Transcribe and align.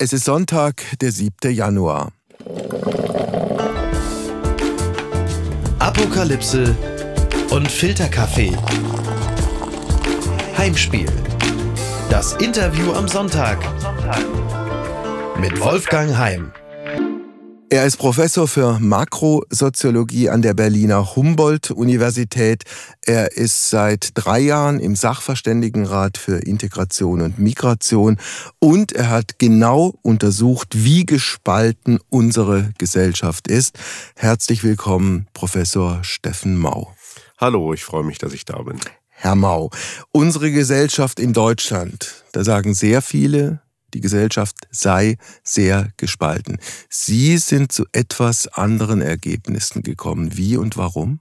Es 0.00 0.12
ist 0.12 0.26
Sonntag, 0.26 0.84
der 1.00 1.10
7. 1.10 1.50
Januar. 1.50 2.12
Apokalypse 5.80 6.76
und 7.50 7.68
Filterkaffee. 7.68 8.56
Heimspiel. 10.56 11.10
Das 12.10 12.34
Interview 12.34 12.92
am 12.92 13.08
Sonntag. 13.08 13.58
Mit 15.40 15.60
Wolfgang 15.60 16.16
Heim. 16.16 16.52
Er 17.70 17.84
ist 17.84 17.98
Professor 17.98 18.48
für 18.48 18.78
Makrosoziologie 18.80 20.30
an 20.30 20.40
der 20.40 20.54
Berliner 20.54 21.14
Humboldt-Universität. 21.14 22.62
Er 23.04 23.36
ist 23.36 23.68
seit 23.68 24.12
drei 24.14 24.40
Jahren 24.40 24.80
im 24.80 24.96
Sachverständigenrat 24.96 26.16
für 26.16 26.38
Integration 26.38 27.20
und 27.20 27.38
Migration 27.38 28.16
und 28.58 28.92
er 28.92 29.10
hat 29.10 29.38
genau 29.38 29.92
untersucht, 30.00 30.82
wie 30.82 31.04
gespalten 31.04 31.98
unsere 32.08 32.72
Gesellschaft 32.78 33.48
ist. 33.48 33.78
Herzlich 34.16 34.64
willkommen, 34.64 35.26
Professor 35.34 36.02
Steffen 36.02 36.56
Mau. 36.56 36.94
Hallo, 37.36 37.74
ich 37.74 37.84
freue 37.84 38.02
mich, 38.02 38.16
dass 38.16 38.32
ich 38.32 38.46
da 38.46 38.62
bin. 38.62 38.80
Herr 39.10 39.34
Mau, 39.34 39.68
unsere 40.10 40.50
Gesellschaft 40.50 41.20
in 41.20 41.34
Deutschland, 41.34 42.24
da 42.32 42.44
sagen 42.44 42.72
sehr 42.72 43.02
viele, 43.02 43.60
die 43.94 44.00
Gesellschaft 44.00 44.56
sei 44.70 45.16
sehr 45.42 45.90
gespalten. 45.96 46.58
Sie 46.88 47.38
sind 47.38 47.72
zu 47.72 47.86
etwas 47.92 48.48
anderen 48.48 49.00
Ergebnissen 49.00 49.82
gekommen. 49.82 50.36
Wie 50.36 50.56
und 50.56 50.76
warum? 50.76 51.20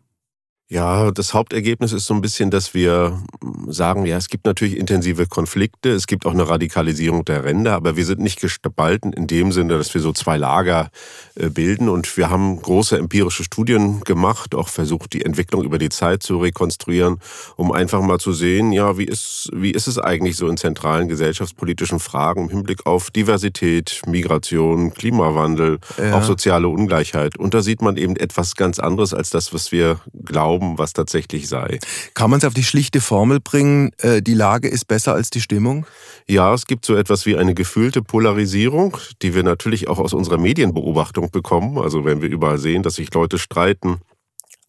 Ja, 0.70 1.12
das 1.12 1.34
Hauptergebnis 1.34 1.94
ist 1.94 2.08
so 2.08 2.14
ein 2.14 2.20
bisschen, 2.20 2.52
dass 2.52 2.74
wir 2.74 3.22
sagen, 3.68 4.06
ja, 4.06 4.18
es 4.18 4.28
gibt 4.28 4.46
natürlich 4.46 4.76
intensive 4.76 5.26
Konflikte, 5.26 5.92
es 5.92 6.08
gibt 6.08 6.26
auch 6.26 6.34
eine 6.34 6.50
Radikalisierung 6.50 7.24
der 7.24 7.46
Ränder, 7.46 7.74
aber 7.74 7.96
wir 7.96 8.06
sind 8.06 8.20
nicht 8.20 8.42
gespalten 8.42 9.14
in 9.14 9.28
dem 9.28 9.54
Sinne, 9.54 9.78
dass 9.78 9.94
wir 9.94 10.02
so 10.02 10.12
zwei 10.12 10.36
Lager 10.36 10.90
äh, 11.36 11.50
bilden. 11.50 11.88
Und 11.88 12.18
wir 12.18 12.30
haben 12.30 12.62
große 12.62 12.98
empirische 12.98 13.46
Studien 13.46 14.02
gemacht, 14.02 14.56
auch 14.56 14.68
versucht, 14.68 15.14
die 15.14 15.24
Entwicklung 15.24 15.64
über 15.64 15.78
die 15.78 15.88
Zeit 15.88 16.22
zu 16.22 16.38
rekonstruieren, 16.38 17.20
um 17.56 17.72
einfach 17.72 18.02
mal 18.02 18.20
zu 18.20 18.34
sehen, 18.34 18.74
ja, 18.74 18.98
wie 18.98 19.06
ist, 19.06 19.50
wie 19.54 19.72
ist 19.72 19.88
es 19.88 19.98
eigentlich 19.98 20.36
so 20.36 20.50
in 20.50 20.58
zentralen 20.58 21.08
gesellschaftspolitischen 21.08 22.02
Fragen 22.02 22.44
im 22.44 22.50
Hinblick 22.50 22.86
auf 22.86 23.10
Diversität, 23.10 24.02
Migration, 24.06 24.94
Klimawandel, 24.94 25.80
ja. 25.98 26.18
auch 26.18 26.24
soziale 26.24 26.68
Ungleichheit. 26.68 27.38
Und 27.38 27.54
da 27.54 27.62
sieht 27.62 27.82
man 27.82 27.96
eben 27.96 28.18
etwas 28.18 28.58
ganz 28.58 28.80
anderes 28.80 29.14
als 29.14 29.30
das, 29.30 29.54
was 29.54 29.72
wir 29.72 30.02
glauben 30.26 30.57
glauben, 30.58 30.78
was 30.78 30.94
tatsächlich 30.94 31.48
sei. 31.48 31.80
Kann 32.14 32.30
man 32.30 32.40
es 32.40 32.46
auf 32.46 32.54
die 32.54 32.64
schlichte 32.64 33.02
Formel 33.02 33.40
bringen, 33.40 33.92
äh, 34.00 34.22
die 34.22 34.34
Lage 34.34 34.68
ist 34.68 34.88
besser 34.88 35.14
als 35.14 35.30
die 35.30 35.42
Stimmung? 35.42 35.86
Ja, 36.28 36.54
es 36.54 36.66
gibt 36.66 36.86
so 36.86 36.96
etwas 36.96 37.26
wie 37.26 37.38
eine 37.38 37.54
gefühlte 37.54 38.02
Polarisierung, 38.02 38.98
die 39.22 39.36
wir 39.36 39.44
natürlich 39.44 39.88
auch 39.88 40.00
aus 40.00 40.14
unserer 40.14 40.38
Medienbeobachtung 40.38 41.30
bekommen. 41.32 41.78
Also 41.78 42.06
wenn 42.06 42.22
wir 42.22 42.30
überall 42.30 42.58
sehen, 42.58 42.84
dass 42.84 42.96
sich 42.96 43.14
Leute 43.14 43.38
streiten, 43.38 43.98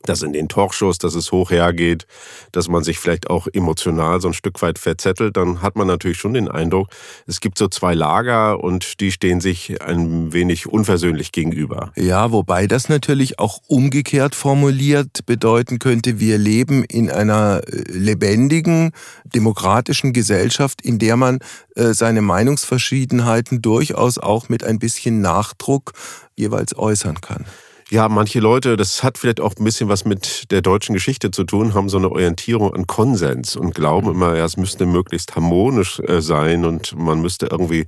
dass 0.08 0.22
in 0.22 0.32
den 0.32 0.48
Talkshows, 0.48 0.98
dass 0.98 1.14
es 1.14 1.32
hoch 1.32 1.50
hergeht, 1.50 2.06
dass 2.52 2.68
man 2.68 2.82
sich 2.82 2.98
vielleicht 2.98 3.30
auch 3.30 3.46
emotional 3.52 4.20
so 4.20 4.28
ein 4.28 4.34
Stück 4.34 4.60
weit 4.62 4.78
verzettelt, 4.78 5.36
dann 5.36 5.62
hat 5.62 5.76
man 5.76 5.86
natürlich 5.86 6.18
schon 6.18 6.34
den 6.34 6.48
Eindruck, 6.48 6.88
es 7.26 7.40
gibt 7.40 7.58
so 7.58 7.68
zwei 7.68 7.94
Lager 7.94 8.62
und 8.62 9.00
die 9.00 9.12
stehen 9.12 9.40
sich 9.40 9.82
ein 9.82 10.32
wenig 10.32 10.66
unversöhnlich 10.66 11.32
gegenüber. 11.32 11.92
Ja, 11.96 12.32
wobei 12.32 12.66
das 12.66 12.88
natürlich 12.88 13.38
auch 13.38 13.58
umgekehrt 13.66 14.34
formuliert 14.34 15.26
bedeuten 15.26 15.78
könnte, 15.78 16.20
wir 16.20 16.38
leben 16.38 16.84
in 16.84 17.10
einer 17.10 17.62
äh, 17.66 17.82
lebendigen, 17.90 18.92
demokratischen 19.24 20.12
Gesellschaft, 20.12 20.80
in 20.80 20.98
der 20.98 21.16
man 21.16 21.40
äh, 21.74 21.92
seine 21.92 22.22
Meinungsverschiedenheiten 22.22 23.62
durchaus 23.62 24.18
auch 24.18 24.48
mit 24.48 24.64
ein 24.64 24.78
bisschen 24.78 25.20
Nachdruck 25.20 25.92
jeweils 26.36 26.76
äußern 26.76 27.20
kann. 27.20 27.44
Ja, 27.90 28.10
manche 28.10 28.38
Leute, 28.40 28.76
das 28.76 29.02
hat 29.02 29.16
vielleicht 29.16 29.40
auch 29.40 29.54
ein 29.56 29.64
bisschen 29.64 29.88
was 29.88 30.04
mit 30.04 30.50
der 30.50 30.60
deutschen 30.60 30.92
Geschichte 30.92 31.30
zu 31.30 31.44
tun, 31.44 31.72
haben 31.72 31.88
so 31.88 31.96
eine 31.96 32.10
Orientierung 32.10 32.74
an 32.74 32.86
Konsens 32.86 33.56
und 33.56 33.74
glauben 33.74 34.10
immer, 34.10 34.36
ja, 34.36 34.44
es 34.44 34.58
müsste 34.58 34.84
möglichst 34.84 35.34
harmonisch 35.36 35.98
äh, 36.00 36.20
sein 36.20 36.66
und 36.66 36.94
man 36.98 37.22
müsste 37.22 37.46
irgendwie 37.46 37.86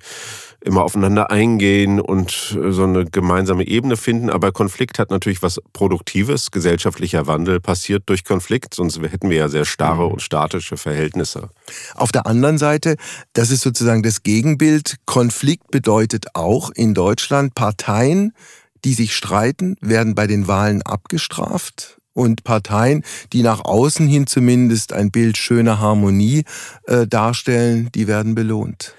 immer 0.62 0.84
aufeinander 0.84 1.30
eingehen 1.30 2.00
und 2.00 2.56
äh, 2.58 2.72
so 2.72 2.84
eine 2.84 3.04
gemeinsame 3.04 3.66
Ebene 3.66 3.98
finden. 3.98 4.30
Aber 4.30 4.52
Konflikt 4.52 4.98
hat 4.98 5.10
natürlich 5.10 5.42
was 5.42 5.60
Produktives. 5.74 6.50
Gesellschaftlicher 6.50 7.26
Wandel 7.26 7.60
passiert 7.60 8.04
durch 8.06 8.24
Konflikt, 8.24 8.72
sonst 8.72 9.00
hätten 9.00 9.28
wir 9.28 9.36
ja 9.36 9.48
sehr 9.48 9.66
starre 9.66 10.06
mhm. 10.06 10.12
und 10.12 10.22
statische 10.22 10.78
Verhältnisse. 10.78 11.50
Auf 11.94 12.10
der 12.10 12.26
anderen 12.26 12.56
Seite, 12.56 12.96
das 13.34 13.50
ist 13.50 13.60
sozusagen 13.60 14.02
das 14.02 14.22
Gegenbild. 14.22 14.96
Konflikt 15.04 15.70
bedeutet 15.70 16.26
auch 16.34 16.70
in 16.70 16.94
Deutschland 16.94 17.54
Parteien, 17.54 18.32
die 18.84 18.94
sich 18.94 19.14
streiten, 19.14 19.76
werden 19.80 20.14
bei 20.14 20.26
den 20.26 20.48
Wahlen 20.48 20.82
abgestraft 20.82 21.98
und 22.12 22.44
Parteien, 22.44 23.04
die 23.32 23.42
nach 23.42 23.64
außen 23.64 24.06
hin 24.06 24.26
zumindest 24.26 24.92
ein 24.92 25.10
Bild 25.10 25.36
schöner 25.36 25.80
Harmonie 25.80 26.44
äh, 26.86 27.06
darstellen, 27.06 27.90
die 27.94 28.06
werden 28.06 28.34
belohnt. 28.34 28.94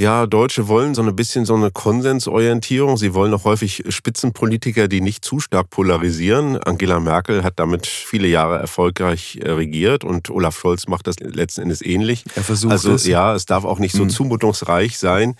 Ja, 0.00 0.26
Deutsche 0.26 0.66
wollen 0.66 0.94
so 0.94 1.02
ein 1.02 1.14
bisschen 1.14 1.44
so 1.44 1.54
eine 1.54 1.70
Konsensorientierung. 1.70 2.96
Sie 2.96 3.12
wollen 3.12 3.34
auch 3.34 3.44
häufig 3.44 3.84
Spitzenpolitiker, 3.90 4.88
die 4.88 5.02
nicht 5.02 5.26
zu 5.26 5.40
stark 5.40 5.68
polarisieren. 5.68 6.56
Angela 6.56 7.00
Merkel 7.00 7.44
hat 7.44 7.58
damit 7.58 7.86
viele 7.86 8.26
Jahre 8.26 8.58
erfolgreich 8.58 9.38
äh, 9.42 9.50
regiert 9.50 10.02
und 10.02 10.30
Olaf 10.30 10.58
Scholz 10.58 10.86
macht 10.88 11.06
das 11.06 11.16
letzten 11.20 11.60
Endes 11.60 11.82
ähnlich. 11.82 12.24
Er 12.34 12.42
versucht 12.42 12.72
also, 12.72 12.94
es. 12.94 13.06
Ja, 13.06 13.34
es 13.34 13.44
darf 13.44 13.66
auch 13.66 13.78
nicht 13.78 13.94
so 13.94 14.04
mhm. 14.04 14.08
zumutungsreich 14.08 14.96
sein. 14.96 15.34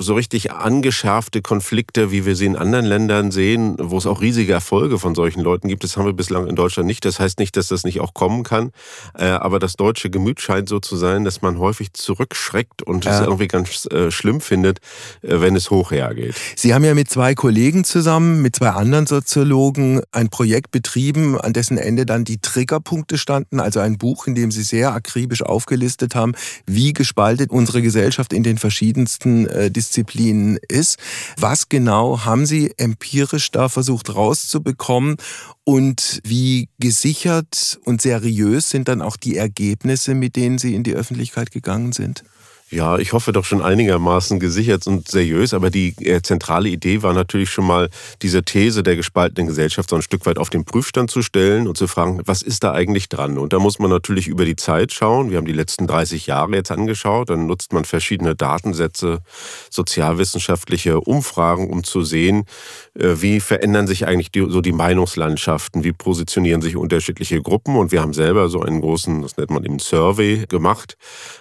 So 0.00 0.14
richtig 0.14 0.50
angeschärfte 0.50 1.40
Konflikte, 1.40 2.10
wie 2.10 2.26
wir 2.26 2.34
sie 2.34 2.46
in 2.46 2.56
anderen 2.56 2.86
Ländern 2.86 3.30
sehen, 3.30 3.76
wo 3.78 3.98
es 3.98 4.06
auch 4.06 4.20
riesige 4.20 4.52
Erfolge 4.52 4.98
von 4.98 5.14
solchen 5.14 5.40
Leuten 5.40 5.68
gibt, 5.68 5.84
das 5.84 5.96
haben 5.96 6.06
wir 6.06 6.14
bislang 6.14 6.48
in 6.48 6.56
Deutschland 6.56 6.88
nicht. 6.88 7.04
Das 7.04 7.20
heißt 7.20 7.38
nicht, 7.38 7.56
dass 7.56 7.68
das 7.68 7.84
nicht 7.84 8.00
auch 8.00 8.12
kommen 8.12 8.42
kann. 8.42 8.72
Äh, 9.16 9.26
aber 9.26 9.60
das 9.60 9.74
deutsche 9.74 10.10
Gemüt 10.10 10.40
scheint 10.40 10.68
so 10.68 10.80
zu 10.80 10.96
sein, 10.96 11.22
dass 11.22 11.42
man 11.42 11.60
häufig 11.60 11.92
zurückschreckt 11.92 12.82
und 12.82 13.06
es 13.06 13.20
ja. 13.20 13.24
irgendwie 13.24 13.46
ganz 13.46 13.86
äh, 14.00 14.10
schlimm 14.10 14.40
findet, 14.40 14.78
äh, 15.22 15.40
wenn 15.40 15.56
es 15.56 15.70
hoch 15.70 15.90
hergeht. 15.90 16.34
Sie 16.56 16.74
haben 16.74 16.84
ja 16.84 16.94
mit 16.94 17.10
zwei 17.10 17.34
Kollegen 17.34 17.84
zusammen, 17.84 18.42
mit 18.42 18.56
zwei 18.56 18.70
anderen 18.70 19.06
Soziologen 19.06 20.00
ein 20.12 20.28
Projekt 20.28 20.70
betrieben, 20.70 21.40
an 21.40 21.52
dessen 21.52 21.78
Ende 21.78 22.06
dann 22.06 22.24
die 22.24 22.38
Triggerpunkte 22.38 23.18
standen, 23.18 23.60
also 23.60 23.80
ein 23.80 23.98
Buch, 23.98 24.26
in 24.26 24.34
dem 24.34 24.50
Sie 24.50 24.62
sehr 24.62 24.92
akribisch 24.92 25.42
aufgelistet 25.42 26.14
haben, 26.14 26.32
wie 26.66 26.92
gespalten 26.92 27.50
unsere 27.50 27.82
Gesellschaft 27.82 28.32
in 28.32 28.42
den 28.42 28.58
verschiedensten 28.58 29.46
äh, 29.46 29.70
Disziplinen 29.70 30.58
ist. 30.68 30.98
Was 31.36 31.68
genau 31.68 32.24
haben 32.24 32.46
Sie 32.46 32.72
empirisch 32.76 33.50
da 33.50 33.68
versucht 33.68 34.14
rauszubekommen 34.14 35.16
und 35.64 36.20
wie 36.24 36.68
gesichert 36.78 37.78
und 37.84 38.02
seriös 38.02 38.70
sind 38.70 38.88
dann 38.88 39.02
auch 39.02 39.16
die 39.16 39.36
Ergebnisse, 39.36 40.14
mit 40.14 40.36
denen 40.36 40.58
Sie 40.58 40.74
in 40.74 40.82
die 40.82 40.94
Öffentlichkeit 40.94 41.50
gegangen 41.50 41.92
sind? 41.92 42.24
Ja, 42.72 42.98
ich 42.98 43.12
hoffe 43.12 43.32
doch 43.32 43.44
schon 43.44 43.62
einigermaßen 43.62 44.38
gesichert 44.38 44.86
und 44.86 45.08
seriös, 45.08 45.54
aber 45.54 45.70
die 45.70 45.88
äh, 46.06 46.22
zentrale 46.22 46.68
Idee 46.68 47.02
war 47.02 47.12
natürlich 47.12 47.50
schon 47.50 47.66
mal, 47.66 47.90
diese 48.22 48.44
These 48.44 48.84
der 48.84 48.94
gespaltenen 48.94 49.48
Gesellschaft 49.48 49.90
so 49.90 49.96
ein 49.96 50.02
Stück 50.02 50.24
weit 50.24 50.38
auf 50.38 50.50
den 50.50 50.64
Prüfstand 50.64 51.10
zu 51.10 51.22
stellen 51.22 51.66
und 51.66 51.76
zu 51.76 51.88
fragen, 51.88 52.20
was 52.26 52.42
ist 52.42 52.62
da 52.62 52.70
eigentlich 52.70 53.08
dran? 53.08 53.38
Und 53.38 53.52
da 53.52 53.58
muss 53.58 53.80
man 53.80 53.90
natürlich 53.90 54.28
über 54.28 54.44
die 54.44 54.54
Zeit 54.54 54.92
schauen. 54.92 55.32
Wir 55.32 55.38
haben 55.38 55.46
die 55.46 55.52
letzten 55.52 55.88
30 55.88 56.28
Jahre 56.28 56.52
jetzt 56.52 56.70
angeschaut, 56.70 57.30
dann 57.30 57.48
nutzt 57.48 57.72
man 57.72 57.84
verschiedene 57.84 58.36
Datensätze, 58.36 59.18
sozialwissenschaftliche 59.68 61.00
Umfragen, 61.00 61.70
um 61.70 61.82
zu 61.82 62.02
sehen, 62.02 62.44
äh, 62.94 63.16
wie 63.16 63.40
verändern 63.40 63.88
sich 63.88 64.06
eigentlich 64.06 64.30
die, 64.30 64.46
so 64.48 64.60
die 64.60 64.70
Meinungslandschaften, 64.70 65.82
wie 65.82 65.92
positionieren 65.92 66.62
sich 66.62 66.76
unterschiedliche 66.76 67.42
Gruppen. 67.42 67.74
Und 67.74 67.90
wir 67.90 68.00
haben 68.00 68.14
selber 68.14 68.48
so 68.48 68.60
einen 68.62 68.80
großen, 68.80 69.22
das 69.22 69.36
nennt 69.36 69.50
man 69.50 69.64
eben 69.64 69.80
Survey 69.80 70.44
gemacht, 70.48 70.96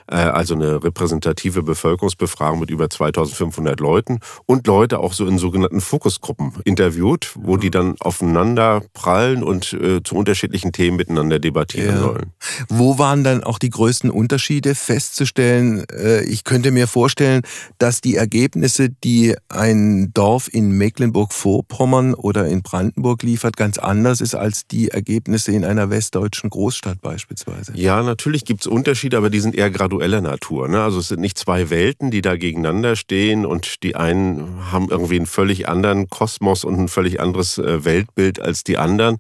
äh, 0.08 0.16
also 0.16 0.56
eine 0.56 0.84
Repräsentation 0.84 1.19
repräsentative 1.20 1.64
Bevölkerungsbefragung 1.64 2.60
mit 2.60 2.70
über 2.70 2.90
2500 2.90 3.80
Leuten 3.80 4.20
und 4.46 4.68
Leute 4.68 5.00
auch 5.00 5.14
so 5.14 5.28
in 5.28 5.38
sogenannten 5.38 5.82
Fokusgruppen 5.82 6.54
interviewt, 6.64 7.34
wo 7.36 7.58
die 7.58 7.72
dann 7.72 7.96
aufeinander 8.00 8.82
prallen 8.94 9.44
und 9.44 9.74
äh, 9.74 10.02
zu 10.04 10.16
unterschiedlichen 10.16 10.72
Themen 10.72 10.98
miteinander 10.98 11.40
debattieren 11.40 11.96
ja. 11.96 12.02
sollen. 12.02 12.34
Wo 12.70 12.98
waren 12.98 13.24
dann 13.24 13.44
auch 13.44 13.60
die 13.60 13.70
größten 13.70 14.10
Unterschiede 14.10 14.76
festzustellen? 14.76 15.86
Äh, 15.90 16.24
ich 16.24 16.44
könnte 16.44 16.72
mir 16.72 16.88
vorstellen, 16.88 17.42
dass 17.78 18.02
die 18.02 18.16
Ergebnisse, 18.16 18.90
die 18.90 19.36
ein 19.50 20.12
Dorf 20.14 20.50
in 20.52 20.72
Mecklenburg-Vorpommern 20.72 22.14
oder 22.14 22.48
in 22.48 22.62
Brandenburg 22.62 23.24
liefert, 23.24 23.58
ganz 23.58 23.78
anders 23.78 24.22
ist 24.22 24.36
als 24.36 24.68
die 24.68 24.90
Ergebnisse 24.90 25.52
in 25.52 25.66
einer 25.66 25.90
westdeutschen 25.90 26.50
Großstadt 26.50 27.02
beispielsweise. 27.02 27.74
Ja, 27.76 28.04
natürlich 28.04 28.46
gibt 28.46 28.62
es 28.62 28.68
Unterschiede, 28.68 29.18
aber 29.18 29.30
die 29.30 29.40
sind 29.40 29.56
eher 29.56 29.70
gradueller 29.70 30.22
Natur. 30.22 30.68
Ne? 30.68 30.82
Also 30.82 31.02
sind 31.10 31.20
nicht 31.20 31.38
zwei 31.38 31.70
Welten, 31.70 32.12
die 32.12 32.22
da 32.22 32.38
gegeneinander 32.38 32.96
stehen 32.96 33.46
und 33.46 33.84
die 33.84 33.96
einen 33.96 34.72
haben 34.72 34.90
irgendwie 34.90 35.18
einen 35.18 35.26
völlig 35.26 35.68
anderen 35.68 36.08
Kosmos 36.10 36.64
und 36.64 36.80
ein 36.80 36.88
völlig 36.88 37.20
anderes 37.20 37.58
äh, 37.58 37.84
Weltbild 37.84 38.40
als 38.40 38.64
die 38.64 38.78
anderen. 38.78 39.18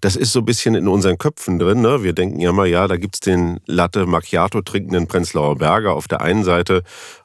Das 0.00 0.16
ist 0.16 0.32
so 0.32 0.40
ein 0.40 0.44
bisschen 0.44 0.74
in 0.74 0.88
unseren 0.88 1.18
Köpfen 1.18 1.58
drin. 1.58 1.80
Ne? 1.80 2.02
Wir 2.02 2.12
denken 2.12 2.40
ja 2.40 2.52
mal, 2.52 2.68
ja, 2.68 2.86
da 2.86 2.96
gibt's 2.96 3.20
den 3.20 3.60
Latte 3.66 4.06
Macchiato 4.06 4.62
trinkenden 4.62 5.08
Prenzlauer 5.08 5.56
Berger 5.56 5.94
auf 5.94 6.06
der 6.06 6.20
einen 6.20 6.44
Seite 6.44 6.82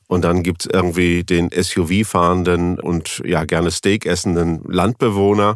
Und 0.07 0.24
dann 0.24 0.44
gibt's 0.44 0.68
irgendwie 0.72 1.24
den 1.24 1.50
SUV-fahrenden 1.50 2.80
und 2.80 3.24
ja 3.25 3.44
gerne 3.46 3.72
Steak 3.72 4.06
essenden 4.06 4.62
Landbewohner. 4.68 5.56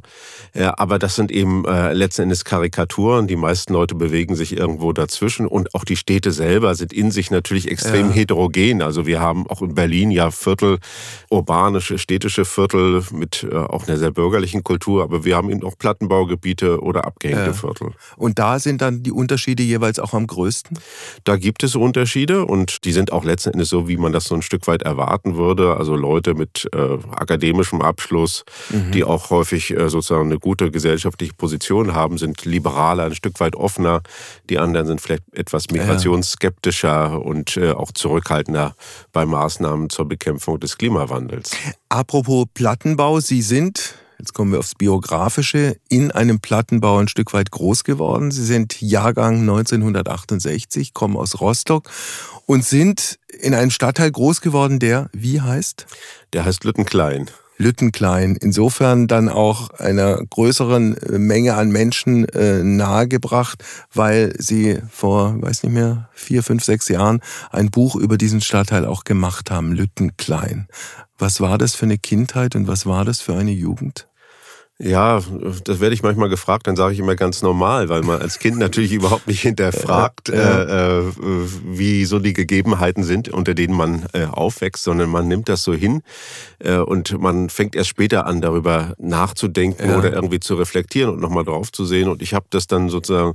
Ja, 0.56 0.74
aber 0.78 0.98
das 0.98 1.16
sind 1.16 1.32
eben 1.32 1.66
äh, 1.66 1.94
letzten 1.94 2.24
Endes 2.24 2.46
Karikaturen. 2.46 3.28
Die 3.28 3.36
meisten 3.36 3.74
Leute 3.74 3.94
bewegen 3.94 4.36
sich 4.36 4.58
irgendwo 4.58 4.92
dazwischen. 4.92 5.46
Und 5.46 5.76
auch 5.76 5.84
die 5.84 5.96
Städte 5.96 6.32
selber 6.32 6.74
sind 6.74 6.94
in 6.94 7.12
sich 7.12 7.30
natürlich 7.30 7.70
extrem 7.70 8.08
ja. 8.08 8.16
heterogen. 8.16 8.82
Also 8.82 9.06
wir 9.06 9.20
haben 9.20 9.48
auch 9.48 9.62
in 9.62 9.76
Berlin 9.76 10.10
ja 10.10 10.32
Viertel, 10.32 10.80
urbanische, 11.30 12.00
städtische 12.00 12.44
Viertel 12.44 13.04
mit 13.12 13.48
äh, 13.50 13.56
auch 13.56 13.88
einer 13.88 13.98
sehr 13.98 14.12
bürgerlichen 14.12 14.64
Kultur. 14.64 15.04
Aber 15.04 15.26
wir 15.26 15.36
haben 15.36 15.52
eben 15.52 15.64
auch 15.64 15.78
Plattenbaugebiete 15.78 16.82
oder 16.82 17.06
abgehängte 17.06 17.46
ja. 17.46 17.54
Viertel. 17.54 17.92
Und 18.18 18.40
da 18.40 18.58
sind 18.58 18.82
dann 18.82 19.04
die 19.04 19.12
Unterschiede 19.12 19.62
jeweils 19.62 20.00
auch 20.00 20.16
am 20.16 20.26
größten? 20.26 20.80
Da 21.24 21.38
gibt 21.38 21.62
es 21.62 21.76
Unterschiede 21.76 22.46
und 22.46 22.84
die 22.86 22.94
sind 22.94 23.12
auch 23.12 23.24
letzten 23.24 23.52
Endes 23.52 23.70
so, 23.70 23.88
wie 23.88 23.98
man 23.98 24.12
das 24.12 24.24
so 24.24 24.39
ein 24.40 24.42
Stück 24.42 24.68
weit 24.68 24.82
erwarten 24.82 25.38
würde. 25.38 25.78
Also 25.78 25.96
Leute 25.96 26.34
mit 26.34 26.68
äh, 26.74 26.98
akademischem 27.12 27.82
Abschluss, 27.82 28.44
mhm. 28.70 28.92
die 28.92 29.04
auch 29.04 29.30
häufig 29.30 29.72
äh, 29.72 29.90
sozusagen 29.90 30.30
eine 30.30 30.40
gute 30.40 30.72
gesellschaftliche 30.72 31.34
Position 31.34 31.94
haben, 31.94 32.18
sind 32.18 32.44
liberaler, 32.46 33.06
ein 33.06 33.16
Stück 33.16 33.40
weit 33.40 33.56
offener. 33.56 34.02
Die 34.50 34.58
anderen 34.58 34.88
sind 34.88 35.02
vielleicht 35.02 35.24
etwas 35.34 35.70
migrationsskeptischer 35.72 37.22
und 37.22 37.58
äh, 37.58 37.72
auch 37.72 37.92
zurückhaltender 37.92 38.76
bei 39.12 39.26
Maßnahmen 39.26 39.90
zur 39.90 40.08
Bekämpfung 40.08 40.60
des 40.60 40.78
Klimawandels. 40.78 41.52
Apropos 41.90 42.46
Plattenbau, 42.54 43.20
Sie 43.20 43.42
sind 43.42 43.96
jetzt 44.20 44.34
kommen 44.34 44.52
wir 44.52 44.60
aufs 44.60 44.76
Biografische, 44.76 45.78
in 45.88 46.12
einem 46.12 46.40
Plattenbau 46.40 46.98
ein 46.98 47.08
Stück 47.08 47.34
weit 47.34 47.52
groß 47.52 47.84
geworden. 47.84 48.32
Sie 48.32 48.46
sind 48.46 48.82
Jahrgang 48.82 49.40
1968, 49.40 50.94
kommen 50.94 51.18
aus 51.18 51.40
Rostock 51.40 51.90
und 52.46 52.64
sind 52.64 53.18
in 53.40 53.54
einem 53.54 53.72
Stadtteil 53.72 54.12
groß 54.12 54.42
geworden, 54.42 54.80
der 54.80 55.10
wie 55.14 55.42
heißt? 55.42 55.88
Der 56.34 56.46
heißt 56.46 56.64
Lüttenklein. 56.64 57.30
Lüttenklein. 57.60 58.38
Insofern 58.38 59.08
dann 59.08 59.30
auch 59.30 59.70
einer 59.72 60.18
größeren 60.18 60.96
Menge 61.10 61.56
an 61.56 61.70
Menschen 61.70 62.26
äh, 62.30 62.64
nahegebracht, 62.64 63.64
weil 63.94 64.34
sie 64.38 64.80
vor, 64.90 65.42
weiß 65.42 65.64
nicht 65.64 65.74
mehr, 65.74 66.10
vier, 66.14 66.42
fünf, 66.42 66.64
sechs 66.64 66.88
Jahren 66.88 67.20
ein 67.52 67.70
Buch 67.70 67.96
über 67.96 68.18
diesen 68.18 68.42
Stadtteil 68.42 68.86
auch 68.86 69.04
gemacht 69.04 69.52
haben, 69.52 69.74
Lüttenklein. 69.74 70.68
Was 71.18 71.42
war 71.42 71.58
das 71.58 71.76
für 71.76 71.86
eine 71.86 71.98
Kindheit 71.98 72.56
und 72.56 72.68
was 72.68 72.86
war 72.86 73.04
das 73.04 73.20
für 73.20 73.36
eine 73.36 73.52
Jugend? 73.52 74.09
Ja, 74.82 75.20
das 75.66 75.82
werde 75.82 75.94
ich 75.94 76.04
manchmal 76.04 76.30
gefragt, 76.30 76.66
dann 76.66 76.78
sage 76.78 76.94
ich 76.94 77.00
immer 77.00 77.18
ganz 77.18 77.42
normal, 77.42 77.90
weil 77.90 78.02
man 78.02 78.22
als 78.22 78.40
Kind 78.40 78.58
natürlich 78.58 78.94
überhaupt 78.94 79.28
nicht 79.28 79.42
hinterfragt, 79.42 80.30
ja. 80.30 80.36
äh, 80.36 81.00
äh, 81.00 81.04
wie 81.66 82.06
so 82.06 82.20
die 82.20 82.32
Gegebenheiten 82.32 83.04
sind, 83.04 83.28
unter 83.28 83.54
denen 83.54 83.76
man 83.76 84.06
äh, 84.14 84.24
aufwächst, 84.26 84.86
sondern 84.86 85.10
man 85.10 85.28
nimmt 85.28 85.50
das 85.50 85.64
so 85.64 85.74
hin 85.74 86.02
äh, 86.60 86.78
und 86.78 87.20
man 87.20 87.50
fängt 87.50 87.76
erst 87.76 87.90
später 87.90 88.26
an, 88.26 88.40
darüber 88.40 88.94
nachzudenken 88.98 89.90
ja. 89.90 89.98
oder 89.98 90.14
irgendwie 90.14 90.40
zu 90.40 90.56
reflektieren 90.56 91.12
und 91.12 91.20
nochmal 91.20 91.44
drauf 91.44 91.74
zu 91.74 91.84
sehen. 91.84 92.08
Und 92.08 92.22
ich 92.22 92.34
habe 92.34 92.46
das 92.50 92.68
dann 92.68 92.88
sozusagen 92.88 93.34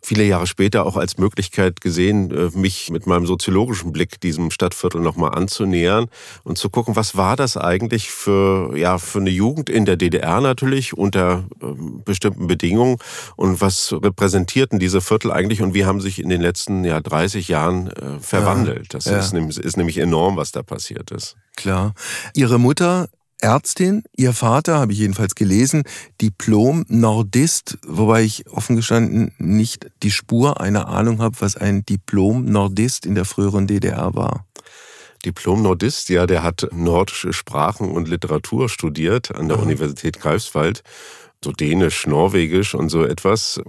viele 0.00 0.24
Jahre 0.24 0.46
später 0.46 0.86
auch 0.86 0.96
als 0.96 1.18
Möglichkeit 1.18 1.80
gesehen, 1.80 2.30
äh, 2.30 2.56
mich 2.56 2.90
mit 2.90 3.06
meinem 3.06 3.26
soziologischen 3.26 3.92
Blick 3.92 4.20
diesem 4.20 4.50
Stadtviertel 4.50 5.00
nochmal 5.00 5.34
anzunähern 5.34 6.06
und 6.44 6.56
zu 6.56 6.70
gucken, 6.70 6.96
was 6.96 7.16
war 7.16 7.36
das 7.36 7.56
eigentlich 7.56 8.10
für, 8.10 8.76
ja, 8.76 8.98
für 8.98 9.18
eine 9.18 9.30
Jugend 9.30 9.68
in 9.68 9.84
der 9.84 9.96
DDR 9.96 10.40
natürlich 10.40 10.96
unter 10.96 11.44
ähm, 11.62 12.02
bestimmten 12.04 12.46
Bedingungen 12.46 12.98
und 13.36 13.60
was 13.60 13.92
repräsentierten 13.92 14.78
diese 14.78 15.00
Viertel 15.00 15.32
eigentlich 15.32 15.62
und 15.62 15.74
wie 15.74 15.84
haben 15.84 16.00
sich 16.00 16.20
in 16.22 16.28
den 16.28 16.40
letzten 16.40 16.84
ja, 16.84 17.00
30 17.00 17.48
Jahren 17.48 17.88
äh, 17.88 18.20
verwandelt. 18.20 18.94
Das 18.94 19.06
ja. 19.06 19.18
ist, 19.18 19.34
ist 19.34 19.76
nämlich 19.76 19.98
enorm, 19.98 20.36
was 20.36 20.52
da 20.52 20.62
passiert 20.62 21.10
ist. 21.10 21.36
Klar. 21.56 21.94
Ihre 22.34 22.58
Mutter 22.58 23.08
Ärztin, 23.40 24.02
ihr 24.16 24.32
Vater, 24.32 24.78
habe 24.78 24.92
ich 24.92 24.98
jedenfalls 24.98 25.34
gelesen, 25.34 25.84
Diplom-Nordist, 26.20 27.78
wobei 27.86 28.22
ich 28.22 28.48
offen 28.48 28.76
gestanden 28.76 29.32
nicht 29.38 29.90
die 30.02 30.10
Spur 30.10 30.60
einer 30.60 30.88
Ahnung 30.88 31.20
habe, 31.20 31.36
was 31.40 31.56
ein 31.56 31.86
Diplom-Nordist 31.86 33.06
in 33.06 33.14
der 33.14 33.24
früheren 33.24 33.66
DDR 33.66 34.14
war. 34.14 34.44
Diplom-Nordist, 35.24 36.08
ja, 36.08 36.26
der 36.26 36.42
hat 36.42 36.68
nordische 36.72 37.32
Sprachen 37.32 37.90
und 37.90 38.08
Literatur 38.08 38.68
studiert 38.68 39.34
an 39.34 39.48
der 39.48 39.58
Aha. 39.58 39.64
Universität 39.64 40.20
Greifswald 40.20 40.82
so 41.44 41.52
Dänisch, 41.52 42.06
Norwegisch 42.06 42.74
und 42.74 42.88
so 42.88 43.04
etwas. 43.04 43.60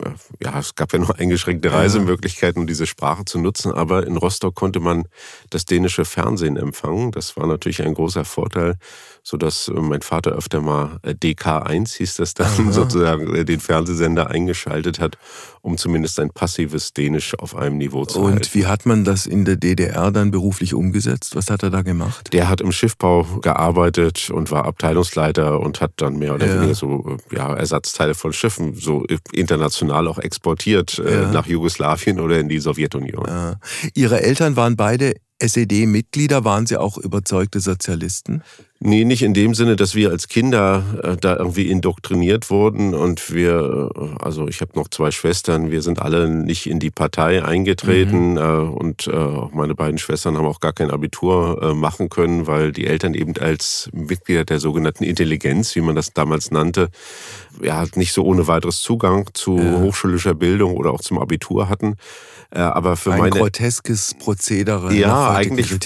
Ja, 0.42 0.58
es 0.58 0.74
gab 0.74 0.92
ja 0.92 1.00
nur 1.00 1.18
eingeschränkte 1.20 1.72
Reisemöglichkeiten, 1.72 2.62
um 2.62 2.68
diese 2.68 2.88
Sprache 2.88 3.26
zu 3.26 3.40
nutzen, 3.40 3.72
aber 3.72 4.08
in 4.08 4.18
Rostock 4.18 4.56
konnte 4.56 4.80
man 4.80 5.06
das 5.52 5.66
dänische 5.66 6.06
Fernsehen 6.06 6.58
empfangen. 6.58 7.12
Das 7.12 7.38
war 7.38 7.46
natürlich 7.46 7.84
ein 7.84 7.94
großer 7.94 8.26
Vorteil 8.26 8.76
sodass 9.24 9.68
äh, 9.68 9.74
mein 9.74 10.02
Vater 10.02 10.32
öfter 10.32 10.62
mal 10.62 11.00
äh, 11.04 11.12
DK1 11.12 11.98
hieß 11.98 12.16
das 12.16 12.34
dann 12.34 12.48
Aha. 12.48 12.72
sozusagen 12.72 13.36
äh, 13.36 13.46
den 13.46 13.60
Fernsehsender 13.60 14.30
eingeschaltet 14.30 15.00
hat, 15.00 15.18
um 15.62 15.78
zumindest 15.78 16.20
ein 16.20 16.30
passives 16.30 16.94
Dänisch 16.94 17.38
auf 17.38 17.56
einem 17.56 17.78
Niveau 17.78 18.06
zu 18.06 18.20
Und 18.20 18.34
halten. 18.34 18.50
wie 18.54 18.66
hat 18.66 18.86
man 18.86 19.04
das 19.04 19.26
in 19.26 19.46
der 19.46 19.56
DDR 19.56 20.12
dann 20.12 20.32
beruflich 20.32 20.74
umgesetzt? 20.74 21.36
Was 21.36 21.50
hat 21.50 21.64
er 21.64 21.70
da 21.70 21.82
gemacht? 21.82 22.34
Der 22.34 22.50
hat 22.50 22.62
im 22.62 22.72
Schiffbau 22.72 23.24
gearbeitet 23.42 24.30
und 24.30 24.52
war 24.52 24.66
Abteilungsleiter 24.66 25.60
und 25.60 25.82
hat 25.82 25.94
dann 25.98 26.18
mehr 26.18 26.36
oder 26.36 26.48
ja. 26.48 26.56
weniger 26.56 26.76
so 26.76 27.18
ja, 27.32 27.54
Ersatzteile 27.54 28.16
von 28.16 28.34
Schiffen 28.34 28.76
so 28.76 29.06
international 29.32 30.08
auch 30.08 30.20
exportiert 30.20 30.98
ja. 30.98 31.32
nach 31.32 31.46
Jugoslawien 31.46 32.20
oder 32.20 32.40
in 32.40 32.50
die 32.50 32.60
Sowjetunion. 32.60 33.26
Ja. 33.28 33.56
Ihre 33.94 34.22
Eltern 34.22 34.56
waren 34.56 34.76
beide 34.76 35.16
SED-Mitglieder, 35.40 36.44
waren 36.44 36.66
Sie 36.66 36.78
auch 36.78 36.98
überzeugte 36.98 37.60
Sozialisten? 37.60 38.44
Nee, 38.82 39.04
nicht 39.04 39.24
in 39.24 39.34
dem 39.34 39.56
Sinne, 39.56 39.76
dass 39.76 39.94
wir 39.94 40.10
als 40.10 40.30
Kinder 40.30 40.84
äh, 41.04 41.18
da 41.18 41.36
irgendwie 41.36 41.70
indoktriniert 41.70 42.50
wurden 42.50 42.94
und 42.94 43.34
wir, 43.34 43.92
äh, 43.94 44.24
also 44.24 44.48
ich 44.48 44.62
habe 44.62 44.72
noch 44.76 44.88
zwei 44.88 45.12
Schwestern, 45.12 45.70
wir 45.70 45.82
sind 45.82 46.02
alle 46.02 46.30
nicht 46.30 46.66
in 46.66 46.80
die 46.80 46.90
Partei 46.90 47.44
eingetreten 47.44 48.32
mhm. 48.32 48.38
äh, 48.38 48.42
und 48.42 49.08
äh, 49.08 49.12
auch 49.12 49.52
meine 49.52 49.76
beiden 49.76 49.98
Schwestern 49.98 50.38
haben 50.38 50.46
auch 50.46 50.62
gar 50.62 50.72
kein 50.72 50.92
Abitur 50.92 51.62
äh, 51.62 51.74
machen 51.74 52.08
können, 52.08 52.48
weil 52.48 52.72
die 52.72 52.88
Eltern 52.88 53.16
eben 53.16 53.36
als 53.38 53.90
Mitglieder 53.92 54.46
der 54.46 54.62
sogenannten 54.62 55.04
Intelligenz, 55.04 55.76
wie 55.76 55.82
man 55.82 55.98
das 55.98 56.14
damals 56.14 56.50
nannte, 56.50 56.88
ja, 57.62 57.86
nicht 57.96 58.14
so 58.14 58.24
ohne 58.24 58.48
weiteres 58.48 58.82
Zugang 58.82 59.28
zu 59.34 59.58
ja. 59.58 59.82
hochschulischer 59.82 60.36
Bildung 60.36 60.78
oder 60.78 60.92
auch 60.92 61.02
zum 61.02 61.20
Abitur 61.20 61.68
hatten. 61.68 61.98
Äh, 62.52 62.60
aber 62.60 62.98
für 62.98 63.14
Ein 63.14 63.20
meine 63.20 63.40
groteskes 63.40 64.16
Prozedere. 64.16 64.94
Ja, 64.94 65.36
eigentlich. 65.36 65.70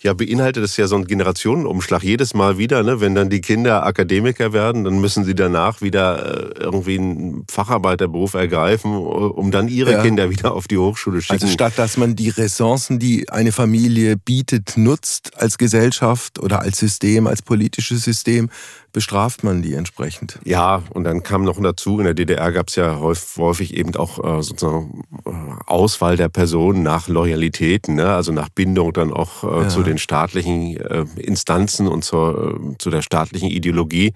Ja, 0.00 0.14
beinhaltet 0.14 0.64
es 0.64 0.76
ja 0.76 0.86
so 0.86 0.96
einen 0.96 1.06
Generationenumschlag. 1.06 2.02
Jedes 2.12 2.34
Mal 2.34 2.58
wieder, 2.58 2.82
ne, 2.82 3.00
wenn 3.00 3.14
dann 3.14 3.30
die 3.30 3.40
Kinder 3.40 3.86
Akademiker 3.86 4.52
werden, 4.52 4.84
dann 4.84 5.00
müssen 5.00 5.24
sie 5.24 5.34
danach 5.34 5.80
wieder 5.80 6.56
äh, 6.56 6.60
irgendwie 6.60 6.98
einen 6.98 7.44
Facharbeiterberuf 7.50 8.34
ergreifen, 8.34 8.94
um 8.94 9.50
dann 9.50 9.68
ihre 9.68 9.92
ja. 9.92 10.02
Kinder 10.02 10.28
wieder 10.28 10.52
auf 10.52 10.68
die 10.68 10.76
Hochschule 10.76 11.20
zu 11.20 11.22
schicken. 11.22 11.42
Also 11.42 11.54
statt 11.54 11.72
dass 11.76 11.96
man 11.96 12.14
die 12.14 12.28
Ressourcen, 12.28 12.98
die 12.98 13.30
eine 13.30 13.50
Familie 13.50 14.18
bietet, 14.18 14.76
nutzt 14.76 15.38
als 15.40 15.56
Gesellschaft 15.56 16.38
oder 16.38 16.60
als 16.60 16.78
System, 16.78 17.26
als 17.26 17.40
politisches 17.40 18.04
System, 18.04 18.50
bestraft 18.92 19.42
man 19.42 19.62
die 19.62 19.74
entsprechend. 19.74 20.38
Ja, 20.44 20.82
und 20.90 21.04
dann 21.04 21.22
kam 21.22 21.44
noch 21.44 21.60
dazu, 21.60 21.98
in 21.98 22.04
der 22.04 22.14
DDR 22.14 22.52
gab 22.52 22.68
es 22.68 22.76
ja 22.76 23.00
häufig 23.00 23.74
eben 23.74 23.94
auch 23.96 24.18
äh, 24.18 24.42
sozusagen 24.42 25.04
äh, 25.24 25.30
Auswahl 25.66 26.16
der 26.16 26.28
Personen 26.28 26.82
nach 26.82 27.08
Loyalitäten, 27.08 27.94
ne? 27.94 28.12
also 28.12 28.32
nach 28.32 28.50
Bindung 28.50 28.92
dann 28.92 29.12
auch 29.12 29.44
äh, 29.44 29.62
ja. 29.62 29.68
zu 29.68 29.82
den 29.82 29.96
staatlichen 29.98 30.76
äh, 30.76 31.04
Instanzen 31.16 31.88
und 31.88 32.04
zur, 32.04 32.58
äh, 32.60 32.78
zu 32.78 32.90
der 32.90 33.02
staatlichen 33.02 33.48
Ideologie. 33.48 34.12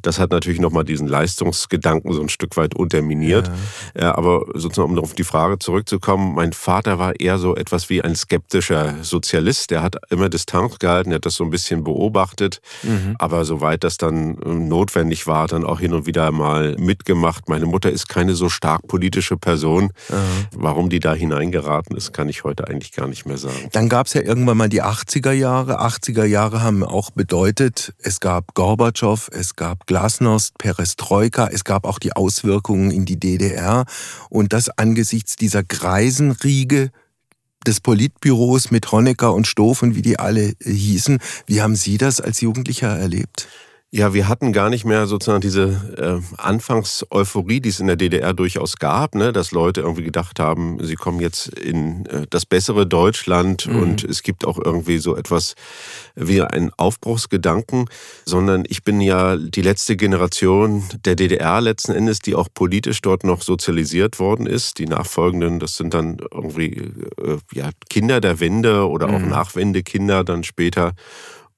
Das 0.00 0.20
hat 0.20 0.30
natürlich 0.30 0.60
nochmal 0.60 0.84
diesen 0.84 1.08
Leistungsgedanken 1.08 2.12
so 2.12 2.20
ein 2.20 2.28
Stück 2.28 2.56
weit 2.56 2.74
unterminiert. 2.74 3.50
Ja. 3.94 4.02
ja. 4.02 4.14
aber 4.16 4.44
sozusagen, 4.54 4.92
um 4.92 4.98
auf 5.00 5.14
die 5.14 5.24
Frage 5.24 5.58
zurückzukommen, 5.58 6.34
mein 6.34 6.52
Vater 6.52 6.98
war 6.98 7.18
eher 7.18 7.38
so 7.38 7.56
etwas 7.56 7.90
wie 7.90 8.02
ein 8.02 8.14
skeptischer 8.14 9.02
Sozialist. 9.02 9.70
Der 9.70 9.82
hat 9.82 9.96
immer 10.10 10.28
Distanz 10.28 10.78
gehalten, 10.78 11.10
er 11.10 11.16
hat 11.16 11.26
das 11.26 11.34
so 11.34 11.44
ein 11.44 11.50
bisschen 11.50 11.82
beobachtet, 11.84 12.60
mhm. 12.82 13.16
aber 13.18 13.44
soweit 13.44 13.82
das 13.82 13.96
dann 13.96 14.19
ähm, 14.44 14.68
notwendig 14.68 15.26
war, 15.26 15.46
dann 15.46 15.64
auch 15.64 15.80
hin 15.80 15.92
und 15.92 16.06
wieder 16.06 16.30
mal 16.30 16.76
mitgemacht. 16.78 17.48
Meine 17.48 17.66
Mutter 17.66 17.90
ist 17.90 18.08
keine 18.08 18.34
so 18.34 18.48
stark 18.48 18.86
politische 18.86 19.36
Person. 19.36 19.90
Aha. 20.08 20.18
Warum 20.54 20.88
die 20.88 21.00
da 21.00 21.14
hineingeraten 21.14 21.96
ist, 21.96 22.12
kann 22.12 22.28
ich 22.28 22.44
heute 22.44 22.68
eigentlich 22.68 22.92
gar 22.92 23.08
nicht 23.08 23.26
mehr 23.26 23.38
sagen. 23.38 23.68
Dann 23.72 23.88
gab 23.88 24.06
es 24.06 24.14
ja 24.14 24.22
irgendwann 24.22 24.56
mal 24.56 24.68
die 24.68 24.82
80er 24.82 25.32
Jahre. 25.32 25.80
80er 25.80 26.24
Jahre 26.24 26.62
haben 26.62 26.84
auch 26.84 27.10
bedeutet, 27.10 27.92
es 27.98 28.20
gab 28.20 28.54
Gorbatschow, 28.54 29.28
es 29.32 29.56
gab 29.56 29.86
Glasnost, 29.86 30.58
Perestroika, 30.58 31.48
es 31.48 31.64
gab 31.64 31.84
auch 31.84 31.98
die 31.98 32.12
Auswirkungen 32.14 32.90
in 32.90 33.04
die 33.04 33.18
DDR. 33.18 33.84
Und 34.28 34.52
das 34.52 34.68
angesichts 34.70 35.36
dieser 35.36 35.62
Greisenriege 35.62 36.90
des 37.66 37.80
Politbüros 37.80 38.70
mit 38.70 38.90
Honecker 38.90 39.34
und 39.34 39.46
Stoff 39.46 39.82
und 39.82 39.94
wie 39.94 40.02
die 40.02 40.18
alle 40.18 40.54
hießen. 40.62 41.18
Wie 41.46 41.60
haben 41.60 41.76
Sie 41.76 41.98
das 41.98 42.20
als 42.20 42.40
Jugendlicher 42.40 42.96
erlebt? 42.96 43.48
Ja, 43.92 44.14
wir 44.14 44.28
hatten 44.28 44.52
gar 44.52 44.70
nicht 44.70 44.84
mehr 44.84 45.08
sozusagen 45.08 45.40
diese 45.40 46.22
äh, 46.22 46.40
Anfangseuphorie, 46.40 47.58
die 47.60 47.70
es 47.70 47.80
in 47.80 47.88
der 47.88 47.96
DDR 47.96 48.32
durchaus 48.32 48.76
gab, 48.76 49.16
ne? 49.16 49.32
dass 49.32 49.50
Leute 49.50 49.80
irgendwie 49.80 50.04
gedacht 50.04 50.38
haben, 50.38 50.78
sie 50.80 50.94
kommen 50.94 51.18
jetzt 51.18 51.48
in 51.48 52.06
äh, 52.06 52.24
das 52.30 52.46
bessere 52.46 52.86
Deutschland 52.86 53.66
mhm. 53.66 53.82
und 53.82 54.04
es 54.04 54.22
gibt 54.22 54.46
auch 54.46 54.60
irgendwie 54.64 54.98
so 54.98 55.16
etwas 55.16 55.56
wie 56.14 56.40
einen 56.40 56.70
Aufbruchsgedanken, 56.76 57.86
sondern 58.24 58.62
ich 58.68 58.84
bin 58.84 59.00
ja 59.00 59.34
die 59.36 59.62
letzte 59.62 59.96
Generation 59.96 60.84
der 61.04 61.16
DDR 61.16 61.60
letzten 61.60 61.90
Endes, 61.90 62.20
die 62.20 62.36
auch 62.36 62.46
politisch 62.54 63.00
dort 63.02 63.24
noch 63.24 63.42
sozialisiert 63.42 64.20
worden 64.20 64.46
ist. 64.46 64.78
Die 64.78 64.86
Nachfolgenden, 64.86 65.58
das 65.58 65.76
sind 65.76 65.94
dann 65.94 66.18
irgendwie 66.32 66.92
äh, 67.20 67.38
ja, 67.52 67.70
Kinder 67.88 68.20
der 68.20 68.38
Wende 68.38 68.88
oder 68.88 69.08
auch 69.08 69.18
mhm. 69.18 69.30
Nachwendekinder 69.30 70.22
dann 70.22 70.44
später. 70.44 70.92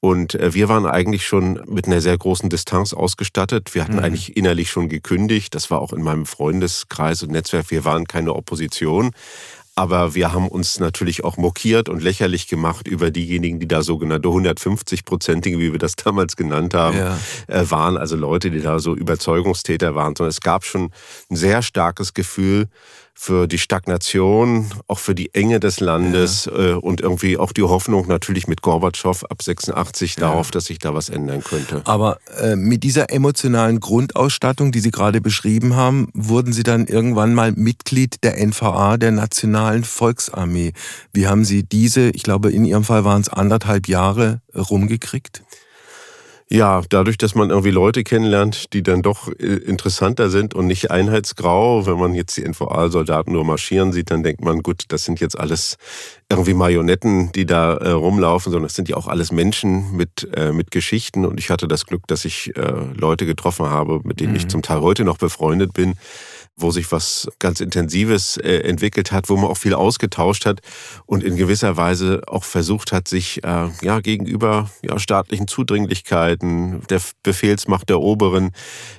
Und 0.05 0.35
äh, 0.35 0.53
wir 0.53 0.69
waren 0.69 0.85
eigentlich 0.85 1.25
schon 1.25 1.63
mit 1.67 1.87
einer 1.87 2.01
sehr 2.01 2.19
großen 2.19 2.51
Distanz 2.51 2.93
ausgestattet. 2.93 3.73
Wir 3.73 3.85
hatten 3.85 3.99
mhm. 3.99 4.05
eigentlich 4.05 4.37
innerlich 4.37 4.69
schon 4.69 4.89
gekündigt. 4.89 5.55
Das 5.55 5.71
war 5.71 5.81
auch 5.81 5.93
in 5.93 6.03
meinem 6.03 6.27
Freundeskreis 6.27 7.23
und 7.23 7.31
Netzwerk. 7.31 7.71
Wir 7.71 7.85
waren 7.85 8.09
keine 8.09 8.35
Opposition. 8.35 9.13
Aber 9.77 10.17
wir 10.17 10.33
haben 10.33 10.49
uns 10.49 10.81
natürlich 10.81 11.23
auch 11.23 11.37
mokiert 11.37 11.89
und 11.89 12.03
lächerlich 12.03 12.49
gemacht 12.49 12.89
über 12.89 13.13
diejenigen, 13.13 13.61
die 13.61 13.69
da 13.69 13.83
sogenannte 13.83 14.29
150-Prozentige, 14.29 15.61
wie 15.61 15.71
wir 15.71 15.79
das 15.79 15.95
damals 16.05 16.35
genannt 16.35 16.75
haben, 16.75 16.99
ja. 16.99 17.17
Äh, 17.47 17.71
waren. 17.71 17.97
Also 17.97 18.17
Leute, 18.17 18.51
die 18.51 18.61
da 18.61 18.81
so 18.81 18.97
Überzeugungstäter 18.97 19.95
waren. 19.95 20.17
Sondern 20.17 20.31
es 20.31 20.41
gab 20.41 20.65
schon 20.65 20.91
ein 21.31 21.37
sehr 21.37 21.63
starkes 21.63 22.13
Gefühl, 22.13 22.67
für 23.15 23.47
die 23.47 23.59
Stagnation, 23.59 24.71
auch 24.89 24.99
für 24.99 25.15
die 25.15 25.35
Enge 25.35 25.61
des 25.61 25.81
Landes 25.81 26.47
ja. 26.47 26.71
äh, 26.71 26.73
und 26.73 27.01
irgendwie 27.01 27.37
auch 27.37 27.53
die 27.53 27.63
Hoffnung 27.63 28.09
natürlich 28.09 28.49
mit 28.49 28.63
Gorbatschow 28.63 29.25
ab 29.25 29.43
86 29.43 30.17
ja. 30.17 30.23
darauf, 30.23 30.51
dass 30.51 30.67
sich 30.67 30.79
da 30.79 30.95
was 30.95 31.09
ändern 31.09 31.43
könnte. 31.45 31.83
Aber 31.85 32.19
äh, 32.41 32.57
mit 32.57 32.83
dieser 32.83 33.11
emotionalen 33.11 33.81
Grundausstattung, 33.81 34.73
die 34.73 34.81
Sie 34.81 34.91
gerade 34.91 35.21
beschrieben 35.21 35.77
haben, 35.77 36.09
wurden 36.15 36.53
Sie 36.53 36.63
dann 36.63 36.87
irgendwann 36.87 37.35
mal 37.35 37.53
Mitglied 37.53 38.25
der 38.25 38.45
NVA, 38.45 38.97
der 38.97 39.13
Nationalen 39.13 39.85
Volksarmee. 39.85 40.73
Wie 41.13 41.27
haben 41.27 41.45
Sie 41.45 41.63
diese, 41.63 42.11
ich 42.11 42.23
glaube 42.23 42.51
in 42.51 42.65
Ihrem 42.65 42.85
Fall 42.85 43.05
waren 43.05 43.21
es 43.21 43.29
anderthalb 43.29 43.89
Jahre, 43.89 44.41
rumgekriegt? 44.55 45.43
Ja, 46.53 46.83
dadurch, 46.87 47.17
dass 47.17 47.35
man 47.35 47.49
irgendwie 47.49 47.71
Leute 47.71 48.05
kennenlernt, 48.05 48.75
die 48.75 48.83
dann 48.83 49.01
doch 49.01 49.29
äh, 49.29 49.57
interessanter 49.57 50.29
sind 50.29 50.53
und 50.53 50.67
nicht 50.67 50.91
einheitsgrau. 50.91 51.87
Wenn 51.87 51.99
man 51.99 52.13
jetzt 52.13 52.37
die 52.37 52.47
NVA-Soldaten 52.47 53.33
nur 53.33 53.47
marschieren 53.47 53.91
sieht, 53.91 54.11
dann 54.11 54.23
denkt 54.23 54.45
man, 54.45 54.63
gut, 54.63 54.85
das 54.89 55.07
sind 55.07 55.19
jetzt 55.19 55.41
alles 55.41 55.79
irgendwie 56.29 56.53
Marionetten, 56.53 57.33
die 57.33 57.47
da 57.47 57.77
äh, 57.79 57.93
rumlaufen, 57.93 58.53
sondern 58.53 58.67
es 58.67 58.75
sind 58.75 58.91
ja 58.91 58.97
auch 58.97 59.07
alles 59.07 59.33
Menschen 59.33 59.97
mit, 59.97 60.29
äh, 60.37 60.53
mit 60.53 60.71
Geschichten. 60.71 61.25
Und 61.25 61.41
ich 61.41 61.49
hatte 61.49 61.69
das 61.69 61.87
Glück, 61.87 62.07
dass 62.07 62.27
ich 62.27 62.55
äh, 62.55 62.75
Leute 62.93 63.25
getroffen 63.25 63.71
habe, 63.71 64.03
mit 64.05 64.21
denen 64.21 64.33
mhm. 64.33 64.37
ich 64.37 64.49
zum 64.49 64.61
Teil 64.61 64.83
heute 64.83 65.05
noch 65.05 65.17
befreundet 65.17 65.73
bin 65.73 65.95
wo 66.57 66.71
sich 66.71 66.93
was 66.93 67.29
ganz 67.39 67.61
Intensives 67.61 68.37
äh, 68.37 68.59
entwickelt 68.59 69.13
hat, 69.13 69.29
wo 69.29 69.37
man 69.37 69.47
auch 69.47 69.57
viel 69.57 69.75
ausgetauscht 69.75 70.47
hat 70.47 70.61
und 71.07 71.25
in 71.25 71.37
gewisser 71.37 71.77
Weise 71.77 72.23
auch 72.27 72.45
versucht 72.45 72.93
hat, 72.93 73.09
sich 73.09 73.43
äh, 73.45 73.69
ja 73.81 74.01
gegenüber 74.01 74.71
ja, 74.83 74.99
staatlichen 74.99 75.49
Zudringlichkeiten, 75.49 76.83
der 76.89 77.01
Befehlsmacht 77.23 77.89
der 77.89 78.01
Oberen, 78.01 78.53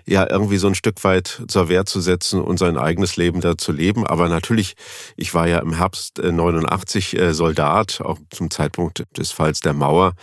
ja 0.06 0.30
irgendwie 0.30 0.58
so 0.58 0.68
ein 0.68 0.76
Stück 0.76 1.04
weit 1.04 1.44
zur 1.48 1.70
Wehr 1.70 1.86
zu 1.86 2.02
setzen 2.02 2.42
und 2.42 2.58
sein 2.58 2.78
eigenes 2.78 3.18
Leben 3.18 3.42
da 3.42 3.58
zu 3.58 3.72
leben. 3.72 4.06
Aber 4.06 4.30
natürlich, 4.30 4.76
ich 5.16 5.34
war 5.34 5.48
ja 5.48 5.60
im 5.60 5.74
Herbst 5.74 6.20
äh, 6.20 6.32
89 6.32 7.18
äh, 7.18 7.34
Soldat, 7.34 8.02
auch 8.02 8.18
zum 8.30 8.50
Zeitpunkt 8.50 9.06
des 9.18 9.32
Falls 9.32 9.60
der 9.60 9.74
Mauer. 9.74 10.14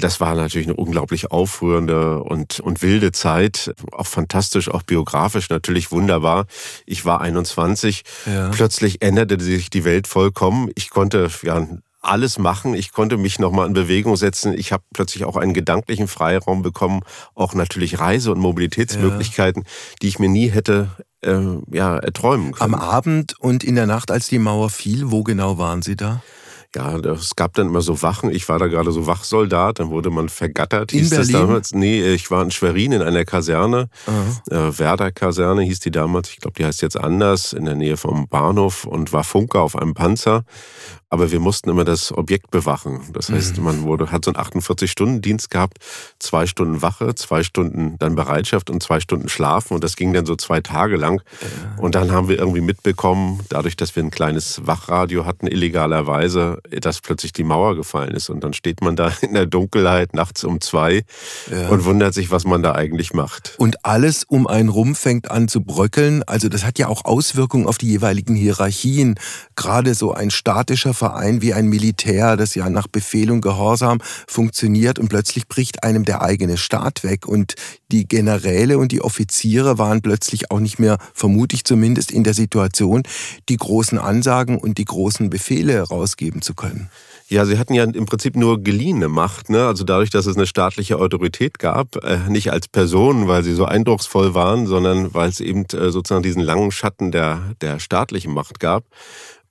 Das 0.00 0.20
war 0.20 0.34
natürlich 0.34 0.66
eine 0.68 0.76
unglaublich 0.76 1.30
aufrührende 1.30 2.22
und, 2.22 2.60
und 2.60 2.82
wilde 2.82 3.12
Zeit. 3.12 3.74
Auch 3.92 4.06
fantastisch, 4.06 4.70
auch 4.70 4.82
biografisch 4.82 5.50
natürlich 5.50 5.92
wunderbar. 5.92 6.46
Ich 6.86 7.04
war 7.04 7.20
21. 7.20 8.02
Ja. 8.26 8.48
Plötzlich 8.48 9.02
änderte 9.02 9.42
sich 9.42 9.68
die 9.68 9.84
Welt 9.84 10.06
vollkommen. 10.06 10.70
Ich 10.74 10.90
konnte 10.90 11.28
ja 11.42 11.66
alles 12.00 12.38
machen. 12.38 12.74
Ich 12.74 12.92
konnte 12.92 13.16
mich 13.16 13.38
nochmal 13.38 13.66
in 13.66 13.74
Bewegung 13.74 14.16
setzen. 14.16 14.52
Ich 14.52 14.72
habe 14.72 14.82
plötzlich 14.92 15.24
auch 15.24 15.36
einen 15.36 15.54
gedanklichen 15.54 16.08
Freiraum 16.08 16.62
bekommen, 16.62 17.00
auch 17.34 17.54
natürlich 17.54 18.00
Reise- 18.00 18.32
und 18.32 18.40
Mobilitätsmöglichkeiten, 18.40 19.62
ja. 19.62 19.68
die 20.02 20.08
ich 20.08 20.18
mir 20.18 20.28
nie 20.28 20.50
hätte 20.50 20.90
äh, 21.20 21.38
ja, 21.70 21.98
erträumen 21.98 22.52
können. 22.52 22.74
Am 22.74 22.80
Abend 22.80 23.38
und 23.38 23.62
in 23.62 23.76
der 23.76 23.86
Nacht, 23.86 24.10
als 24.10 24.26
die 24.26 24.38
Mauer 24.38 24.70
fiel, 24.70 25.10
wo 25.10 25.22
genau 25.22 25.58
waren 25.58 25.82
Sie 25.82 25.96
da? 25.96 26.22
Ja, 26.74 26.96
es 26.96 27.36
gab 27.36 27.52
dann 27.54 27.66
immer 27.66 27.82
so 27.82 28.00
Wachen. 28.00 28.30
Ich 28.30 28.48
war 28.48 28.58
da 28.58 28.66
gerade 28.66 28.92
so 28.92 29.06
Wachsoldat, 29.06 29.78
dann 29.78 29.90
wurde 29.90 30.10
man 30.10 30.30
vergattert. 30.30 30.92
In 30.92 31.00
hieß 31.00 31.10
Berlin? 31.10 31.32
das 31.32 31.40
damals? 31.40 31.74
Nee, 31.74 32.14
ich 32.14 32.30
war 32.30 32.42
in 32.42 32.50
Schwerin 32.50 32.92
in 32.92 33.02
einer 33.02 33.26
Kaserne. 33.26 33.90
Äh, 34.50 34.78
Werder-Kaserne 34.78 35.62
hieß 35.62 35.80
die 35.80 35.90
damals. 35.90 36.30
Ich 36.30 36.38
glaube, 36.38 36.54
die 36.56 36.64
heißt 36.64 36.80
jetzt 36.80 36.98
anders, 36.98 37.52
in 37.52 37.66
der 37.66 37.74
Nähe 37.74 37.98
vom 37.98 38.26
Bahnhof 38.26 38.84
und 38.84 39.12
war 39.12 39.22
Funker 39.22 39.60
auf 39.60 39.76
einem 39.76 39.92
Panzer. 39.92 40.44
Aber 41.10 41.30
wir 41.30 41.40
mussten 41.40 41.68
immer 41.68 41.84
das 41.84 42.10
Objekt 42.10 42.50
bewachen. 42.50 43.02
Das 43.12 43.28
heißt, 43.28 43.58
mhm. 43.58 43.64
man 43.64 43.82
wurde, 43.82 44.10
hat 44.10 44.24
so 44.24 44.32
einen 44.32 44.42
48-Stunden-Dienst 44.42 45.50
gehabt, 45.50 45.76
zwei 46.18 46.46
Stunden 46.46 46.80
Wache, 46.80 47.14
zwei 47.16 47.42
Stunden 47.42 47.98
dann 47.98 48.14
Bereitschaft 48.14 48.70
und 48.70 48.82
zwei 48.82 48.98
Stunden 48.98 49.28
Schlafen. 49.28 49.74
Und 49.74 49.84
das 49.84 49.96
ging 49.96 50.14
dann 50.14 50.24
so 50.24 50.36
zwei 50.36 50.62
Tage 50.62 50.96
lang. 50.96 51.20
Und 51.76 51.96
dann 51.96 52.12
haben 52.12 52.30
wir 52.30 52.38
irgendwie 52.38 52.62
mitbekommen, 52.62 53.40
dadurch, 53.50 53.76
dass 53.76 53.94
wir 53.94 54.02
ein 54.02 54.10
kleines 54.10 54.66
Wachradio 54.66 55.26
hatten, 55.26 55.46
illegalerweise, 55.46 56.61
dass 56.70 57.00
plötzlich 57.00 57.32
die 57.32 57.44
Mauer 57.44 57.76
gefallen 57.76 58.12
ist. 58.12 58.30
Und 58.30 58.42
dann 58.42 58.52
steht 58.52 58.80
man 58.80 58.96
da 58.96 59.12
in 59.20 59.34
der 59.34 59.46
Dunkelheit 59.46 60.14
nachts 60.14 60.44
um 60.44 60.60
zwei 60.60 61.04
ja. 61.50 61.68
und 61.68 61.84
wundert 61.84 62.14
sich, 62.14 62.30
was 62.30 62.44
man 62.44 62.62
da 62.62 62.74
eigentlich 62.74 63.12
macht. 63.12 63.54
Und 63.58 63.84
alles 63.84 64.24
um 64.24 64.46
einen 64.46 64.68
rum 64.68 64.94
fängt 64.94 65.30
an 65.30 65.48
zu 65.48 65.62
bröckeln. 65.62 66.22
Also 66.24 66.48
das 66.48 66.64
hat 66.64 66.78
ja 66.78 66.88
auch 66.88 67.04
Auswirkungen 67.04 67.66
auf 67.66 67.78
die 67.78 67.88
jeweiligen 67.88 68.34
Hierarchien. 68.34 69.18
Gerade 69.56 69.94
so 69.94 70.12
ein 70.12 70.30
statischer 70.30 70.94
Verein 70.94 71.42
wie 71.42 71.54
ein 71.54 71.66
Militär, 71.66 72.36
das 72.36 72.54
ja 72.54 72.68
nach 72.70 72.86
Befehl 72.86 73.30
und 73.30 73.40
Gehorsam 73.40 73.98
funktioniert 74.26 74.98
und 74.98 75.08
plötzlich 75.08 75.48
bricht 75.48 75.84
einem 75.84 76.04
der 76.04 76.22
eigene 76.22 76.56
Staat 76.56 77.04
weg 77.04 77.26
und 77.26 77.54
die 77.92 78.08
Generäle 78.08 78.78
und 78.78 78.90
die 78.90 79.02
Offiziere 79.02 79.78
waren 79.78 80.02
plötzlich 80.02 80.50
auch 80.50 80.60
nicht 80.60 80.78
mehr, 80.78 80.98
vermute 81.14 81.54
ich 81.54 81.64
zumindest, 81.64 82.10
in 82.10 82.24
der 82.24 82.34
Situation, 82.34 83.02
die 83.48 83.56
großen 83.56 83.98
Ansagen 83.98 84.58
und 84.58 84.78
die 84.78 84.84
großen 84.84 85.30
Befehle 85.30 85.80
rausgeben 85.82 86.42
zu 86.42 86.54
können. 86.54 86.90
Ja, 87.28 87.46
sie 87.46 87.58
hatten 87.58 87.72
ja 87.72 87.84
im 87.84 88.04
Prinzip 88.04 88.36
nur 88.36 88.62
geliehene 88.62 89.08
Macht. 89.08 89.48
Ne? 89.48 89.66
Also 89.66 89.84
dadurch, 89.84 90.10
dass 90.10 90.26
es 90.26 90.36
eine 90.36 90.46
staatliche 90.46 90.98
Autorität 90.98 91.58
gab, 91.58 91.96
äh, 92.04 92.18
nicht 92.28 92.52
als 92.52 92.68
Personen, 92.68 93.26
weil 93.26 93.42
sie 93.42 93.54
so 93.54 93.64
eindrucksvoll 93.64 94.34
waren, 94.34 94.66
sondern 94.66 95.14
weil 95.14 95.30
es 95.30 95.40
eben 95.40 95.64
äh, 95.72 95.90
sozusagen 95.90 96.22
diesen 96.22 96.42
langen 96.42 96.70
Schatten 96.72 97.10
der, 97.10 97.54
der 97.62 97.80
staatlichen 97.80 98.34
Macht 98.34 98.60
gab. 98.60 98.84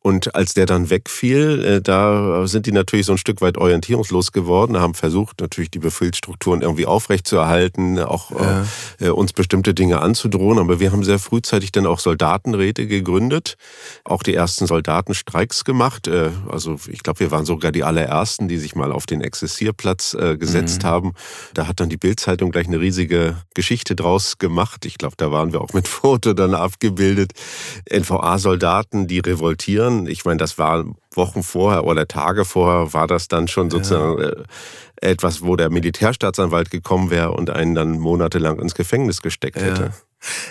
Und 0.03 0.33
als 0.33 0.55
der 0.55 0.65
dann 0.65 0.89
wegfiel, 0.89 1.63
äh, 1.63 1.81
da 1.81 2.47
sind 2.47 2.65
die 2.65 2.71
natürlich 2.71 3.05
so 3.05 3.11
ein 3.11 3.19
Stück 3.19 3.39
weit 3.41 3.57
orientierungslos 3.57 4.31
geworden, 4.31 4.79
haben 4.79 4.95
versucht, 4.95 5.41
natürlich 5.41 5.69
die 5.69 5.77
Befehlsstrukturen 5.77 6.63
irgendwie 6.63 6.87
aufrechtzuerhalten, 6.87 7.99
auch 7.99 8.31
ja. 8.31 8.65
äh, 8.99 9.09
uns 9.09 9.31
bestimmte 9.33 9.75
Dinge 9.75 10.01
anzudrohen. 10.01 10.57
Aber 10.57 10.79
wir 10.79 10.91
haben 10.91 11.03
sehr 11.03 11.19
frühzeitig 11.19 11.71
dann 11.71 11.85
auch 11.85 11.99
Soldatenräte 11.99 12.87
gegründet, 12.87 13.57
auch 14.03 14.23
die 14.23 14.33
ersten 14.33 14.65
Soldatenstreiks 14.65 15.65
gemacht. 15.65 16.07
Äh, 16.07 16.31
also 16.49 16.77
ich 16.87 17.03
glaube, 17.03 17.19
wir 17.19 17.29
waren 17.29 17.45
sogar 17.45 17.71
die 17.71 17.83
allerersten, 17.83 18.47
die 18.47 18.57
sich 18.57 18.73
mal 18.73 18.91
auf 18.91 19.05
den 19.05 19.21
Exzessierplatz 19.21 20.15
äh, 20.15 20.35
gesetzt 20.35 20.81
mhm. 20.81 20.87
haben. 20.87 21.13
Da 21.53 21.67
hat 21.67 21.79
dann 21.79 21.89
die 21.89 21.97
Bildzeitung 21.97 22.49
gleich 22.49 22.67
eine 22.67 22.79
riesige 22.79 23.37
Geschichte 23.53 23.95
draus 23.95 24.39
gemacht. 24.39 24.83
Ich 24.85 24.97
glaube, 24.97 25.13
da 25.17 25.31
waren 25.31 25.53
wir 25.53 25.61
auch 25.61 25.73
mit 25.73 25.87
Foto 26.01 26.33
dann 26.33 26.55
abgebildet. 26.55 27.33
NVA-Soldaten, 27.87 29.05
die 29.05 29.19
revoltieren 29.19 29.90
erinnern. 29.91 30.07
Ich 30.07 30.25
meine, 30.25 30.37
das 30.37 30.57
war 30.57 30.85
Wochen 31.13 31.43
vorher 31.43 31.85
oder 31.85 32.07
Tage 32.07 32.45
vorher, 32.45 32.93
war 32.93 33.07
das 33.07 33.27
dann 33.27 33.47
schon 33.47 33.69
sozusagen 33.69 34.21
ja. 34.21 34.29
Äh, 34.29 34.43
etwas, 35.01 35.41
wo 35.41 35.55
der 35.55 35.69
Militärstaatsanwalt 35.69 36.69
gekommen 36.69 37.09
wäre 37.09 37.31
und 37.31 37.49
einen 37.49 37.73
dann 37.73 37.99
monatelang 37.99 38.59
ins 38.59 38.75
Gefängnis 38.75 39.21
gesteckt 39.21 39.57
hätte. 39.57 39.91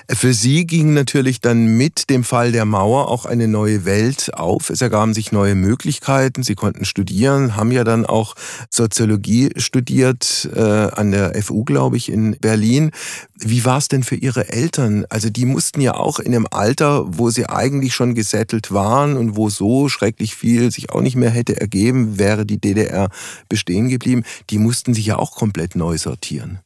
Für 0.09 0.35
Sie 0.35 0.67
ging 0.67 0.95
natürlich 0.95 1.41
dann 1.41 1.77
mit 1.77 2.11
dem 2.11 2.25
Fall 2.25 2.53
der 2.53 2.65
Mauer 2.65 3.09
auch 3.09 3.25
eine 3.25 3.49
neue 3.49 3.85
Welt 3.85 4.35
auf. 4.35 4.71
Es 4.71 4.81
ergaben 4.81 5.15
sich 5.15 5.33
neue 5.33 5.55
Möglichkeiten. 5.55 6.43
Sie 6.43 6.55
konnten 6.55 6.85
studieren, 6.85 7.57
haben 7.57 7.71
ja 7.71 7.85
dann 7.85 8.05
auch 8.07 8.35
Soziologie 8.71 9.51
studiert 9.57 10.49
äh, 10.55 10.61
an 10.61 11.13
der 11.13 11.41
FU, 11.43 11.65
glaube 11.65 11.97
ich, 11.97 12.11
in 12.11 12.37
Berlin. 12.41 12.91
Wie 13.37 13.65
war 13.65 13.79
es 13.79 13.89
denn 13.89 14.03
für 14.03 14.17
Ihre 14.17 14.49
Eltern? 14.49 15.07
Also 15.09 15.31
die 15.31 15.47
mussten 15.47 15.81
ja 15.81 15.95
auch 15.95 16.19
in 16.19 16.35
einem 16.35 16.47
Alter, 16.51 17.05
wo 17.07 17.31
sie 17.31 17.47
eigentlich 17.49 17.95
schon 17.95 18.15
gesettelt 18.15 18.73
waren 18.73 19.17
und 19.17 19.37
wo 19.37 19.49
so 19.49 19.89
schrecklich 19.89 20.35
viel 20.35 20.71
sich 20.71 20.91
auch 20.91 21.01
nicht 21.01 21.17
mehr 21.17 21.31
hätte 21.31 21.61
ergeben, 21.61 22.19
wäre 22.19 22.45
die 22.45 22.61
DDR 22.61 23.09
bestehen 23.49 23.89
geblieben, 23.89 24.25
die 24.51 24.59
mussten 24.59 24.95
sich 24.95 25.07
ja 25.07 25.17
auch 25.17 25.37
komplett 25.37 25.77
neu 25.77 25.99
sortieren. 25.99 26.61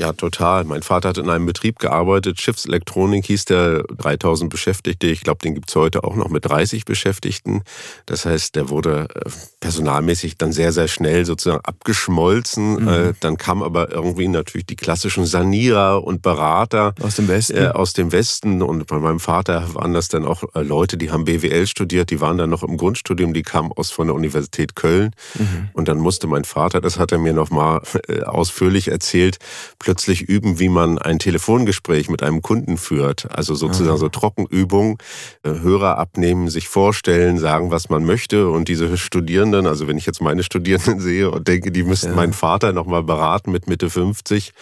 Ja, 0.00 0.14
total. 0.14 0.64
Mein 0.64 0.82
Vater 0.82 1.10
hat 1.10 1.18
in 1.18 1.28
einem 1.28 1.44
Betrieb 1.44 1.78
gearbeitet, 1.78 2.40
Schiffselektronik 2.40 3.26
hieß 3.26 3.44
der, 3.44 3.82
3000 3.82 4.50
Beschäftigte. 4.50 5.08
Ich 5.08 5.20
glaube, 5.20 5.40
den 5.44 5.54
gibt 5.54 5.68
es 5.68 5.76
heute 5.76 6.04
auch 6.04 6.16
noch 6.16 6.30
mit 6.30 6.46
30 6.46 6.86
Beschäftigten. 6.86 7.64
Das 8.06 8.24
heißt, 8.24 8.56
der 8.56 8.70
wurde 8.70 9.08
äh, 9.14 9.28
personalmäßig 9.60 10.38
dann 10.38 10.52
sehr, 10.52 10.72
sehr 10.72 10.88
schnell 10.88 11.26
sozusagen 11.26 11.60
abgeschmolzen. 11.62 12.82
Mhm. 12.82 12.88
Äh, 12.88 13.12
dann 13.20 13.36
kam 13.36 13.62
aber 13.62 13.92
irgendwie 13.92 14.26
natürlich 14.26 14.66
die 14.66 14.76
klassischen 14.76 15.26
Sanierer 15.26 16.02
und 16.02 16.22
Berater 16.22 16.94
aus 17.00 17.16
dem 17.16 17.28
Westen. 17.28 17.56
Äh, 17.56 17.66
aus 17.68 17.92
dem 17.92 18.10
Westen. 18.10 18.62
Und 18.62 18.86
bei 18.86 18.98
meinem 18.98 19.20
Vater 19.20 19.74
waren 19.74 19.92
das 19.92 20.08
dann 20.08 20.24
auch 20.24 20.44
äh, 20.54 20.62
Leute, 20.62 20.96
die 20.96 21.10
haben 21.10 21.24
BWL 21.24 21.66
studiert, 21.66 22.10
die 22.10 22.20
waren 22.22 22.38
dann 22.38 22.48
noch 22.48 22.62
im 22.62 22.78
Grundstudium, 22.78 23.34
die 23.34 23.42
kamen 23.42 23.70
aus 23.72 23.90
von 23.90 24.06
der 24.06 24.16
Universität 24.16 24.74
Köln. 24.74 25.14
Mhm. 25.38 25.68
Und 25.74 25.88
dann 25.88 25.98
musste 25.98 26.26
mein 26.26 26.44
Vater, 26.44 26.80
das 26.80 26.98
hat 26.98 27.12
er 27.12 27.18
mir 27.18 27.34
nochmal 27.34 27.82
äh, 28.08 28.22
ausführlich 28.22 28.88
erzählt, 28.88 29.38
plötzlich 29.78 30.22
üben, 30.22 30.58
wie 30.58 30.70
man 30.70 30.98
ein 30.98 31.18
Telefongespräch 31.18 32.08
mit 32.08 32.22
einem 32.22 32.40
Kunden 32.40 32.78
führt. 32.78 33.28
Also 33.30 33.54
sozusagen 33.54 33.96
mhm. 33.96 34.00
so 34.00 34.08
Trockenübungen, 34.08 34.96
äh, 35.42 35.50
Hörer 35.50 35.98
abnehmen, 35.98 36.48
sich 36.48 36.68
vorstellen, 36.68 37.38
sagen, 37.38 37.70
was 37.70 37.90
man 37.90 38.06
möchte. 38.06 38.48
Und 38.48 38.68
diese 38.68 38.96
Studierenden, 38.96 39.49
also 39.54 39.88
wenn 39.88 39.98
ich 39.98 40.06
jetzt 40.06 40.20
meine 40.20 40.42
Studierenden 40.42 41.00
sehe 41.00 41.30
und 41.30 41.48
denke, 41.48 41.70
die 41.72 41.82
müssten 41.82 42.10
ja. 42.10 42.16
meinen 42.16 42.32
Vater 42.32 42.72
nochmal 42.72 43.02
beraten 43.02 43.52
mit 43.52 43.66
Mitte 43.68 43.90
50, 43.90 44.52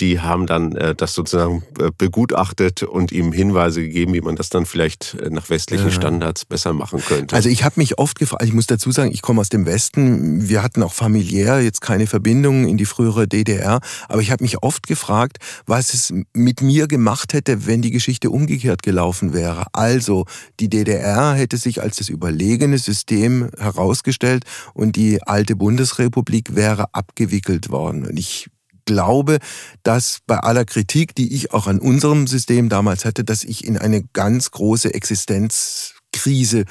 die 0.00 0.20
haben 0.20 0.46
dann 0.46 0.74
äh, 0.76 0.94
das 0.94 1.14
sozusagen 1.14 1.62
äh, 1.78 1.90
begutachtet 1.96 2.82
und 2.82 3.12
ihm 3.12 3.32
Hinweise 3.32 3.82
gegeben, 3.82 4.14
wie 4.14 4.20
man 4.20 4.36
das 4.36 4.48
dann 4.48 4.66
vielleicht 4.66 5.14
äh, 5.14 5.30
nach 5.30 5.50
westlichen 5.50 5.86
ja. 5.86 5.92
Standards 5.92 6.44
besser 6.44 6.72
machen 6.72 7.02
könnte. 7.06 7.34
Also 7.34 7.48
ich 7.48 7.64
habe 7.64 7.74
mich 7.76 7.98
oft 7.98 8.18
gefragt, 8.18 8.44
ich 8.44 8.52
muss 8.52 8.66
dazu 8.66 8.90
sagen, 8.90 9.10
ich 9.12 9.22
komme 9.22 9.40
aus 9.40 9.48
dem 9.48 9.66
Westen, 9.66 10.48
wir 10.48 10.62
hatten 10.62 10.82
auch 10.82 10.92
familiär 10.92 11.60
jetzt 11.60 11.80
keine 11.80 12.06
Verbindungen 12.06 12.66
in 12.66 12.76
die 12.76 12.86
frühere 12.86 13.28
DDR, 13.28 13.80
aber 14.08 14.22
ich 14.22 14.30
habe 14.30 14.42
mich 14.42 14.62
oft 14.62 14.86
gefragt, 14.86 15.38
was 15.66 15.94
es 15.94 16.12
mit 16.32 16.62
mir 16.62 16.88
gemacht 16.88 17.32
hätte, 17.32 17.66
wenn 17.66 17.82
die 17.82 17.90
Geschichte 17.90 18.30
umgekehrt 18.30 18.82
gelaufen 18.82 19.32
wäre. 19.32 19.66
Also 19.72 20.24
die 20.58 20.68
DDR 20.68 21.34
hätte 21.34 21.56
sich 21.56 21.82
als 21.82 21.96
das 21.96 22.08
überlegene 22.08 22.78
System 22.78 23.50
herausgestellt 23.58 24.29
und 24.74 24.96
die 24.96 25.22
alte 25.22 25.56
Bundesrepublik 25.56 26.54
wäre 26.54 26.94
abgewickelt 26.94 27.70
worden. 27.70 28.06
Und 28.06 28.18
ich 28.18 28.48
glaube, 28.84 29.38
dass 29.82 30.18
bei 30.26 30.38
aller 30.38 30.64
Kritik, 30.64 31.14
die 31.14 31.34
ich 31.34 31.52
auch 31.52 31.66
an 31.66 31.78
unserem 31.78 32.26
System 32.26 32.68
damals 32.68 33.04
hatte, 33.04 33.24
dass 33.24 33.44
ich 33.44 33.64
in 33.64 33.78
eine 33.78 34.02
ganz 34.12 34.50
große 34.50 34.92
Existenzkrise 34.92 36.64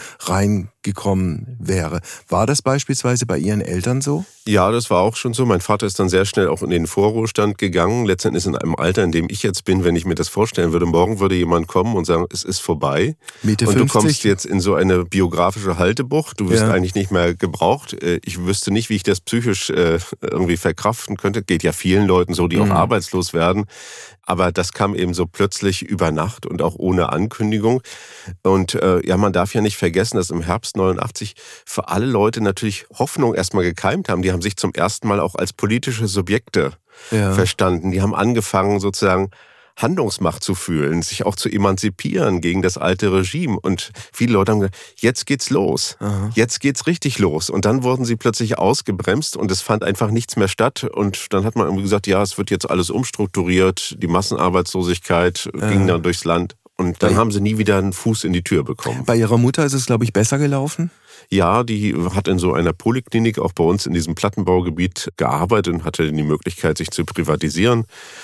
reingekommen 0.86 1.58
wäre. 1.60 2.02
War 2.28 2.46
das 2.46 2.62
beispielsweise 2.62 3.26
bei 3.26 3.38
Ihren 3.38 3.62
Eltern 3.62 4.02
so? 4.02 4.26
Ja, 4.48 4.72
das 4.72 4.90
war 4.90 5.02
auch 5.02 5.16
schon 5.16 5.34
so. 5.34 5.46
Mein 5.46 5.62
Vater 5.62 5.86
ist 5.86 6.00
dann 6.00 6.10
sehr 6.10 6.26
schnell 6.26 6.48
auch 6.48 6.64
in 6.64 6.70
den 6.70 6.88
Vorruhestand 6.88 7.58
gegangen. 7.58 8.06
Letztendlich 8.06 8.46
in 8.46 8.56
einem 8.56 8.76
Alter, 8.76 9.04
in 9.04 9.12
dem 9.12 9.28
ich 9.30 9.44
jetzt 9.44 9.66
bin, 9.66 9.84
wenn 9.84 9.96
ich 9.96 10.06
mir 10.06 10.16
das 10.16 10.28
vorstellen 10.28 10.72
würde, 10.72 10.86
morgen 10.86 11.20
würde 11.20 11.36
jemand 11.36 11.68
kommen 11.68 11.96
und 11.96 12.06
sagen, 12.06 12.26
es 12.32 12.44
ist 12.44 12.60
vorbei. 12.60 13.16
Mitte 13.44 13.68
und 13.68 13.74
50? 13.74 13.94
du 13.94 14.00
kommst 14.00 14.24
jetzt 14.24 14.46
in 14.46 14.60
so 14.60 14.74
eine 14.74 15.06
biografische 15.06 15.78
Haltebucht. 15.78 16.40
Du 16.40 16.50
wirst 16.50 16.64
ja. 16.64 16.72
eigentlich 16.72 16.96
nicht 16.96 17.12
mehr 17.12 17.36
gebraucht. 17.36 17.94
Äh, 18.02 18.20
ich 18.24 18.44
wüsste 18.46 18.72
nicht, 18.72 18.90
wie 18.90 18.96
ich 18.96 19.04
das 19.04 19.22
psychisch 19.22 19.70
äh, 19.70 20.00
irgendwie 20.22 20.58
verkraften 20.58 21.18
könnte. 21.18 21.44
Geht 21.44 21.64
ja 21.64 21.72
vielen 21.72 22.08
Leuten 22.08 22.34
so, 22.34 22.48
die 22.48 22.58
mhm. 22.58 22.72
auch 22.72 22.76
arbeitslos 22.76 23.34
werden. 23.34 23.66
Aber 24.30 24.52
das 24.52 24.74
kam 24.74 24.94
eben 24.94 25.16
so 25.16 25.26
plötzlich 25.26 25.82
über 25.82 26.12
Nacht 26.12 26.46
und 26.46 26.62
auch 26.62 26.76
ohne 26.76 27.12
Ankündigung. 27.12 27.82
Und 28.44 28.76
äh, 28.76 29.06
ja, 29.06 29.18
man 29.18 29.34
darf 29.34 29.56
ja 29.56 29.62
nicht 29.62 29.76
vergessen, 29.76 30.18
dass 30.18 30.30
im 30.30 30.42
Herbst 30.42 30.69
89 30.76 31.36
für 31.66 31.88
alle 31.90 32.06
Leute 32.06 32.42
natürlich 32.42 32.86
Hoffnung 32.98 33.34
erstmal 33.34 33.64
gekeimt 33.64 34.10
haben. 34.10 34.22
Die 34.22 34.32
haben 34.32 34.42
sich 34.42 34.58
zum 34.58 34.74
ersten 34.74 35.08
Mal 35.08 35.20
auch 35.20 35.36
als 35.36 35.54
politische 35.54 36.08
Subjekte 36.08 36.74
ja. 37.12 37.34
verstanden. 37.34 37.92
Die 37.92 38.02
haben 38.02 38.16
angefangen 38.16 38.80
sozusagen 38.80 39.32
Handlungsmacht 39.82 40.44
zu 40.44 40.56
fühlen, 40.56 41.02
sich 41.02 41.26
auch 41.26 41.36
zu 41.36 41.50
emanzipieren 41.50 42.42
gegen 42.42 42.62
das 42.62 42.78
alte 42.78 43.12
Regime. 43.12 43.58
Und 43.60 43.92
viele 44.12 44.34
Leute 44.34 44.52
haben 44.52 44.60
gesagt, 44.60 44.78
jetzt 44.98 45.26
geht's 45.26 45.50
los. 45.50 45.96
Aha. 46.00 46.30
Jetzt 46.36 46.60
geht's 46.60 46.86
richtig 46.88 47.20
los. 47.20 47.50
Und 47.50 47.66
dann 47.66 47.84
wurden 47.84 48.06
sie 48.06 48.16
plötzlich 48.16 48.58
ausgebremst 48.58 49.38
und 49.38 49.52
es 49.52 49.62
fand 49.62 49.84
einfach 49.84 50.12
nichts 50.12 50.36
mehr 50.36 50.48
statt. 50.48 50.84
Und 50.84 51.34
dann 51.34 51.46
hat 51.46 51.56
man 51.56 51.66
irgendwie 51.66 51.84
gesagt, 51.84 52.08
ja, 52.08 52.22
es 52.22 52.38
wird 52.38 52.52
jetzt 52.52 52.70
alles 52.70 52.90
umstrukturiert. 52.90 53.96
Die 54.02 54.08
Massenarbeitslosigkeit 54.08 55.50
ja. 55.58 55.70
ging 55.70 55.88
dann 55.88 56.04
durchs 56.04 56.26
Land. 56.26 56.56
Und 56.80 57.04
dann 57.04 57.18
haben 57.18 57.30
sie 57.30 57.42
nie 57.42 57.58
wieder 57.58 57.78
einen 57.78 57.92
Fuß 57.92 58.24
in 58.24 58.32
die 58.32 58.42
Tür 58.42 58.64
bekommen. 58.64 59.04
Bei 59.06 59.18
ihrer 59.18 59.38
Mutter 59.38 59.66
ist 59.66 59.74
es, 59.74 59.86
glaube 59.86 60.06
ich, 60.06 60.14
besser 60.14 60.38
gelaufen? 60.38 60.92
Ja, 61.30 61.64
die 61.64 61.94
hat 62.16 62.30
in 62.30 62.40
so 62.40 62.54
einer 62.54 62.72
Poliklinik 62.72 63.38
auch 63.38 63.52
bei 63.52 63.66
uns 63.66 63.86
in 63.86 63.94
diesem 63.94 64.16
Plattenbaugebiet 64.16 65.10
gearbeitet 65.18 65.74
und 65.74 65.84
hatte 65.84 66.10
die 66.10 66.24
Möglichkeit, 66.24 66.78
sich 66.78 66.90
zu 66.92 67.04
privatisieren. 67.04 67.84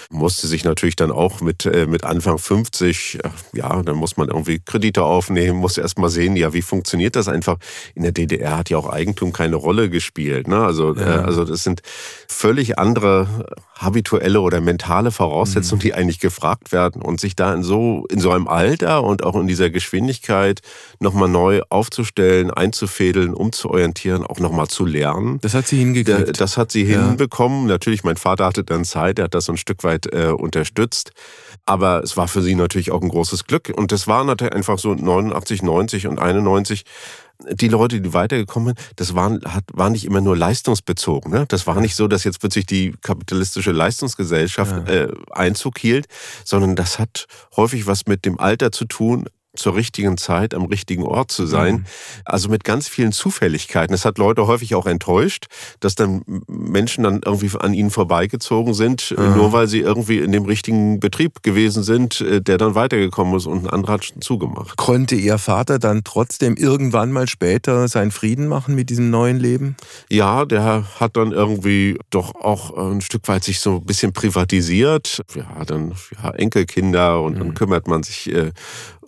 Musste 0.10 0.48
sich 0.48 0.64
natürlich 0.64 0.96
dann 0.96 1.12
auch 1.12 1.42
mit, 1.42 1.66
äh, 1.66 1.86
mit 1.86 2.06
Anfang 2.06 2.38
50, 2.38 3.20
ja, 3.54 3.84
dann 3.84 3.98
muss 3.98 4.16
man 4.16 4.30
irgendwie 4.30 4.60
Kredite 4.60 5.04
aufnehmen, 5.04 5.60
muss 5.60 5.78
erst 5.78 6.00
mal 6.00 6.10
sehen, 6.10 6.38
ja, 6.38 6.54
wie 6.54 6.62
funktioniert 6.62 7.18
das 7.18 7.28
einfach. 7.28 7.58
In 7.94 8.04
der 8.04 8.14
DDR 8.14 8.58
hat 8.58 8.70
ja 8.70 8.78
auch 8.78 8.90
Eigentum 8.90 9.34
keine 9.34 9.58
Rolle 9.58 9.90
gespielt. 9.90 10.48
Ne? 10.48 10.64
Also, 10.64 10.96
äh, 10.96 11.02
ja. 11.02 11.16
äh, 11.18 11.24
also 11.26 11.44
das 11.44 11.64
sind 11.64 11.82
völlig 12.30 12.80
andere 12.80 13.46
habituelle 13.78 14.40
oder 14.40 14.62
mentale 14.62 15.12
Voraussetzungen, 15.12 15.80
mhm. 15.80 15.84
die 15.84 15.94
eigentlich 15.94 16.20
gefragt 16.20 16.72
werden 16.72 17.02
und 17.02 17.20
sich 17.20 17.36
da 17.36 17.54
in 17.54 17.62
so, 17.62 18.06
in 18.10 18.20
so 18.20 18.32
einem 18.32 18.48
Alter 18.48 19.04
und 19.04 19.24
auch 19.24 19.36
in 19.36 19.48
dieser 19.48 19.70
Geschwindigkeit 19.70 20.62
nochmal 21.00 21.28
neu 21.28 21.62
aufzustellen, 21.70 22.52
einzufädeln, 22.52 23.34
umzuorientieren, 23.34 24.26
auch 24.26 24.40
nochmal 24.40 24.68
zu 24.68 24.86
lernen. 24.86 25.40
Das 25.42 25.54
hat 25.54 25.68
sie 25.68 25.78
hingekriegt. 25.78 26.40
Das 26.40 26.58
hat 26.58 26.72
sie 26.72 26.84
ja. 26.84 27.06
hinbekommen. 27.06 27.68
Natürlich, 27.68 28.04
mein 28.04 28.18
Vater 28.18 28.46
hatte 28.46 28.64
dann 28.64 28.86
Zeit, 28.86 29.20
er 29.20 29.26
hat 29.26 29.34
das 29.34 29.46
so 29.46 29.52
ein 29.52 29.58
Stück 29.58 29.84
weit 29.84 30.08
äh, 30.14 30.28
unterstützt. 30.28 31.12
Aber 31.66 32.02
es 32.04 32.16
war 32.16 32.28
für 32.28 32.42
sie 32.42 32.56
natürlich 32.56 32.92
auch 32.92 33.02
ein 33.02 33.10
großes 33.10 33.46
Glück. 33.46 33.74
Und 33.76 33.92
das 33.92 34.08
war 34.08 34.24
natürlich 34.24 34.54
einfach 34.54 34.80
so 34.80 34.94
89, 34.94 35.64
90 35.64 36.08
und 36.08 36.20
91 36.20 36.86
die 37.52 37.68
Leute, 37.68 38.02
die 38.02 38.14
weitergekommen 38.14 38.76
sind, 38.76 38.80
das 38.96 39.16
waren, 39.16 39.42
hat, 39.46 39.64
war 39.74 39.90
nicht 39.90 40.06
immer 40.06 40.22
nur 40.22 40.38
leistungsbezogen. 40.38 41.32
Ne? 41.32 41.46
Das 41.48 41.68
war 41.68 41.80
nicht 41.82 41.96
so, 41.96 42.08
dass 42.08 42.24
jetzt 42.24 42.40
plötzlich 42.40 42.66
die 42.66 42.94
kapitalistische 43.02 43.72
Leistungsgesellschaft 43.72 44.88
ja. 44.88 44.94
äh, 44.94 45.14
Einzug 45.32 45.78
hielt, 45.80 46.08
sondern 46.44 46.76
das 46.76 47.00
hat 47.00 47.28
häufig 47.56 47.88
was 47.88 48.06
mit 48.08 48.26
dem 48.26 48.40
Alter 48.40 48.72
zu 48.72 48.86
tun, 48.86 49.26
zur 49.56 49.76
richtigen 49.76 50.18
Zeit 50.18 50.54
am 50.54 50.66
richtigen 50.66 51.04
Ort 51.04 51.32
zu 51.32 51.46
sein. 51.46 51.76
Mhm. 51.76 51.86
Also 52.26 52.50
mit 52.50 52.64
ganz 52.64 52.88
vielen 52.88 53.12
Zufälligkeiten. 53.12 53.94
Es 53.94 54.06
hat 54.06 54.18
Leute 54.18 54.48
häufig 54.48 54.76
auch 54.76 54.86
enttäuscht, 54.86 55.48
dass 55.80 55.96
dann 55.96 56.24
Menschen 56.48 57.04
dann 57.04 57.22
irgendwie 57.26 57.52
an 57.60 57.74
ihnen 57.74 57.90
vorbeigezogen 57.90 58.74
sind, 58.74 59.14
mhm. 59.18 59.36
nur 59.36 59.54
weil 59.54 59.68
sie 59.68 59.80
irgendwie 59.80 60.20
in 60.20 60.32
dem 60.32 60.46
richtigen 60.46 61.00
Betrieb 61.00 61.44
gewesen 61.44 61.84
sind, 61.84 62.22
äh, 62.22 62.42
der 62.42 62.58
dann 62.58 62.76
weitergekommen 62.76 63.36
ist 63.36 63.46
und 63.46 63.66
ein 63.66 63.70
anderer 63.70 63.94
hat 63.94 64.06
schon 64.06 64.22
zugemacht. 64.22 64.78
Konnte 64.78 65.16
Ihr 65.16 65.38
Vater 65.38 65.80
dann 65.80 66.04
trotzdem 66.04 66.56
irgendwann 66.56 67.12
mal 67.12 67.28
später 67.28 67.88
seinen 67.88 68.12
Frieden 68.12 68.48
machen 68.48 68.76
mit 68.76 68.90
diesem 68.90 69.10
neuen 69.10 69.40
Leben? 69.40 69.76
Ja, 70.10 70.46
der 70.46 70.86
hat 71.00 71.18
dann 71.18 71.32
irgendwie 71.32 71.98
doch 72.10 72.36
auch 72.36 72.76
ein 72.78 73.02
Stück 73.02 73.28
weit 73.28 73.44
sich 73.44 73.60
so 73.60 73.78
ein 73.78 73.86
bisschen 73.86 74.14
privatisiert. 74.14 75.22
Ja, 75.36 75.66
dann 75.66 75.94
ja, 76.22 76.32
Enkelkinder 76.32 77.22
und 77.22 77.36
mhm. 77.36 77.40
dann 77.40 77.54
kümmert 77.54 77.88
man 77.88 78.04
sich 78.04 78.32
äh, 78.32 78.52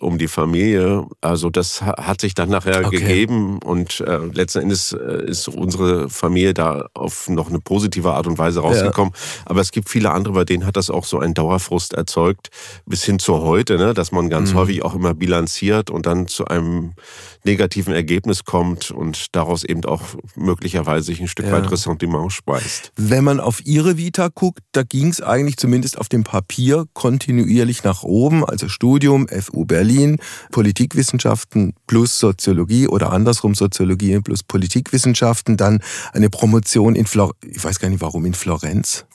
um 0.00 0.18
die 0.18 0.28
Familie. 0.28 1.06
Also 1.20 1.50
das 1.50 1.82
hat 1.82 2.20
sich 2.20 2.34
dann 2.34 2.48
nachher 2.48 2.86
okay. 2.86 2.98
gegeben 2.98 3.58
und 3.62 4.00
äh, 4.00 4.18
letzten 4.32 4.60
Endes 4.60 4.92
äh, 4.92 5.26
ist 5.26 5.48
unsere 5.48 6.08
Familie 6.08 6.54
da 6.54 6.86
auf 6.94 7.28
noch 7.28 7.48
eine 7.48 7.60
positive 7.60 8.12
Art 8.12 8.26
und 8.26 8.38
Weise 8.38 8.60
rausgekommen. 8.60 9.12
Ja. 9.14 9.42
Aber 9.46 9.60
es 9.60 9.72
gibt 9.72 9.88
viele 9.88 10.10
andere, 10.12 10.34
bei 10.34 10.44
denen 10.44 10.66
hat 10.66 10.76
das 10.76 10.90
auch 10.90 11.04
so 11.04 11.18
einen 11.18 11.34
Dauerfrust 11.34 11.94
erzeugt, 11.94 12.48
bis 12.86 13.04
hin 13.04 13.18
zu 13.18 13.40
heute, 13.40 13.76
ne? 13.76 13.94
dass 13.94 14.12
man 14.12 14.30
ganz 14.30 14.52
mhm. 14.52 14.58
häufig 14.58 14.84
auch 14.84 14.94
immer 14.94 15.14
bilanziert 15.14 15.90
und 15.90 16.06
dann 16.06 16.28
zu 16.28 16.46
einem 16.46 16.94
negativen 17.44 17.94
Ergebnis 17.94 18.44
kommt 18.44 18.90
und 18.90 19.34
daraus 19.34 19.64
eben 19.64 19.84
auch 19.84 20.02
möglicherweise 20.36 21.06
sich 21.06 21.20
ein 21.20 21.28
Stück 21.28 21.46
ja. 21.46 21.52
weit 21.52 21.70
Ressentiment 21.70 22.32
speist. 22.32 22.92
Wenn 22.96 23.24
man 23.24 23.40
auf 23.40 23.64
Ihre 23.64 23.96
Vita 23.96 24.28
guckt, 24.28 24.60
da 24.72 24.82
ging 24.82 25.08
es 25.08 25.20
eigentlich 25.20 25.56
zumindest 25.56 25.98
auf 25.98 26.08
dem 26.08 26.24
Papier 26.24 26.86
kontinuierlich 26.92 27.84
nach 27.84 28.02
oben, 28.02 28.44
also 28.44 28.68
Studium, 28.68 29.28
FU 29.28 29.64
Berlin, 29.64 30.18
Politikwissenschaften 30.50 31.74
plus 31.86 32.18
Soziologie 32.18 32.88
oder 32.88 33.12
andersrum 33.12 33.54
Soziologie 33.54 34.20
plus 34.20 34.42
Politikwissenschaften, 34.42 35.56
dann 35.56 35.80
eine 36.12 36.30
Promotion 36.30 36.94
in 36.94 37.06
Flor 37.06 37.34
ich 37.42 37.62
weiß 37.62 37.78
gar 37.78 37.88
nicht 37.88 38.00
warum 38.00 38.24
in 38.24 38.34
Florenz. 38.34 39.06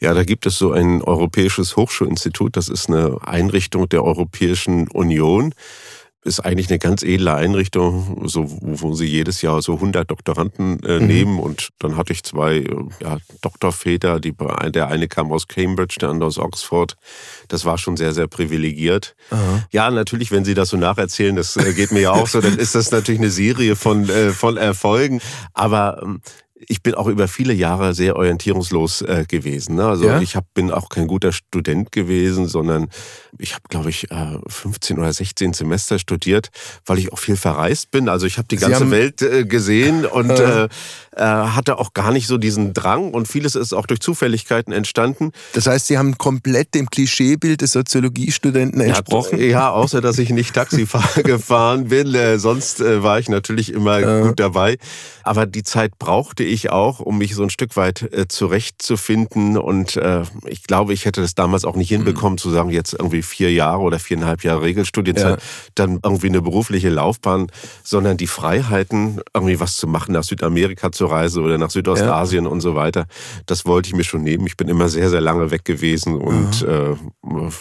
Ja, 0.00 0.14
da 0.14 0.24
gibt 0.24 0.46
es 0.46 0.58
so 0.58 0.72
ein 0.72 1.02
europäisches 1.02 1.76
Hochschulinstitut, 1.76 2.56
das 2.56 2.68
ist 2.68 2.88
eine 2.88 3.18
Einrichtung 3.22 3.88
der 3.88 4.04
Europäischen 4.04 4.88
Union 4.88 5.54
ist 6.26 6.40
eigentlich 6.40 6.68
eine 6.68 6.78
ganz 6.78 7.02
edle 7.02 7.34
Einrichtung, 7.34 8.28
so, 8.28 8.46
wo 8.60 8.94
sie 8.94 9.06
jedes 9.06 9.42
Jahr 9.42 9.62
so 9.62 9.74
100 9.74 10.10
Doktoranden 10.10 10.80
äh, 10.80 10.98
mhm. 10.98 11.06
nehmen. 11.06 11.38
Und 11.38 11.70
dann 11.78 11.96
hatte 11.96 12.12
ich 12.12 12.22
zwei 12.24 12.56
äh, 12.56 12.76
ja, 13.00 13.18
Doktorväter, 13.40 14.20
die, 14.20 14.34
der 14.68 14.88
eine 14.88 15.08
kam 15.08 15.32
aus 15.32 15.48
Cambridge, 15.48 15.96
der 16.00 16.10
andere 16.10 16.28
aus 16.28 16.38
Oxford. 16.38 16.96
Das 17.48 17.64
war 17.64 17.78
schon 17.78 17.96
sehr, 17.96 18.12
sehr 18.12 18.26
privilegiert. 18.26 19.14
Aha. 19.30 19.64
Ja, 19.70 19.90
natürlich, 19.90 20.30
wenn 20.32 20.44
Sie 20.44 20.54
das 20.54 20.70
so 20.70 20.76
nacherzählen, 20.76 21.36
das 21.36 21.56
äh, 21.56 21.72
geht 21.72 21.92
mir 21.92 22.00
ja 22.00 22.10
auch 22.10 22.26
so, 22.26 22.40
dann 22.40 22.58
ist 22.58 22.74
das 22.74 22.90
natürlich 22.90 23.20
eine 23.20 23.30
Serie 23.30 23.76
von, 23.76 24.08
äh, 24.08 24.30
von 24.30 24.56
Erfolgen. 24.56 25.20
Aber 25.54 26.00
ähm, 26.02 26.20
ich 26.58 26.82
bin 26.82 26.94
auch 26.94 27.06
über 27.06 27.28
viele 27.28 27.52
Jahre 27.52 27.94
sehr 27.94 28.16
orientierungslos 28.16 29.02
äh, 29.02 29.24
gewesen. 29.28 29.76
Ne? 29.76 29.86
Also 29.86 30.06
ja? 30.06 30.20
ich 30.20 30.36
hab, 30.36 30.54
bin 30.54 30.70
auch 30.70 30.88
kein 30.88 31.06
guter 31.06 31.32
Student 31.32 31.92
gewesen, 31.92 32.46
sondern 32.46 32.88
ich 33.38 33.54
habe, 33.54 33.64
glaube 33.68 33.90
ich, 33.90 34.10
äh, 34.10 34.38
15 34.46 34.98
oder 34.98 35.12
16 35.12 35.52
Semester 35.52 35.98
studiert, 35.98 36.48
weil 36.86 36.98
ich 36.98 37.12
auch 37.12 37.18
viel 37.18 37.36
verreist 37.36 37.90
bin. 37.90 38.08
Also 38.08 38.26
ich 38.26 38.38
habe 38.38 38.48
die 38.48 38.56
ganze 38.56 38.90
Welt 38.90 39.20
äh, 39.20 39.44
gesehen 39.44 40.06
und 40.06 40.30
äh, 40.30 40.64
äh, 40.64 40.68
hatte 41.16 41.78
auch 41.78 41.94
gar 41.94 42.12
nicht 42.12 42.26
so 42.26 42.38
diesen 42.38 42.74
Drang 42.74 43.12
und 43.12 43.28
vieles 43.28 43.54
ist 43.54 43.72
auch 43.72 43.86
durch 43.86 44.00
Zufälligkeiten 44.00 44.72
entstanden. 44.72 45.32
Das 45.54 45.66
heißt, 45.66 45.86
Sie 45.86 45.98
haben 45.98 46.18
komplett 46.18 46.74
dem 46.74 46.90
Klischeebild 46.90 47.60
des 47.60 47.72
Soziologiestudenten 47.72 48.80
entsprochen? 48.80 49.38
Ja, 49.38 49.46
ja 49.46 49.70
außer 49.70 50.00
dass 50.00 50.18
ich 50.18 50.30
nicht 50.30 50.54
Taxi 50.54 50.86
gefahren 51.22 51.88
bin. 51.88 52.14
Äh, 52.14 52.38
sonst 52.38 52.80
äh, 52.80 53.02
war 53.02 53.18
ich 53.18 53.28
natürlich 53.28 53.72
immer 53.72 54.22
gut 54.22 54.40
dabei. 54.40 54.78
Aber 55.22 55.46
die 55.46 55.62
Zeit 55.62 55.98
brauchte 55.98 56.44
ich 56.44 56.70
auch, 56.70 57.00
um 57.00 57.18
mich 57.18 57.34
so 57.34 57.42
ein 57.42 57.50
Stück 57.50 57.76
weit 57.76 58.02
äh, 58.12 58.28
zurechtzufinden. 58.28 59.58
Und 59.58 59.96
äh, 59.96 60.22
ich 60.46 60.64
glaube, 60.64 60.92
ich 60.92 61.04
hätte 61.04 61.20
das 61.20 61.34
damals 61.34 61.64
auch 61.64 61.76
nicht 61.76 61.88
hinbekommen, 61.88 62.34
mhm. 62.34 62.38
zu 62.38 62.50
sagen, 62.50 62.70
jetzt 62.70 62.94
irgendwie 62.94 63.22
vier 63.22 63.52
Jahre 63.52 63.80
oder 63.80 63.98
viereinhalb 63.98 64.44
Jahre 64.44 64.62
Regelstudienzeit, 64.62 65.40
ja. 65.40 65.46
dann 65.74 66.00
irgendwie 66.02 66.28
eine 66.28 66.42
berufliche 66.42 66.90
Laufbahn, 66.90 67.48
sondern 67.82 68.16
die 68.16 68.26
Freiheiten, 68.26 69.20
irgendwie 69.34 69.60
was 69.60 69.76
zu 69.76 69.86
machen, 69.86 70.12
nach 70.12 70.24
Südamerika 70.24 70.92
zu 70.92 71.05
reisen 71.06 71.42
oder 71.42 71.58
nach 71.58 71.70
Südostasien 71.70 72.44
ja. 72.44 72.50
und 72.50 72.60
so 72.60 72.74
weiter, 72.74 73.06
das 73.46 73.66
wollte 73.66 73.88
ich 73.88 73.94
mir 73.94 74.04
schon 74.04 74.22
nehmen. 74.22 74.46
Ich 74.46 74.56
bin 74.56 74.68
immer 74.68 74.88
sehr, 74.88 75.10
sehr 75.10 75.20
lange 75.20 75.50
weg 75.50 75.64
gewesen 75.64 76.16
und. 76.16 76.62
Äh, 76.62 76.94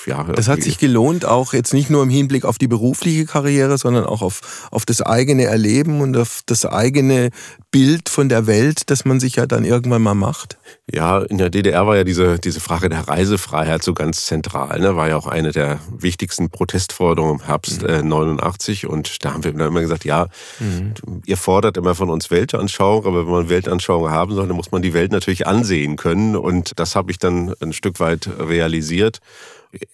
ja. 0.06 0.24
Das 0.24 0.48
hat 0.48 0.62
sich 0.62 0.78
gelohnt, 0.78 1.26
auch 1.26 1.54
jetzt 1.54 1.74
nicht 1.74 1.90
nur 1.90 2.04
im 2.04 2.10
Hinblick 2.10 2.46
auf 2.46 2.58
die 2.58 2.68
berufliche 2.68 3.26
Karriere, 3.26 3.78
sondern 3.78 4.06
auch 4.06 4.22
auf, 4.22 4.68
auf 4.72 4.86
das 4.86 5.02
eigene 5.02 5.46
Erleben 5.46 6.02
und 6.02 6.18
auf 6.18 6.42
das 6.46 6.66
eigene 6.66 7.30
Bild 7.76 8.08
von 8.08 8.30
der 8.30 8.48
Welt, 8.48 8.90
das 8.90 9.04
man 9.04 9.20
sich 9.20 9.36
ja 9.36 9.46
dann 9.48 9.66
irgendwann 9.66 10.02
mal 10.02 10.14
macht? 10.14 10.58
Ja, 10.90 11.20
in 11.20 11.38
der 11.38 11.50
DDR 11.50 11.86
war 11.86 11.98
ja 11.98 12.06
diese, 12.06 12.40
diese 12.40 12.62
Frage 12.62 12.88
der 12.88 13.06
Reisefreiheit 13.06 13.84
so 13.84 13.94
ganz 13.94 14.28
zentral. 14.28 14.80
Ne? 14.80 14.96
War 14.96 15.10
ja 15.10 15.18
auch 15.18 15.28
eine 15.28 15.52
der 15.52 15.82
wichtigsten 15.92 16.50
Protestforderungen 16.50 17.42
im 17.42 17.46
Herbst 17.46 17.82
mhm. 17.82 17.90
äh, 17.90 18.02
89. 18.02 18.88
Und 18.88 19.26
da 19.26 19.34
haben 19.34 19.44
wir 19.44 19.52
immer 19.52 19.82
gesagt, 19.82 20.06
ja, 20.06 20.28
mhm. 20.62 20.94
ihr 21.26 21.36
fordert 21.36 21.76
immer 21.76 21.96
von 21.96 22.10
uns 22.10 22.32
Weltanschauung, 22.32 23.06
aber 23.06 23.26
wenn 23.26 23.34
man 23.34 23.50
Weltanschauung 23.50 24.10
haben 24.10 24.34
soll, 24.34 24.48
dann 24.48 24.56
muss 24.56 24.72
man 24.72 24.82
die 24.82 24.94
Welt 24.94 25.12
natürlich 25.12 25.46
ansehen 25.46 25.98
können. 25.98 26.38
Und 26.38 26.80
das 26.80 26.96
habe 26.96 27.12
ich 27.12 27.20
dann 27.20 27.56
ein 27.60 27.74
Stück 27.74 28.00
weit 28.00 28.30
realisiert. 28.40 29.20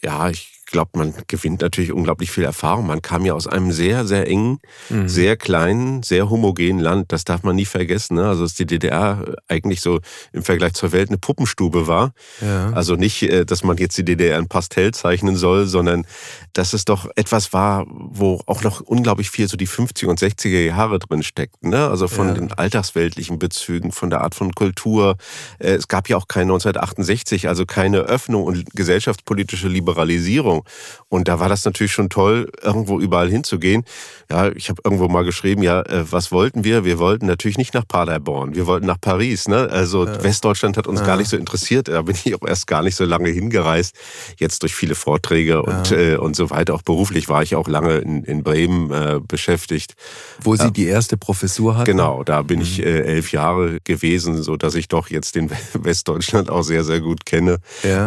Ja, 0.03 0.29
ich 0.29 0.50
glaube, 0.71 0.91
man 0.97 1.13
gewinnt 1.27 1.61
natürlich 1.61 1.91
unglaublich 1.91 2.31
viel 2.31 2.43
Erfahrung. 2.43 2.87
Man 2.87 3.01
kam 3.01 3.25
ja 3.25 3.33
aus 3.33 3.47
einem 3.47 3.71
sehr, 3.71 4.05
sehr 4.05 4.27
engen, 4.27 4.59
mhm. 4.89 5.07
sehr 5.07 5.37
kleinen, 5.37 6.03
sehr 6.03 6.29
homogenen 6.29 6.79
Land. 6.79 7.11
Das 7.11 7.23
darf 7.23 7.43
man 7.43 7.55
nie 7.55 7.65
vergessen. 7.65 8.15
Ne? 8.15 8.27
Also, 8.27 8.43
dass 8.43 8.53
die 8.53 8.65
DDR 8.65 9.23
eigentlich 9.47 9.81
so 9.81 9.99
im 10.33 10.43
Vergleich 10.43 10.73
zur 10.73 10.91
Welt 10.91 11.09
eine 11.09 11.17
Puppenstube 11.17 11.87
war. 11.87 12.13
Ja. 12.41 12.71
Also 12.73 12.95
nicht, 12.95 13.23
äh, 13.23 13.45
dass 13.45 13.63
man 13.63 13.77
jetzt 13.77 13.97
die 13.97 14.05
DDR 14.05 14.39
in 14.39 14.47
Pastell 14.47 14.93
zeichnen 14.93 15.35
soll, 15.35 15.67
sondern 15.67 16.05
dass 16.53 16.73
es 16.73 16.85
doch 16.85 17.09
etwas 17.15 17.53
war, 17.53 17.85
wo 17.87 18.41
auch 18.45 18.63
noch 18.63 18.81
unglaublich 18.81 19.29
viel 19.29 19.47
so 19.47 19.57
die 19.57 19.67
50er 19.67 20.07
und 20.07 20.19
60er 20.19 20.65
Jahre 20.65 20.99
drin 20.99 21.23
steckten. 21.23 21.69
Ne? 21.69 21.87
Also 21.87 22.07
von 22.07 22.27
ja. 22.29 22.33
den 22.33 22.51
alltagsweltlichen 22.53 23.39
Bezügen, 23.39 23.91
von 23.91 24.09
der 24.09 24.21
Art 24.21 24.35
von 24.35 24.53
Kultur. 24.53 25.17
Äh, 25.59 25.73
es 25.73 25.87
gab 25.87 26.09
ja 26.09 26.17
auch 26.17 26.27
kein 26.27 26.43
1968, 26.43 27.47
also 27.47 27.65
keine 27.65 27.99
Öffnung 27.99 28.43
und 28.43 28.73
gesellschaftspolitische 28.73 29.67
Liberalisierung. 29.67 30.60
Und 31.09 31.27
da 31.27 31.39
war 31.39 31.49
das 31.49 31.65
natürlich 31.65 31.91
schon 31.91 32.09
toll, 32.09 32.49
irgendwo 32.61 32.99
überall 32.99 33.29
hinzugehen. 33.29 33.83
Ja, 34.29 34.49
ich 34.51 34.69
habe 34.69 34.81
irgendwo 34.83 35.07
mal 35.07 35.23
geschrieben, 35.23 35.61
ja, 35.61 35.81
äh, 35.81 36.05
was 36.09 36.31
wollten 36.31 36.63
wir? 36.63 36.85
Wir 36.85 36.99
wollten 36.99 37.25
natürlich 37.25 37.57
nicht 37.57 37.73
nach 37.73 37.87
Paderborn, 37.87 38.55
wir 38.55 38.65
wollten 38.65 38.85
nach 38.85 38.99
Paris. 38.99 39.47
Ne? 39.47 39.69
Also 39.69 40.05
ja. 40.05 40.23
Westdeutschland 40.23 40.77
hat 40.77 40.87
uns 40.87 41.01
ja. 41.01 41.05
gar 41.05 41.17
nicht 41.17 41.29
so 41.29 41.37
interessiert. 41.37 41.87
Da 41.87 42.01
bin 42.01 42.15
ich 42.23 42.33
auch 42.35 42.47
erst 42.47 42.67
gar 42.67 42.81
nicht 42.81 42.95
so 42.95 43.05
lange 43.05 43.29
hingereist. 43.29 43.95
Jetzt 44.37 44.63
durch 44.63 44.73
viele 44.73 44.95
Vorträge 44.95 45.63
und, 45.63 45.89
ja. 45.89 45.97
äh, 45.97 46.15
und 46.15 46.35
so 46.35 46.49
weiter. 46.49 46.73
Auch 46.73 46.81
beruflich 46.81 47.27
war 47.27 47.43
ich 47.43 47.55
auch 47.55 47.67
lange 47.67 47.97
in, 47.97 48.23
in 48.23 48.43
Bremen 48.43 48.91
äh, 48.91 49.19
beschäftigt. 49.25 49.95
Wo 50.41 50.55
Sie 50.55 50.71
die 50.71 50.85
erste 50.85 51.17
Professur 51.17 51.75
hatten? 51.75 51.91
Genau, 51.91 52.23
da 52.23 52.41
bin 52.41 52.59
mhm. 52.59 52.65
ich 52.65 52.79
äh, 52.79 53.01
elf 53.01 53.31
Jahre 53.31 53.79
gewesen, 53.83 54.41
so 54.41 54.55
dass 54.55 54.75
ich 54.75 54.87
doch 54.87 55.09
jetzt 55.09 55.35
den 55.35 55.51
Westdeutschland 55.73 56.49
auch 56.49 56.63
sehr, 56.63 56.83
sehr 56.83 57.01
gut 57.01 57.25
kenne. 57.25 57.57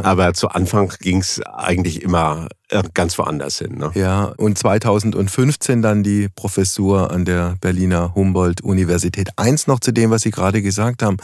Aber 0.03 0.33
zu 0.35 0.49
Anfang 0.49 0.93
ging 1.01 1.19
es 1.19 1.41
eigentlich 1.43 2.03
immer 2.03 2.44
äh, 2.69 2.83
ganz 2.95 3.19
woanders 3.19 3.59
hin. 3.59 3.79
Ne? 3.79 3.91
Ja, 3.95 4.33
und 4.37 4.59
2015 4.59 5.83
dann 5.83 6.03
die 6.03 6.29
Professur 6.29 7.11
an 7.11 7.25
der 7.25 7.57
Berliner 7.61 8.15
Humboldt-Universität. 8.15 9.31
Eins 9.37 9.67
noch 9.67 9.81
zu 9.81 9.93
dem, 9.93 10.11
was 10.11 10.23
Sie 10.23 10.31
gerade 10.31 10.63
gesagt 10.63 11.03
haben. 11.03 11.17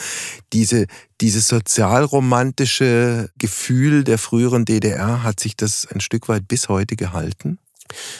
Diese, 0.52 0.86
dieses 1.20 1.48
sozialromantische 1.48 3.30
Gefühl 3.38 4.04
der 4.04 4.18
früheren 4.18 4.64
DDR, 4.64 5.22
hat 5.22 5.40
sich 5.40 5.56
das 5.56 5.86
ein 5.92 6.00
Stück 6.00 6.28
weit 6.28 6.48
bis 6.48 6.68
heute 6.68 6.96
gehalten? 6.96 7.58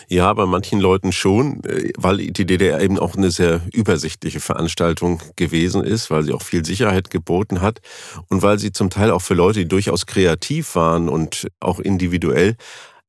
Ja, 0.09 0.33
bei 0.33 0.47
manchen 0.47 0.81
Leuten 0.81 1.13
schon, 1.13 1.63
äh, 1.65 1.93
weil 1.97 2.19
die 2.19 2.47
DDR 2.47 2.81
eben 2.81 2.99
auch 2.99 3.17
eine 3.17 3.31
sehr 3.31 3.61
übersichtliche 3.73 4.41
Veranstaltung 4.41 5.23
gewesen 5.37 5.85
ist, 5.85 6.11
weil 6.11 6.23
sie 6.23 6.33
auch 6.33 6.43
viel 6.43 6.65
Sicherheit 6.65 7.11
geboten 7.11 7.61
hat 7.61 7.81
und 8.29 8.43
weil 8.43 8.59
sie 8.59 8.73
zum 8.73 8.91
Teil 8.91 9.11
auch 9.11 9.23
für 9.23 9.35
Leute, 9.35 9.61
die 9.61 9.69
durchaus 9.69 10.07
kreativ 10.07 10.75
waren 10.75 11.09
und 11.09 11.49
auch 11.61 11.79
individuell, 11.79 12.57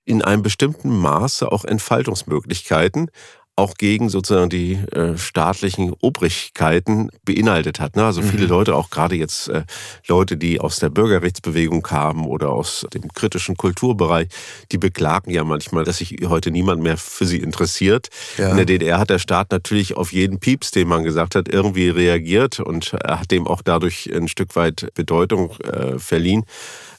in 0.05 0.21
einem 0.21 0.41
bestimmten 0.41 0.89
Maße 0.97 1.51
auch 1.51 1.63
Entfaltungsmöglichkeiten 1.63 3.09
auch 3.57 3.75
gegen 3.75 4.09
sozusagen 4.09 4.49
die 4.49 4.73
äh, 4.73 5.17
staatlichen 5.17 5.93
Obrigkeiten 6.01 7.09
beinhaltet 7.23 7.79
hat. 7.79 7.95
Ne? 7.95 8.03
Also 8.05 8.21
viele 8.21 8.45
mhm. 8.45 8.49
Leute, 8.49 8.75
auch 8.75 8.89
gerade 8.89 9.15
jetzt 9.15 9.49
äh, 9.49 9.63
Leute, 10.07 10.37
die 10.37 10.59
aus 10.59 10.79
der 10.79 10.89
Bürgerrechtsbewegung 10.89 11.81
kamen 11.81 12.25
oder 12.25 12.49
aus 12.49 12.85
dem 12.93 13.09
kritischen 13.13 13.57
Kulturbereich, 13.57 14.29
die 14.71 14.77
beklagen 14.77 15.31
ja 15.31 15.43
manchmal, 15.43 15.83
dass 15.83 15.97
sich 15.97 16.17
heute 16.25 16.49
niemand 16.49 16.81
mehr 16.81 16.97
für 16.97 17.25
sie 17.25 17.37
interessiert. 17.37 18.07
Ja. 18.37 18.51
In 18.51 18.57
der 18.57 18.65
DDR 18.65 18.99
hat 18.99 19.09
der 19.09 19.19
Staat 19.19 19.51
natürlich 19.51 19.97
auf 19.97 20.13
jeden 20.13 20.39
Pieps, 20.39 20.71
den 20.71 20.87
man 20.87 21.03
gesagt 21.03 21.35
hat, 21.35 21.49
irgendwie 21.49 21.89
reagiert 21.89 22.59
und 22.59 22.93
hat 22.93 23.31
dem 23.31 23.47
auch 23.47 23.61
dadurch 23.61 24.09
ein 24.13 24.27
Stück 24.27 24.55
weit 24.55 24.87
Bedeutung 24.95 25.51
äh, 25.59 25.99
verliehen. 25.99 26.45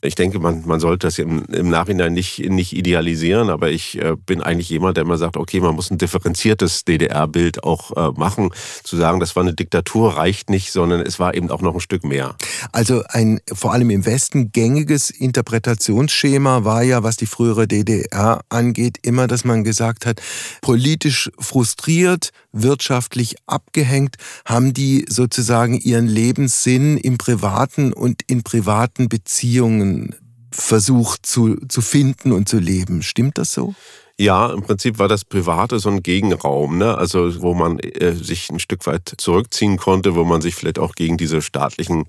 Ich 0.04 0.16
denke, 0.16 0.40
man, 0.40 0.66
man 0.66 0.80
sollte 0.80 1.06
das 1.06 1.20
im, 1.20 1.44
im 1.44 1.68
Nachhinein 1.68 2.12
nicht, 2.12 2.50
nicht 2.50 2.72
idealisieren, 2.72 3.50
aber 3.50 3.70
ich 3.70 4.02
äh, 4.02 4.16
bin 4.16 4.42
eigentlich 4.42 4.68
jemand, 4.68 4.96
der 4.96 5.04
immer 5.04 5.16
sagt, 5.16 5.36
okay, 5.36 5.60
man 5.60 5.76
muss 5.76 5.92
ein 5.92 5.98
differenziertes 5.98 6.84
DDR-Bild 6.84 7.62
auch 7.62 7.96
äh, 7.96 8.18
machen. 8.18 8.50
Zu 8.82 8.96
sagen, 8.96 9.20
das 9.20 9.36
war 9.36 9.44
eine 9.44 9.54
Diktatur, 9.54 10.16
reicht 10.16 10.50
nicht, 10.50 10.72
sondern 10.72 11.02
es 11.02 11.20
war 11.20 11.34
eben 11.34 11.50
auch 11.50 11.62
noch 11.62 11.74
ein 11.74 11.80
Stück 11.80 12.02
mehr. 12.04 12.34
Also 12.72 13.04
ein 13.10 13.38
vor 13.52 13.72
allem 13.72 13.90
im 13.90 14.04
Westen 14.04 14.50
gängiges 14.50 15.10
Interpretationsschema 15.10 16.64
war 16.64 16.82
ja, 16.82 17.04
was 17.04 17.16
die 17.16 17.26
frühere 17.26 17.68
DDR 17.68 18.40
angeht, 18.48 18.98
immer, 19.02 19.28
dass 19.28 19.44
man 19.44 19.62
gesagt 19.62 20.04
hat, 20.04 20.20
politisch 20.62 21.30
frustriert, 21.38 22.30
wirtschaftlich 22.50 23.36
abgehängt, 23.46 24.16
haben 24.44 24.74
die 24.74 25.06
sozusagen 25.08 25.78
ihren 25.78 26.08
Lebenssinn 26.08 26.96
im 26.98 27.18
privaten 27.18 27.92
und 27.92 28.22
in 28.26 28.42
privaten 28.42 29.08
Beziehungen 29.08 29.91
versucht 30.50 31.24
zu, 31.26 31.56
zu 31.68 31.80
finden 31.80 32.32
und 32.32 32.48
zu 32.48 32.58
leben. 32.58 33.02
Stimmt 33.02 33.38
das 33.38 33.52
so? 33.52 33.74
Ja, 34.18 34.52
im 34.52 34.62
Prinzip 34.62 34.98
war 34.98 35.08
das 35.08 35.24
Private 35.24 35.78
so 35.78 35.88
ein 35.88 36.02
Gegenraum, 36.02 36.78
ne? 36.78 36.96
also 36.96 37.42
wo 37.42 37.54
man 37.54 37.78
äh, 37.78 38.12
sich 38.12 38.50
ein 38.50 38.60
Stück 38.60 38.86
weit 38.86 39.14
zurückziehen 39.16 39.78
konnte, 39.78 40.14
wo 40.14 40.24
man 40.24 40.42
sich 40.42 40.54
vielleicht 40.54 40.78
auch 40.78 40.94
gegen 40.94 41.16
diese 41.16 41.40
staatlichen 41.40 42.04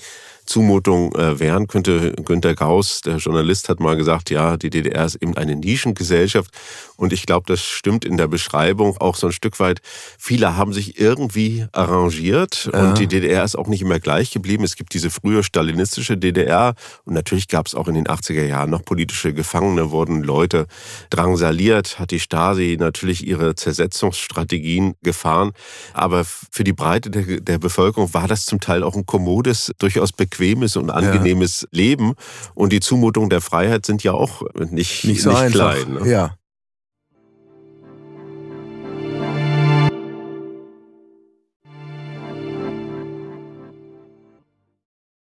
Zumutung 0.46 1.16
äh, 1.16 1.40
wehren 1.40 1.68
könnte. 1.68 2.14
Günter 2.14 2.56
Gauss, 2.56 3.02
der 3.02 3.18
Journalist, 3.18 3.70
hat 3.70 3.80
mal 3.80 3.96
gesagt, 3.96 4.30
ja, 4.30 4.58
die 4.58 4.70
DDR 4.70 5.06
ist 5.06 5.16
eben 5.16 5.38
eine 5.38 5.56
Nischengesellschaft. 5.56 6.52
Und 6.96 7.14
ich 7.14 7.26
glaube, 7.26 7.46
das 7.48 7.62
stimmt 7.62 8.06
in 8.06 8.18
der 8.18 8.28
Beschreibung 8.28 8.98
auch 8.98 9.16
so 9.16 9.28
ein 9.28 9.34
Stück 9.34 9.60
weit. 9.60 9.82
Viele 10.18 10.56
haben 10.56 10.74
sich 10.74 11.00
irgendwie 11.00 11.66
arrangiert 11.72 12.70
ja. 12.72 12.90
und 12.90 13.00
die 13.00 13.08
DDR 13.08 13.44
ist 13.44 13.56
auch 13.56 13.68
nicht 13.68 13.82
immer 13.82 14.00
gleich 14.00 14.32
geblieben. 14.32 14.64
Es 14.64 14.76
gibt 14.76 14.94
diese 14.94 15.10
frühe 15.10 15.44
stalinistische 15.44 16.18
DDR 16.18 16.76
und 17.06 17.14
natürlich 17.14 17.48
gab 17.48 17.68
es 17.68 17.76
auch 17.76 17.88
in 17.88 17.96
den 17.96 18.08
80er 18.08 18.46
Jahren 18.46 18.70
noch 18.70 18.86
politische 18.86 19.34
Gefangene, 19.34 19.92
wurden 19.92 20.24
Leute 20.24 20.68
drangsaliert, 21.10 22.00
hat 22.00 22.12
die 22.12 22.20
Stasi 22.20 22.78
natürlich 22.80 23.26
ihre 23.26 23.56
Zersetzungsstrategien 23.56 24.96
gefahren. 25.02 25.54
Aber 25.94 26.26
für 26.26 26.64
die 26.64 26.74
Breite 26.74 27.10
der, 27.10 27.42
der 27.42 27.58
Bevölkerung 27.58 28.14
war 28.14 28.28
das 28.28 28.46
zum 28.46 28.60
Teil 28.60 28.84
auch 28.84 28.96
ein 28.96 29.06
kommodes, 29.06 29.72
durchaus 29.80 30.12
bequemes 30.12 30.33
bequemes 30.34 30.76
und 30.76 30.90
angenehmes 30.90 31.62
ja. 31.62 31.68
Leben. 31.72 32.14
Und 32.54 32.74
die 32.74 32.80
Zumutung 32.80 33.30
der 33.30 33.42
Freiheit 33.42 33.86
sind 33.86 34.04
ja 34.04 34.14
auch 34.14 34.44
nicht, 34.56 35.06
nicht, 35.06 35.22
so 35.22 35.32
nicht 35.32 35.54
klein. 35.54 35.94
Ne? 36.02 36.10
Ja. 36.10 36.36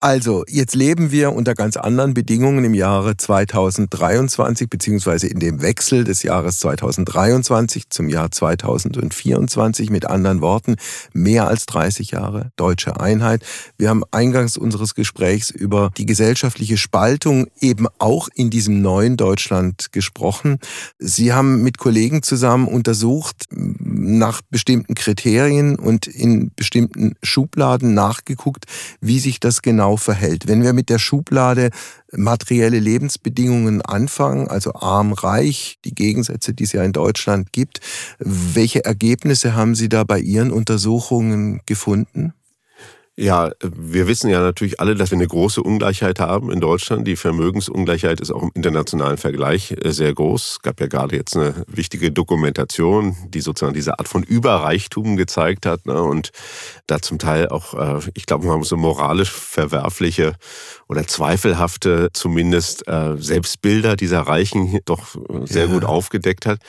Also, 0.00 0.44
jetzt 0.46 0.74
leben 0.74 1.10
wir 1.10 1.32
unter 1.32 1.54
ganz 1.54 1.78
anderen 1.78 2.12
Bedingungen 2.12 2.66
im 2.66 2.74
Jahre 2.74 3.16
2023, 3.16 4.68
beziehungsweise 4.68 5.26
in 5.26 5.40
dem 5.40 5.62
Wechsel 5.62 6.04
des 6.04 6.22
Jahres 6.22 6.58
2023 6.58 7.88
zum 7.88 8.10
Jahr 8.10 8.30
2024. 8.30 9.88
Mit 9.88 10.04
anderen 10.04 10.42
Worten, 10.42 10.76
mehr 11.14 11.48
als 11.48 11.64
30 11.64 12.10
Jahre 12.10 12.50
deutsche 12.56 13.00
Einheit. 13.00 13.42
Wir 13.78 13.88
haben 13.88 14.02
eingangs 14.10 14.58
unseres 14.58 14.94
Gesprächs 14.94 15.48
über 15.48 15.90
die 15.96 16.04
gesellschaftliche 16.04 16.76
Spaltung 16.76 17.46
eben 17.58 17.86
auch 17.98 18.28
in 18.34 18.50
diesem 18.50 18.82
neuen 18.82 19.16
Deutschland 19.16 19.92
gesprochen. 19.92 20.58
Sie 20.98 21.32
haben 21.32 21.62
mit 21.62 21.78
Kollegen 21.78 22.22
zusammen 22.22 22.68
untersucht, 22.68 23.46
nach 23.96 24.42
bestimmten 24.50 24.94
Kriterien 24.94 25.76
und 25.76 26.06
in 26.06 26.50
bestimmten 26.54 27.14
Schubladen 27.22 27.94
nachgeguckt, 27.94 28.66
wie 29.00 29.18
sich 29.18 29.40
das 29.40 29.62
genau 29.62 29.96
verhält. 29.96 30.46
Wenn 30.46 30.62
wir 30.62 30.72
mit 30.72 30.88
der 30.90 30.98
Schublade 30.98 31.70
materielle 32.12 32.78
Lebensbedingungen 32.78 33.82
anfangen, 33.82 34.48
also 34.48 34.74
arm, 34.74 35.12
reich, 35.12 35.78
die 35.84 35.94
Gegensätze, 35.94 36.54
die 36.54 36.64
es 36.64 36.72
ja 36.72 36.82
in 36.82 36.92
Deutschland 36.92 37.52
gibt, 37.52 37.80
welche 38.18 38.84
Ergebnisse 38.84 39.54
haben 39.54 39.74
Sie 39.74 39.88
da 39.88 40.04
bei 40.04 40.20
Ihren 40.20 40.50
Untersuchungen 40.50 41.60
gefunden? 41.66 42.32
Ja, 43.18 43.50
wir 43.62 44.06
wissen 44.08 44.28
ja 44.28 44.40
natürlich 44.40 44.78
alle, 44.78 44.94
dass 44.94 45.10
wir 45.10 45.16
eine 45.16 45.26
große 45.26 45.62
Ungleichheit 45.62 46.20
haben 46.20 46.52
in 46.52 46.60
Deutschland. 46.60 47.08
Die 47.08 47.16
Vermögensungleichheit 47.16 48.20
ist 48.20 48.30
auch 48.30 48.42
im 48.42 48.50
internationalen 48.52 49.16
Vergleich 49.16 49.70
äh, 49.70 49.90
sehr 49.90 50.12
groß. 50.12 50.50
Es 50.50 50.60
gab 50.60 50.78
ja 50.82 50.86
gerade 50.86 51.16
jetzt 51.16 51.34
eine 51.34 51.64
wichtige 51.66 52.12
Dokumentation, 52.12 53.16
die 53.28 53.40
sozusagen 53.40 53.72
diese 53.72 53.98
Art 53.98 54.06
von 54.06 54.22
Überreichtum 54.22 55.16
gezeigt 55.16 55.64
hat 55.64 55.86
ne? 55.86 56.02
und 56.02 56.30
da 56.86 57.00
zum 57.00 57.18
Teil 57.18 57.48
auch, 57.48 57.72
äh, 57.72 58.06
ich 58.12 58.26
glaube, 58.26 58.46
man 58.46 58.62
so 58.64 58.76
moralisch 58.76 59.32
verwerfliche 59.32 60.34
oder 60.88 61.06
zweifelhafte 61.06 62.10
zumindest 62.12 62.86
äh, 62.88 63.16
Selbstbilder 63.16 63.96
dieser 63.96 64.20
Reichen 64.20 64.80
doch 64.84 65.16
sehr 65.44 65.66
ja. 65.66 65.72
gut 65.72 65.84
aufgedeckt 65.84 66.46
hat. 66.46 66.60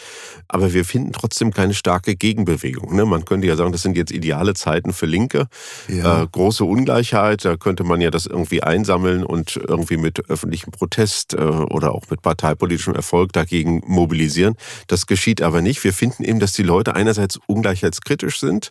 Aber 0.47 0.73
wir 0.73 0.85
finden 0.85 1.13
trotzdem 1.13 1.53
keine 1.53 1.73
starke 1.73 2.15
Gegenbewegung. 2.15 2.95
Ne? 2.95 3.05
Man 3.05 3.25
könnte 3.25 3.47
ja 3.47 3.55
sagen, 3.55 3.71
das 3.71 3.81
sind 3.81 3.97
jetzt 3.97 4.11
ideale 4.11 4.53
Zeiten 4.53 4.93
für 4.93 5.05
Linke. 5.05 5.47
Ja 5.87 6.27
große 6.31 6.63
Ungleichheit. 6.63 7.45
Da 7.45 7.57
könnte 7.57 7.83
man 7.83 8.01
ja 8.01 8.11
das 8.11 8.25
irgendwie 8.25 8.63
einsammeln 8.63 9.23
und 9.23 9.57
irgendwie 9.57 9.97
mit 9.97 10.29
öffentlichem 10.29 10.71
Protest 10.71 11.33
äh, 11.33 11.37
oder 11.37 11.93
auch 11.93 12.03
mit 12.09 12.21
parteipolitischem 12.21 12.95
Erfolg 12.95 13.33
dagegen 13.33 13.81
mobilisieren. 13.85 14.55
Das 14.87 15.07
geschieht 15.07 15.41
aber 15.41 15.61
nicht. 15.61 15.83
Wir 15.83 15.93
finden 15.93 16.23
eben, 16.23 16.39
dass 16.39 16.53
die 16.53 16.63
Leute 16.63 16.95
einerseits 16.95 17.39
ungleichheitskritisch 17.47 18.39
sind, 18.39 18.69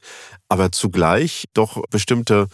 aber 0.48 0.72
zugleich 0.72 1.46
doch 1.54 1.82
bestimmte 1.90 2.48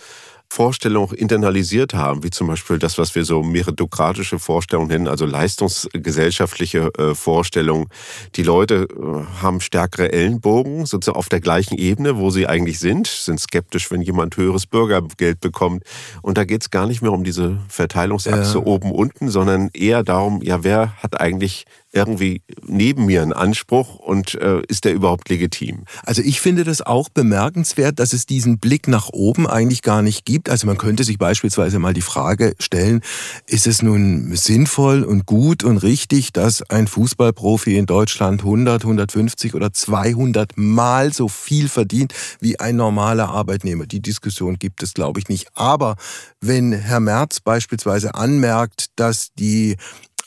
Vorstellungen 0.52 1.08
auch 1.08 1.12
internalisiert 1.14 1.94
haben, 1.94 2.22
wie 2.24 2.28
zum 2.28 2.46
Beispiel 2.46 2.78
das, 2.78 2.98
was 2.98 3.14
wir 3.14 3.24
so 3.24 3.42
meritokratische 3.42 4.38
Vorstellungen 4.38 4.90
nennen, 4.90 5.08
also 5.08 5.24
leistungsgesellschaftliche 5.24 6.90
äh, 6.98 7.14
Vorstellungen. 7.14 7.86
Die 8.34 8.42
Leute 8.42 8.86
äh, 8.90 9.40
haben 9.40 9.62
stärkere 9.62 10.12
Ellenbogen, 10.12 10.84
sozusagen 10.84 11.16
auf 11.16 11.30
der 11.30 11.40
gleichen 11.40 11.78
Ebene, 11.78 12.18
wo 12.18 12.28
sie 12.28 12.46
eigentlich 12.46 12.80
sind, 12.80 13.06
sind 13.06 13.40
skeptisch, 13.40 13.90
wenn 13.90 14.02
jemand 14.02 14.36
höheres 14.36 14.66
Bürgergeld 14.66 15.40
bekommt. 15.40 15.84
Und 16.20 16.36
da 16.36 16.44
geht 16.44 16.60
es 16.60 16.70
gar 16.70 16.86
nicht 16.86 17.00
mehr 17.00 17.12
um 17.12 17.24
diese 17.24 17.56
Verteilungsachse 17.68 18.58
ja. 18.58 18.64
oben-unten, 18.66 19.30
sondern 19.30 19.70
eher 19.72 20.02
darum, 20.02 20.42
ja, 20.42 20.62
wer 20.62 20.92
hat 21.02 21.18
eigentlich 21.18 21.64
irgendwie 21.92 22.42
neben 22.66 23.06
mir 23.06 23.22
einen 23.22 23.32
Anspruch 23.32 23.96
und 23.96 24.34
äh, 24.34 24.62
ist 24.68 24.84
der 24.84 24.94
überhaupt 24.94 25.28
legitim? 25.28 25.84
Also 26.04 26.22
ich 26.22 26.40
finde 26.40 26.64
das 26.64 26.80
auch 26.80 27.08
bemerkenswert, 27.10 27.98
dass 27.98 28.12
es 28.12 28.26
diesen 28.26 28.58
Blick 28.58 28.88
nach 28.88 29.10
oben 29.12 29.46
eigentlich 29.46 29.82
gar 29.82 30.02
nicht 30.02 30.24
gibt. 30.24 30.48
Also 30.48 30.66
man 30.66 30.78
könnte 30.78 31.04
sich 31.04 31.18
beispielsweise 31.18 31.78
mal 31.78 31.92
die 31.92 32.00
Frage 32.00 32.54
stellen, 32.58 33.02
ist 33.46 33.66
es 33.66 33.82
nun 33.82 34.34
sinnvoll 34.34 35.02
und 35.04 35.26
gut 35.26 35.64
und 35.64 35.78
richtig, 35.78 36.32
dass 36.32 36.62
ein 36.70 36.86
Fußballprofi 36.86 37.76
in 37.76 37.86
Deutschland 37.86 38.40
100, 38.40 38.82
150 38.82 39.54
oder 39.54 39.72
200 39.72 40.52
Mal 40.56 41.12
so 41.12 41.28
viel 41.28 41.68
verdient 41.68 42.14
wie 42.40 42.58
ein 42.58 42.76
normaler 42.76 43.28
Arbeitnehmer? 43.28 43.86
Die 43.86 44.00
Diskussion 44.00 44.58
gibt 44.58 44.82
es, 44.82 44.94
glaube 44.94 45.20
ich, 45.20 45.28
nicht. 45.28 45.48
Aber 45.54 45.96
wenn 46.40 46.72
Herr 46.72 47.00
Merz 47.00 47.40
beispielsweise 47.40 48.14
anmerkt, 48.14 48.86
dass 48.96 49.32
die 49.34 49.76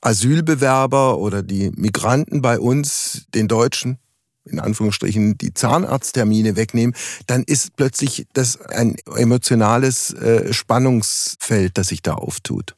Asylbewerber 0.01 1.17
oder 1.17 1.43
die 1.43 1.71
Migranten 1.75 2.41
bei 2.41 2.59
uns 2.59 3.25
den 3.33 3.47
Deutschen 3.47 3.99
in 4.45 4.59
Anführungsstrichen 4.59 5.37
die 5.37 5.53
Zahnarzttermine 5.53 6.55
wegnehmen, 6.55 6.95
dann 7.27 7.43
ist 7.43 7.75
plötzlich 7.75 8.27
das 8.33 8.61
ein 8.61 8.95
emotionales 9.15 10.13
äh, 10.13 10.53
Spannungsfeld, 10.53 11.77
das 11.77 11.87
sich 11.87 12.01
da 12.01 12.13
auftut. 12.13 12.75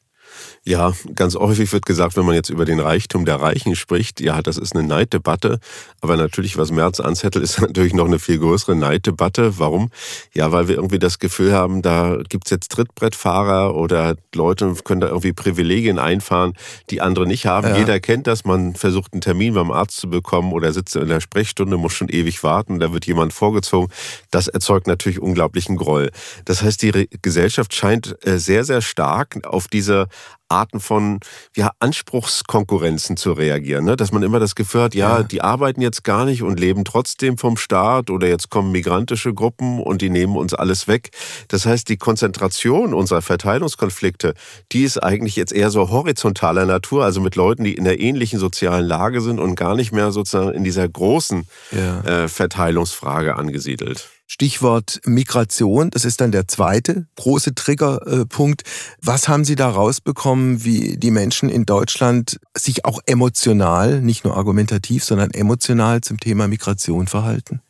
Ja, 0.64 0.92
ganz 1.14 1.34
häufig 1.34 1.72
wird 1.72 1.86
gesagt, 1.86 2.16
wenn 2.16 2.26
man 2.26 2.34
jetzt 2.34 2.50
über 2.50 2.64
den 2.64 2.80
Reichtum 2.80 3.24
der 3.24 3.36
Reichen 3.36 3.76
spricht, 3.76 4.20
ja, 4.20 4.42
das 4.42 4.58
ist 4.58 4.74
eine 4.74 4.86
Neiddebatte. 4.86 5.60
Aber 6.00 6.16
natürlich, 6.16 6.56
was 6.56 6.70
Merz 6.70 7.00
anzettelt, 7.00 7.44
ist 7.44 7.60
natürlich 7.60 7.94
noch 7.94 8.06
eine 8.06 8.18
viel 8.18 8.38
größere 8.38 8.76
Neiddebatte. 8.76 9.58
Warum? 9.58 9.90
Ja, 10.32 10.52
weil 10.52 10.68
wir 10.68 10.76
irgendwie 10.76 10.98
das 10.98 11.18
Gefühl 11.18 11.52
haben, 11.52 11.82
da 11.82 12.18
gibt's 12.28 12.50
jetzt 12.50 12.70
Trittbrettfahrer 12.72 13.74
oder 13.74 14.16
Leute 14.34 14.74
können 14.84 15.00
da 15.00 15.08
irgendwie 15.08 15.32
Privilegien 15.32 15.98
einfahren, 15.98 16.52
die 16.90 17.00
andere 17.00 17.26
nicht 17.26 17.46
haben. 17.46 17.68
Ja. 17.68 17.76
Jeder 17.78 18.00
kennt 18.00 18.26
das. 18.26 18.44
Man 18.44 18.74
versucht 18.74 19.12
einen 19.12 19.20
Termin 19.20 19.54
beim 19.54 19.70
Arzt 19.70 19.96
zu 19.98 20.10
bekommen 20.10 20.52
oder 20.52 20.72
sitzt 20.72 20.96
in 20.96 21.08
der 21.08 21.20
Sprechstunde, 21.20 21.76
muss 21.76 21.92
schon 21.92 22.08
ewig 22.08 22.42
warten, 22.42 22.78
da 22.80 22.92
wird 22.92 23.06
jemand 23.06 23.32
vorgezogen. 23.32 23.92
Das 24.30 24.48
erzeugt 24.48 24.86
natürlich 24.86 25.20
unglaublichen 25.20 25.76
Groll. 25.76 26.10
Das 26.44 26.62
heißt, 26.62 26.82
die 26.82 27.08
Gesellschaft 27.22 27.74
scheint 27.74 28.16
äh, 28.26 28.38
sehr, 28.38 28.64
sehr 28.64 28.82
stark 28.82 29.44
auf 29.44 29.68
diese 29.68 30.08
Arten 30.48 30.80
von 30.80 31.20
ja, 31.56 31.70
Anspruchskonkurrenzen 31.78 33.16
zu 33.16 33.32
reagieren. 33.32 33.84
Ne? 33.84 33.96
Dass 33.96 34.12
man 34.12 34.22
immer 34.22 34.40
das 34.40 34.54
Gefühl 34.54 34.82
hat, 34.82 34.94
ja, 34.94 35.18
ja, 35.18 35.22
die 35.22 35.42
arbeiten 35.42 35.80
jetzt 35.80 36.04
gar 36.04 36.24
nicht 36.24 36.42
und 36.42 36.58
leben 36.58 36.84
trotzdem 36.84 37.38
vom 37.38 37.56
Staat 37.56 38.10
oder 38.10 38.28
jetzt 38.28 38.50
kommen 38.50 38.72
migrantische 38.72 39.34
Gruppen 39.34 39.80
und 39.80 40.00
die 40.00 40.10
nehmen 40.10 40.36
uns 40.36 40.54
alles 40.54 40.88
weg. 40.88 41.10
Das 41.48 41.66
heißt, 41.66 41.88
die 41.88 41.98
Konzentration 41.98 42.94
unserer 42.94 43.22
Verteilungskonflikte, 43.22 44.34
die 44.72 44.84
ist 44.84 45.02
eigentlich 45.02 45.36
jetzt 45.36 45.52
eher 45.52 45.70
so 45.70 45.90
horizontaler 45.90 46.64
Natur, 46.64 47.04
also 47.04 47.20
mit 47.20 47.36
Leuten, 47.36 47.64
die 47.64 47.74
in 47.74 47.84
der 47.84 48.00
ähnlichen 48.00 48.38
sozialen 48.38 48.86
Lage 48.86 49.20
sind 49.20 49.38
und 49.38 49.54
gar 49.54 49.74
nicht 49.74 49.92
mehr 49.92 50.12
sozusagen 50.12 50.52
in 50.52 50.64
dieser 50.64 50.88
großen 50.88 51.46
ja. 51.72 52.00
äh, 52.02 52.28
Verteilungsfrage 52.28 53.36
angesiedelt. 53.36 54.08
Stichwort 54.30 55.00
Migration, 55.06 55.88
das 55.88 56.04
ist 56.04 56.20
dann 56.20 56.32
der 56.32 56.46
zweite 56.46 57.06
große 57.16 57.54
Triggerpunkt. 57.54 58.62
Was 59.00 59.26
haben 59.26 59.46
Sie 59.46 59.56
da 59.56 59.70
rausbekommen, 59.70 60.64
wie 60.64 60.98
die 60.98 61.10
Menschen 61.10 61.48
in 61.48 61.64
Deutschland 61.64 62.38
sich 62.54 62.84
auch 62.84 63.00
emotional, 63.06 64.02
nicht 64.02 64.24
nur 64.24 64.36
argumentativ, 64.36 65.02
sondern 65.02 65.30
emotional 65.30 66.02
zum 66.02 66.20
Thema 66.20 66.46
Migration 66.46 67.06
verhalten? 67.06 67.62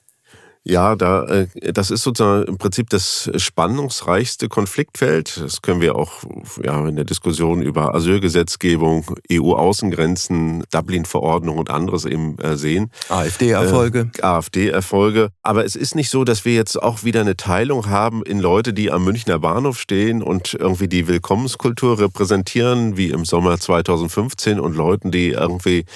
Ja, 0.69 0.97
da, 0.97 1.25
äh, 1.25 1.47
das 1.73 1.91
ist 1.91 2.03
sozusagen 2.03 2.45
im 2.45 2.59
Prinzip 2.59 2.91
das 2.91 3.31
spannungsreichste 3.37 4.49
Konfliktfeld. 4.49 5.41
Das 5.43 5.63
können 5.63 5.81
wir 5.81 5.97
auch 5.97 6.25
ja, 6.63 6.87
in 6.87 6.97
der 6.97 7.07
Diskussion 7.07 7.63
über 7.63 7.95
Asylgesetzgebung, 7.95 9.17
EU-Außengrenzen, 9.33 10.65
Dublin-Verordnung 10.71 11.57
und 11.57 11.71
anderes 11.71 12.05
eben 12.05 12.39
äh, 12.39 12.57
sehen. 12.57 12.91
AfD-Erfolge. 13.09 14.11
Äh, 14.19 14.23
AfD-Erfolge. 14.23 15.31
Aber 15.43 15.65
es 15.65 15.75
ist 15.75 15.95
nicht 15.95 16.11
so, 16.11 16.25
dass 16.25 16.45
wir 16.45 16.53
jetzt 16.53 16.81
auch 16.83 17.03
wieder 17.03 17.23
eine 17.23 17.37
Teilung 17.37 17.89
haben 17.89 18.23
in 18.23 18.39
Leute, 18.39 18.75
die 18.75 18.91
am 18.91 19.05
Münchner 19.05 19.39
Bahnhof 19.39 19.81
stehen 19.81 20.23
und 20.23 20.53
irgendwie 20.53 20.89
die 20.89 21.09
Willkommenskultur 21.09 21.99
repräsentieren, 21.99 22.99
wie 22.99 23.09
im 23.09 23.25
Sommer 23.25 23.59
2015, 23.59 24.61
und 24.61 24.77
Leuten, 24.77 25.11
die 25.11 25.31
irgendwie 25.31 25.87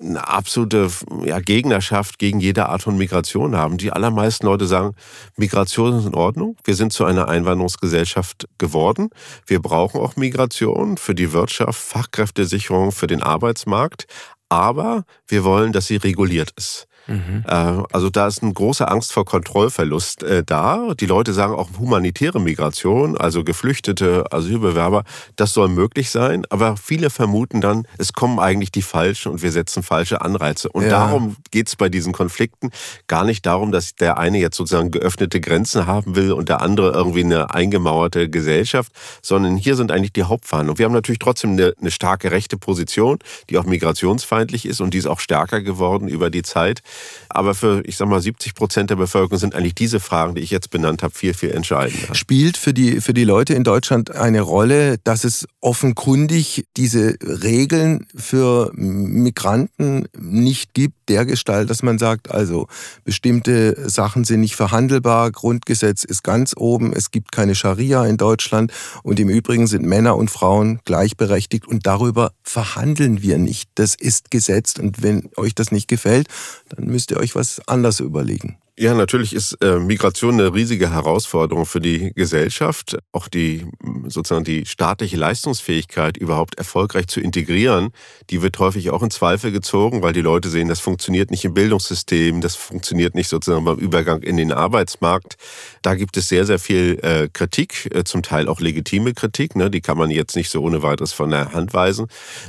eine 0.00 0.26
absolute 0.26 0.88
ja, 1.24 1.38
Gegnerschaft 1.38 2.18
gegen 2.18 2.40
jede 2.40 2.68
Art 2.68 2.82
von 2.82 2.96
Migration 2.96 3.56
haben. 3.56 3.76
Die 3.76 3.92
allermeisten 3.92 4.21
Leute 4.42 4.66
sagen, 4.66 4.94
Migration 5.36 5.98
ist 5.98 6.06
in 6.06 6.14
Ordnung. 6.14 6.56
Wir 6.64 6.74
sind 6.74 6.92
zu 6.92 7.04
einer 7.04 7.28
Einwanderungsgesellschaft 7.28 8.48
geworden. 8.58 9.10
Wir 9.46 9.60
brauchen 9.60 10.00
auch 10.00 10.16
Migration 10.16 10.96
für 10.96 11.14
die 11.14 11.32
Wirtschaft, 11.32 11.80
Fachkräftesicherung, 11.80 12.92
für 12.92 13.06
den 13.06 13.22
Arbeitsmarkt. 13.22 14.06
Aber 14.48 15.04
wir 15.26 15.44
wollen, 15.44 15.72
dass 15.72 15.86
sie 15.86 15.96
reguliert 15.96 16.52
ist. 16.56 16.86
Mhm. 17.06 17.44
Äh, 17.46 17.52
also 17.92 18.10
da 18.10 18.26
ist 18.26 18.42
eine 18.42 18.52
große 18.52 18.86
Angst 18.86 19.12
vor 19.12 19.24
Kontrollverlust 19.24 20.22
äh, 20.22 20.44
da. 20.44 20.94
Die 20.98 21.06
Leute 21.06 21.32
sagen 21.32 21.54
auch 21.54 21.68
humanitäre 21.78 22.40
Migration, 22.40 23.16
also 23.16 23.44
Geflüchtete, 23.44 24.26
Asylbewerber, 24.30 25.04
das 25.36 25.52
soll 25.52 25.68
möglich 25.68 26.10
sein. 26.10 26.44
Aber 26.50 26.76
viele 26.76 27.10
vermuten 27.10 27.60
dann, 27.60 27.86
es 27.98 28.12
kommen 28.12 28.38
eigentlich 28.38 28.70
die 28.72 28.82
Falschen 28.82 29.32
und 29.32 29.42
wir 29.42 29.52
setzen 29.52 29.82
falsche 29.82 30.22
Anreize. 30.22 30.68
Und 30.68 30.84
ja. 30.84 30.90
darum 30.90 31.36
geht 31.50 31.68
es 31.68 31.76
bei 31.76 31.88
diesen 31.88 32.12
Konflikten 32.12 32.70
gar 33.06 33.24
nicht 33.24 33.44
darum, 33.46 33.72
dass 33.72 33.94
der 33.94 34.18
eine 34.18 34.38
jetzt 34.38 34.56
sozusagen 34.56 34.90
geöffnete 34.90 35.40
Grenzen 35.40 35.86
haben 35.86 36.16
will 36.16 36.32
und 36.32 36.48
der 36.48 36.62
andere 36.62 36.92
irgendwie 36.92 37.24
eine 37.24 37.52
eingemauerte 37.52 38.28
Gesellschaft, 38.28 38.92
sondern 39.22 39.56
hier 39.56 39.76
sind 39.76 39.90
eigentlich 39.90 40.12
die 40.12 40.24
Hauptverhandlungen. 40.24 40.78
Wir 40.78 40.86
haben 40.86 40.92
natürlich 40.92 41.18
trotzdem 41.18 41.52
eine, 41.52 41.74
eine 41.80 41.90
starke 41.90 42.30
rechte 42.30 42.56
Position, 42.56 43.18
die 43.50 43.58
auch 43.58 43.64
migrationsfeindlich 43.64 44.66
ist 44.66 44.80
und 44.80 44.94
die 44.94 44.98
ist 44.98 45.06
auch 45.06 45.20
stärker 45.20 45.60
geworden 45.60 46.08
über 46.08 46.30
die 46.30 46.42
Zeit. 46.42 46.82
Aber 47.28 47.54
für, 47.54 47.82
ich 47.86 47.96
sag 47.96 48.08
mal, 48.08 48.20
70 48.20 48.54
Prozent 48.54 48.90
der 48.90 48.96
Bevölkerung 48.96 49.38
sind 49.38 49.54
eigentlich 49.54 49.74
diese 49.74 50.00
Fragen, 50.00 50.34
die 50.34 50.42
ich 50.42 50.50
jetzt 50.50 50.70
benannt 50.70 51.02
habe, 51.02 51.14
viel, 51.14 51.34
viel 51.34 51.50
entscheidender. 51.50 52.14
Spielt 52.14 52.56
für 52.56 52.74
die, 52.74 53.00
für 53.00 53.14
die 53.14 53.24
Leute 53.24 53.54
in 53.54 53.64
Deutschland 53.64 54.10
eine 54.10 54.42
Rolle, 54.42 54.98
dass 55.04 55.24
es 55.24 55.46
offenkundig 55.60 56.66
diese 56.76 57.16
Regeln 57.22 58.06
für 58.14 58.70
Migranten 58.74 60.06
nicht 60.18 60.74
gibt, 60.74 61.08
dergestalt, 61.08 61.70
dass 61.70 61.82
man 61.82 61.98
sagt, 61.98 62.30
also 62.30 62.68
bestimmte 63.04 63.88
Sachen 63.88 64.24
sind 64.24 64.40
nicht 64.40 64.56
verhandelbar, 64.56 65.30
Grundgesetz 65.30 66.04
ist 66.04 66.22
ganz 66.22 66.54
oben, 66.56 66.92
es 66.92 67.10
gibt 67.10 67.32
keine 67.32 67.54
Scharia 67.54 68.04
in 68.06 68.16
Deutschland 68.16 68.72
und 69.02 69.20
im 69.20 69.28
Übrigen 69.28 69.66
sind 69.66 69.84
Männer 69.84 70.16
und 70.16 70.30
Frauen 70.30 70.80
gleichberechtigt 70.84 71.66
und 71.66 71.86
darüber 71.86 72.32
verhandeln 72.42 73.22
wir 73.22 73.38
nicht. 73.38 73.70
Das 73.74 73.94
ist 73.94 74.30
gesetzt 74.30 74.78
und 74.78 75.02
wenn 75.02 75.30
euch 75.36 75.54
das 75.54 75.70
nicht 75.70 75.88
gefällt, 75.88 76.28
dann 76.68 76.81
müsst 76.86 77.10
ihr 77.10 77.18
euch 77.18 77.34
was 77.34 77.60
anderes 77.68 78.00
überlegen. 78.00 78.58
Ja, 78.78 78.94
natürlich 78.94 79.34
ist 79.34 79.52
äh, 79.62 79.78
Migration 79.78 80.40
eine 80.40 80.54
riesige 80.54 80.90
Herausforderung 80.90 81.66
für 81.66 81.80
die 81.80 82.10
Gesellschaft. 82.14 82.96
Auch 83.12 83.28
die 83.28 83.66
sozusagen 84.06 84.44
die 84.44 84.64
staatliche 84.64 85.18
Leistungsfähigkeit 85.18 86.16
überhaupt 86.16 86.56
erfolgreich 86.56 87.06
zu 87.06 87.20
integrieren, 87.20 87.90
die 88.30 88.40
wird 88.40 88.58
häufig 88.58 88.88
auch 88.88 89.02
in 89.02 89.10
Zweifel 89.10 89.52
gezogen, 89.52 90.00
weil 90.00 90.14
die 90.14 90.22
Leute 90.22 90.48
sehen, 90.48 90.68
das 90.68 90.80
funktioniert 90.80 91.30
nicht 91.30 91.44
im 91.44 91.52
Bildungssystem, 91.52 92.40
das 92.40 92.56
funktioniert 92.56 93.14
nicht 93.14 93.28
sozusagen 93.28 93.62
beim 93.66 93.76
Übergang 93.76 94.22
in 94.22 94.38
den 94.38 94.52
Arbeitsmarkt. 94.52 95.36
Da 95.82 95.94
gibt 95.94 96.16
es 96.16 96.28
sehr, 96.28 96.46
sehr 96.46 96.58
viel 96.58 96.98
äh, 97.02 97.28
Kritik, 97.30 97.94
äh, 97.94 98.04
zum 98.04 98.22
Teil 98.22 98.48
auch 98.48 98.60
legitime 98.60 99.12
Kritik. 99.12 99.54
Ne? 99.54 99.70
Die 99.70 99.82
kann 99.82 99.98
man 99.98 100.10
jetzt 100.10 100.34
nicht 100.34 100.48
so 100.48 100.62
ohne 100.62 100.82
weiteres 100.82 101.12
von 101.12 101.30
der 101.30 101.52
Hand 101.52 101.74
weisen. 101.74 102.06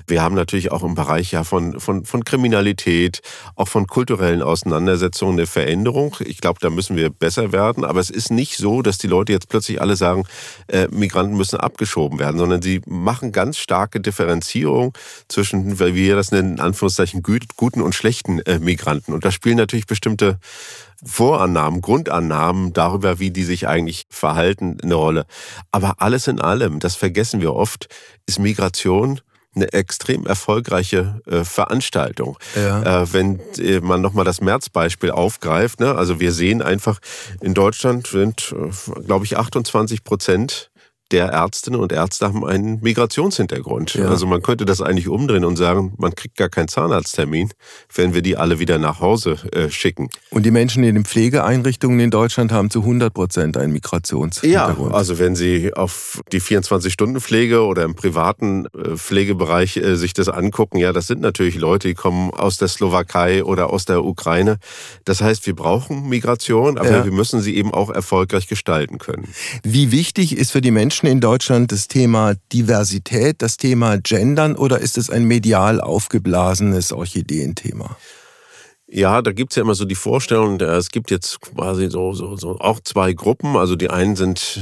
Wir 0.08 0.24
haben 0.24 0.36
natürlich 0.36 0.72
auch 0.72 0.84
im 0.84 0.96
Bereich 0.96 1.34
ja 1.34 1.44
von, 1.44 1.82
von, 1.82 2.06
von 2.06 2.24
Kriminalität, 2.24 3.22
auch 3.56 3.68
von 3.68 3.88
kulturellen 3.88 4.42
Auseinandersetzungen 4.42 5.34
eine 5.34 5.48
Veränderung. 5.48 6.13
Ich 6.22 6.40
glaube, 6.40 6.60
da 6.62 6.70
müssen 6.70 6.96
wir 6.96 7.10
besser 7.10 7.52
werden. 7.52 7.86
Aber 7.86 8.00
es 8.00 8.10
ist 8.10 8.32
nicht 8.32 8.58
so, 8.58 8.82
dass 8.82 8.98
die 8.98 9.08
Leute 9.08 9.32
jetzt 9.32 9.50
plötzlich 9.50 9.82
alle 9.82 9.96
sagen, 9.96 10.26
äh, 10.68 10.88
Migranten 10.90 11.36
müssen 11.36 11.60
abgeschoben 11.60 12.20
werden, 12.20 12.38
sondern 12.38 12.62
sie 12.62 12.82
machen 12.86 13.32
ganz 13.32 13.58
starke 13.58 14.00
Differenzierung 14.00 14.98
zwischen, 15.28 15.80
wie 15.80 15.96
wir 15.96 16.16
das 16.16 16.32
nennen, 16.32 16.54
in 16.54 16.60
Anführungszeichen 16.60 17.24
guten 17.24 17.82
und 17.82 17.96
schlechten 17.96 18.40
äh, 18.42 18.60
Migranten. 18.60 19.14
Und 19.14 19.26
da 19.26 19.32
spielen 19.32 19.58
natürlich 19.58 19.88
bestimmte 19.88 20.40
Vorannahmen, 21.06 21.82
Grundannahmen 21.82 22.74
darüber, 22.74 23.20
wie 23.20 23.32
die 23.32 23.44
sich 23.44 23.68
eigentlich 23.68 24.06
verhalten, 24.10 24.78
eine 24.82 24.96
Rolle. 24.96 25.26
Aber 25.72 25.96
alles 26.02 26.28
in 26.28 26.40
allem, 26.40 26.80
das 26.80 26.96
vergessen 26.96 27.42
wir 27.42 27.54
oft, 27.54 27.88
ist 28.26 28.40
Migration 28.40 29.20
eine 29.56 29.72
extrem 29.74 30.26
erfolgreiche 30.26 31.22
äh, 31.26 31.44
Veranstaltung. 31.44 32.38
Ja. 32.56 33.04
Äh, 33.04 33.14
wenn 33.14 33.40
äh, 33.58 33.80
man 33.80 34.02
nochmal 34.02 34.26
das 34.26 34.42
März-Beispiel 34.42 35.12
aufgreift, 35.12 35.80
ne? 35.80 35.96
also 35.96 36.20
wir 36.20 36.32
sehen 36.32 36.62
einfach, 36.62 37.00
in 37.42 37.54
Deutschland 37.54 38.08
sind, 38.08 38.54
äh, 38.54 39.02
glaube 39.02 39.26
ich, 39.26 39.38
28 39.38 40.04
Prozent 40.04 40.72
der 41.14 41.28
Ärztinnen 41.28 41.80
und 41.80 41.92
Ärzte 41.92 42.26
haben 42.26 42.44
einen 42.44 42.82
Migrationshintergrund. 42.82 43.94
Ja. 43.94 44.08
Also 44.08 44.26
man 44.26 44.42
könnte 44.42 44.66
das 44.66 44.82
eigentlich 44.82 45.08
umdrehen 45.08 45.46
und 45.46 45.56
sagen, 45.56 45.94
man 45.98 46.16
kriegt 46.16 46.36
gar 46.38 46.50
keinen 46.50 46.68
Zahnarzttermin, 46.68 47.52
wenn 47.94 48.14
wir 48.16 48.24
die 48.24 48.36
alle 48.36 48.60
wieder 48.60 48.80
nach 48.80 49.00
Hause 49.00 49.38
äh, 49.52 49.70
schicken. 49.70 50.10
Und 50.32 50.46
die 50.46 50.52
Menschen 50.52 50.84
in 50.84 50.96
den 50.96 51.06
Pflegeeinrichtungen 51.06 52.00
in 52.00 52.10
Deutschland 52.10 52.52
haben 52.52 52.72
zu 52.72 52.80
100 52.80 53.14
Prozent 53.14 53.58
einen 53.58 53.74
Migrationshintergrund. 53.74 54.92
Ja, 54.92 54.98
also 54.98 55.20
wenn 55.20 55.36
Sie 55.36 55.74
auf 55.74 56.22
die 56.32 56.42
24-Stunden-Pflege 56.42 57.64
oder 57.64 57.84
im 57.84 57.96
privaten 57.96 58.66
äh, 58.66 58.98
Pflegebereich 58.98 59.78
äh, 59.78 59.96
sich 59.96 60.14
das 60.14 60.30
angucken, 60.30 60.78
ja, 60.78 60.94
das 60.94 61.06
sind 61.06 61.22
natürlich 61.22 61.56
Leute, 61.56 61.88
die 61.90 61.94
kommen 61.94 62.32
aus 62.32 62.58
der 62.58 62.68
Slowakei 62.68 63.44
oder 63.44 63.70
aus 63.70 63.86
der 63.86 64.04
Ukraine. 64.04 64.58
Das 65.06 65.22
heißt, 65.22 65.46
wir 65.46 65.56
brauchen 65.56 66.10
Migration, 66.10 66.80
aber 66.80 66.90
ja. 66.90 67.06
wir 67.06 67.12
müssen 67.12 67.40
sie 67.42 67.56
eben 67.56 67.72
auch 67.72 67.92
erfolgreich 67.92 68.48
gestalten 68.48 68.98
können. 68.98 69.28
Wie 69.62 69.92
wichtig 69.92 70.36
ist 70.36 70.52
für 70.52 70.62
die 70.62 70.72
Menschen 70.72 71.03
Menschen 71.04 71.18
in 71.18 71.22
Deutschland 71.22 71.72
das 71.72 71.88
Thema 71.88 72.34
Diversität, 72.54 73.42
das 73.42 73.58
Thema 73.58 73.98
Gendern 73.98 74.56
oder 74.56 74.80
ist 74.80 74.98
es 74.98 75.10
ein 75.10 75.26
medial 75.26 75.82
aufgeblasenes 75.82 76.94
Orchideenthema? 76.94 77.98
Ja, 78.88 79.22
da 79.22 79.32
gibt 79.34 79.52
es 79.52 79.58
ja 79.58 79.64
immer 79.64 79.76
so 79.76 79.86
die 79.86 79.96
Vorstellung, 79.96 80.60
es 80.62 80.90
gibt 80.92 81.12
jetzt 81.12 81.42
quasi 81.42 81.90
so, 81.90 82.14
so, 82.14 82.38
so 82.38 82.58
auch 82.60 82.80
zwei 82.80 83.14
Gruppen. 83.14 83.58
Also 83.58 83.76
die 83.76 83.90
einen 83.90 84.16
sind 84.16 84.60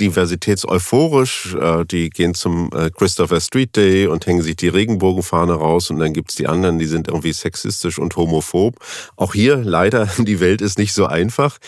diversitätseuphorisch. 0.00 1.54
Äh, 1.54 1.84
die 1.84 2.10
gehen 2.10 2.34
zum 2.34 2.70
äh, 2.74 2.90
Christopher 2.90 3.40
Street 3.40 3.76
Day 3.76 4.06
und 4.06 4.26
hängen 4.26 4.42
sich 4.42 4.56
die 4.56 4.68
Regenbogenfahne 4.68 5.54
raus. 5.54 5.90
Und 5.90 5.98
dann 5.98 6.12
gibt's 6.12 6.34
die 6.34 6.46
anderen, 6.46 6.78
die 6.78 6.86
sind 6.86 7.08
irgendwie 7.08 7.32
sexistisch 7.32 7.98
und 7.98 8.16
homophob. 8.16 8.76
Auch 9.16 9.34
hier 9.34 9.56
leider, 9.56 10.08
die 10.18 10.40
Welt 10.40 10.60
ist 10.60 10.78
nicht 10.78 10.92
so 10.92 11.06
einfach. 11.06 11.58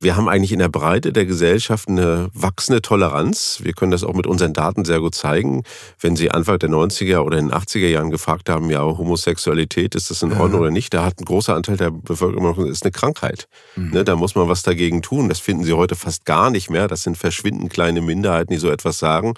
Wir 0.00 0.16
haben 0.16 0.28
eigentlich 0.28 0.52
in 0.52 0.58
der 0.60 0.68
Breite 0.68 1.12
der 1.12 1.26
Gesellschaft 1.26 1.88
eine 1.88 2.30
wachsende 2.32 2.80
Toleranz. 2.80 3.60
Wir 3.62 3.74
können 3.74 3.90
das 3.90 4.04
auch 4.04 4.14
mit 4.14 4.26
unseren 4.26 4.52
Daten 4.52 4.84
sehr 4.84 5.00
gut 5.00 5.14
zeigen. 5.14 5.62
Wenn 6.00 6.16
Sie 6.16 6.30
Anfang 6.30 6.58
der 6.58 6.70
90er 6.70 7.18
oder 7.18 7.38
in 7.38 7.48
den 7.48 7.54
80er 7.56 7.88
Jahren 7.88 8.10
gefragt 8.10 8.48
haben, 8.48 8.70
ja, 8.70 8.80
Homosexualität, 8.82 9.94
ist 9.94 10.10
das 10.10 10.22
in 10.22 10.32
Ordnung 10.32 10.52
ja. 10.52 10.58
oder 10.60 10.70
nicht? 10.70 10.94
Da 10.94 11.04
hat 11.04 11.20
ein 11.20 11.24
großer 11.24 11.54
Anteil 11.54 11.76
der 11.76 11.90
Bevölkerung 11.90 12.54
gesagt, 12.54 12.70
ist 12.70 12.84
eine 12.84 12.92
Krankheit. 12.92 13.48
Mhm. 13.76 13.90
Ne, 13.90 14.04
da 14.04 14.16
muss 14.16 14.34
man 14.34 14.48
was 14.48 14.62
dagegen 14.62 15.02
tun. 15.02 15.28
Das 15.28 15.40
finden 15.40 15.64
Sie 15.64 15.72
heute 15.72 15.96
fast 15.96 16.24
gar 16.24 16.50
nicht 16.50 16.70
mehr. 16.70 16.88
Das 16.88 17.02
sind 17.02 17.18
verschwindend 17.18 17.73
kleine 17.74 18.00
Minderheiten, 18.00 18.54
die 18.54 18.58
so 18.58 18.70
etwas 18.70 18.98
sagen. 18.98 19.34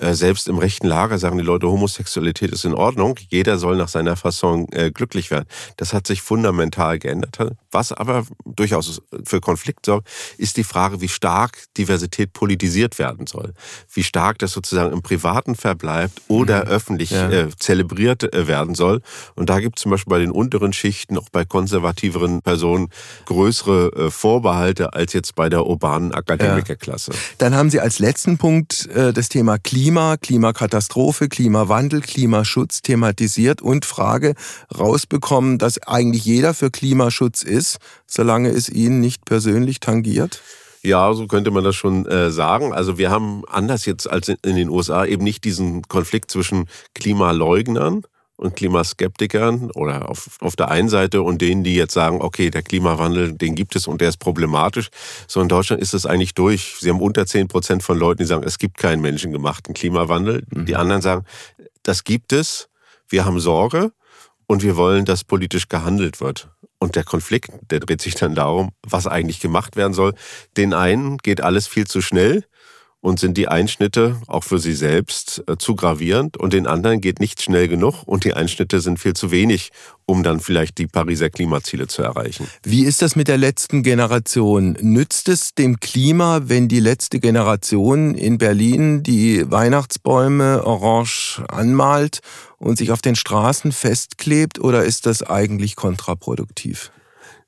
Äh, 0.00 0.14
selbst 0.14 0.48
im 0.48 0.58
rechten 0.58 0.86
Lager 0.86 1.18
sagen 1.18 1.38
die 1.38 1.44
Leute, 1.44 1.68
Homosexualität 1.68 2.50
ist 2.50 2.64
in 2.64 2.74
Ordnung. 2.74 3.18
Jeder 3.28 3.58
soll 3.58 3.76
nach 3.76 3.88
seiner 3.88 4.16
Fasson 4.16 4.66
äh, 4.72 4.90
glücklich 4.90 5.30
werden. 5.30 5.46
Das 5.76 5.92
hat 5.92 6.06
sich 6.06 6.22
fundamental 6.22 6.98
geändert. 6.98 7.38
Was 7.70 7.92
aber 7.92 8.24
durchaus 8.44 9.02
für 9.24 9.40
Konflikt 9.40 9.86
sorgt, 9.86 10.08
ist 10.38 10.56
die 10.56 10.64
Frage, 10.64 11.00
wie 11.00 11.08
stark 11.08 11.64
Diversität 11.76 12.32
politisiert 12.32 12.98
werden 12.98 13.26
soll. 13.26 13.52
Wie 13.92 14.02
stark 14.02 14.38
das 14.38 14.52
sozusagen 14.52 14.92
im 14.92 15.02
Privaten 15.02 15.54
verbleibt 15.54 16.22
oder 16.28 16.64
mhm. 16.64 16.70
öffentlich 16.70 17.10
ja. 17.10 17.30
äh, 17.30 17.48
zelebriert 17.58 18.32
äh, 18.34 18.48
werden 18.48 18.74
soll. 18.74 19.02
Und 19.34 19.50
da 19.50 19.60
gibt 19.60 19.78
es 19.78 19.82
zum 19.82 19.90
Beispiel 19.90 20.10
bei 20.10 20.18
den 20.18 20.30
unteren 20.30 20.72
Schichten, 20.72 21.18
auch 21.18 21.28
bei 21.30 21.44
konservativeren 21.44 22.42
Personen, 22.42 22.88
größere 23.26 24.06
äh, 24.06 24.10
Vorbehalte 24.10 24.94
als 24.94 25.12
jetzt 25.12 25.34
bei 25.34 25.48
der 25.48 25.66
urbanen 25.66 26.12
Akademikerklasse. 26.12 27.12
Ja. 27.12 27.18
Dann 27.38 27.54
haben 27.54 27.70
Sie 27.70 27.80
als 27.80 27.98
letzten 27.98 28.38
Punkt 28.38 28.86
äh, 28.88 29.12
das 29.12 29.28
Thema 29.28 29.58
Klima, 29.58 29.89
Klimakatastrophe, 29.90 31.28
Klimawandel, 31.28 32.00
Klimaschutz 32.00 32.82
thematisiert 32.82 33.62
und 33.62 33.84
Frage 33.84 34.34
rausbekommen, 34.76 35.58
dass 35.58 35.82
eigentlich 35.82 36.24
jeder 36.24 36.54
für 36.54 36.70
Klimaschutz 36.70 37.42
ist, 37.42 37.78
solange 38.06 38.50
es 38.50 38.68
ihn 38.68 39.00
nicht 39.00 39.24
persönlich 39.24 39.80
tangiert? 39.80 40.42
Ja, 40.82 41.12
so 41.12 41.26
könnte 41.26 41.50
man 41.50 41.64
das 41.64 41.76
schon 41.76 42.06
äh, 42.06 42.30
sagen. 42.30 42.72
Also 42.72 42.96
wir 42.96 43.10
haben 43.10 43.42
anders 43.46 43.84
jetzt 43.84 44.10
als 44.10 44.28
in, 44.28 44.36
in 44.42 44.56
den 44.56 44.70
USA 44.70 45.04
eben 45.04 45.24
nicht 45.24 45.44
diesen 45.44 45.82
Konflikt 45.88 46.30
zwischen 46.30 46.68
Klimaleugnern 46.94 48.02
und 48.40 48.56
Klimaskeptikern 48.56 49.70
oder 49.72 50.08
auf, 50.08 50.38
auf 50.40 50.56
der 50.56 50.70
einen 50.70 50.88
Seite 50.88 51.22
und 51.22 51.42
denen, 51.42 51.62
die 51.62 51.74
jetzt 51.74 51.92
sagen, 51.92 52.22
okay, 52.22 52.50
der 52.50 52.62
Klimawandel, 52.62 53.34
den 53.34 53.54
gibt 53.54 53.76
es 53.76 53.86
und 53.86 54.00
der 54.00 54.08
ist 54.08 54.16
problematisch. 54.16 54.88
So 55.28 55.40
in 55.40 55.48
Deutschland 55.48 55.82
ist 55.82 55.92
es 55.92 56.06
eigentlich 56.06 56.34
durch. 56.34 56.76
Sie 56.80 56.88
haben 56.88 57.00
unter 57.00 57.26
10 57.26 57.48
Prozent 57.48 57.82
von 57.82 57.98
Leuten, 57.98 58.22
die 58.22 58.26
sagen, 58.26 58.42
es 58.44 58.58
gibt 58.58 58.78
keinen 58.78 59.02
menschengemachten 59.02 59.74
Klimawandel. 59.74 60.44
Mhm. 60.50 60.64
Die 60.64 60.76
anderen 60.76 61.02
sagen, 61.02 61.24
das 61.82 62.04
gibt 62.04 62.32
es, 62.32 62.68
wir 63.08 63.26
haben 63.26 63.40
Sorge 63.40 63.92
und 64.46 64.62
wir 64.62 64.76
wollen, 64.76 65.04
dass 65.04 65.22
politisch 65.22 65.68
gehandelt 65.68 66.20
wird. 66.20 66.48
Und 66.78 66.96
der 66.96 67.04
Konflikt, 67.04 67.50
der 67.70 67.80
dreht 67.80 68.00
sich 68.00 68.14
dann 68.14 68.34
darum, 68.34 68.70
was 68.82 69.06
eigentlich 69.06 69.40
gemacht 69.40 69.76
werden 69.76 69.92
soll. 69.92 70.14
Den 70.56 70.72
einen 70.72 71.18
geht 71.18 71.42
alles 71.42 71.66
viel 71.66 71.86
zu 71.86 72.00
schnell 72.00 72.44
und 73.00 73.18
sind 73.18 73.36
die 73.36 73.48
Einschnitte 73.48 74.20
auch 74.26 74.44
für 74.44 74.58
sie 74.58 74.74
selbst 74.74 75.42
äh, 75.46 75.56
zu 75.56 75.74
gravierend 75.74 76.36
und 76.36 76.52
den 76.52 76.66
anderen 76.66 77.00
geht 77.00 77.20
nicht 77.20 77.42
schnell 77.42 77.68
genug 77.68 78.02
und 78.04 78.24
die 78.24 78.34
Einschnitte 78.34 78.80
sind 78.80 78.98
viel 78.98 79.14
zu 79.14 79.30
wenig, 79.30 79.70
um 80.06 80.22
dann 80.22 80.40
vielleicht 80.40 80.78
die 80.78 80.86
Pariser 80.86 81.30
Klimaziele 81.30 81.86
zu 81.86 82.02
erreichen. 82.02 82.46
Wie 82.62 82.84
ist 82.84 83.00
das 83.00 83.16
mit 83.16 83.28
der 83.28 83.38
letzten 83.38 83.82
Generation? 83.82 84.76
Nützt 84.80 85.28
es 85.28 85.54
dem 85.54 85.80
Klima, 85.80 86.42
wenn 86.44 86.68
die 86.68 86.80
letzte 86.80 87.20
Generation 87.20 88.14
in 88.14 88.38
Berlin 88.38 89.02
die 89.02 89.50
Weihnachtsbäume 89.50 90.64
orange 90.64 91.42
anmalt 91.48 92.20
und 92.58 92.76
sich 92.76 92.92
auf 92.92 93.00
den 93.00 93.16
Straßen 93.16 93.72
festklebt 93.72 94.58
oder 94.58 94.84
ist 94.84 95.06
das 95.06 95.22
eigentlich 95.22 95.76
kontraproduktiv? 95.76 96.90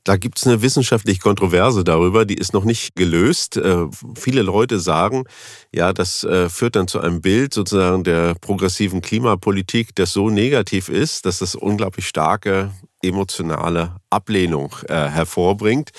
Da 0.04 0.16
gibt 0.16 0.38
es 0.38 0.46
eine 0.46 0.62
wissenschaftliche 0.62 1.20
Kontroverse 1.20 1.84
darüber, 1.84 2.24
die 2.24 2.34
ist 2.34 2.52
noch 2.52 2.64
nicht 2.64 2.96
gelöst. 2.96 3.56
Äh, 3.56 3.86
viele 4.16 4.42
Leute 4.42 4.80
sagen, 4.80 5.24
ja, 5.72 5.92
das 5.92 6.24
äh, 6.24 6.48
führt 6.48 6.74
dann 6.74 6.88
zu 6.88 7.00
einem 7.00 7.20
Bild 7.20 7.54
sozusagen 7.54 8.02
der 8.02 8.34
progressiven 8.40 9.00
Klimapolitik, 9.00 9.94
das 9.94 10.12
so 10.12 10.28
negativ 10.28 10.88
ist, 10.88 11.24
dass 11.24 11.38
das 11.38 11.54
unglaublich 11.54 12.08
starke 12.08 12.72
emotionale 13.02 13.96
Ablehnung 14.10 14.74
äh, 14.88 14.94
hervorbringt. 14.94 15.90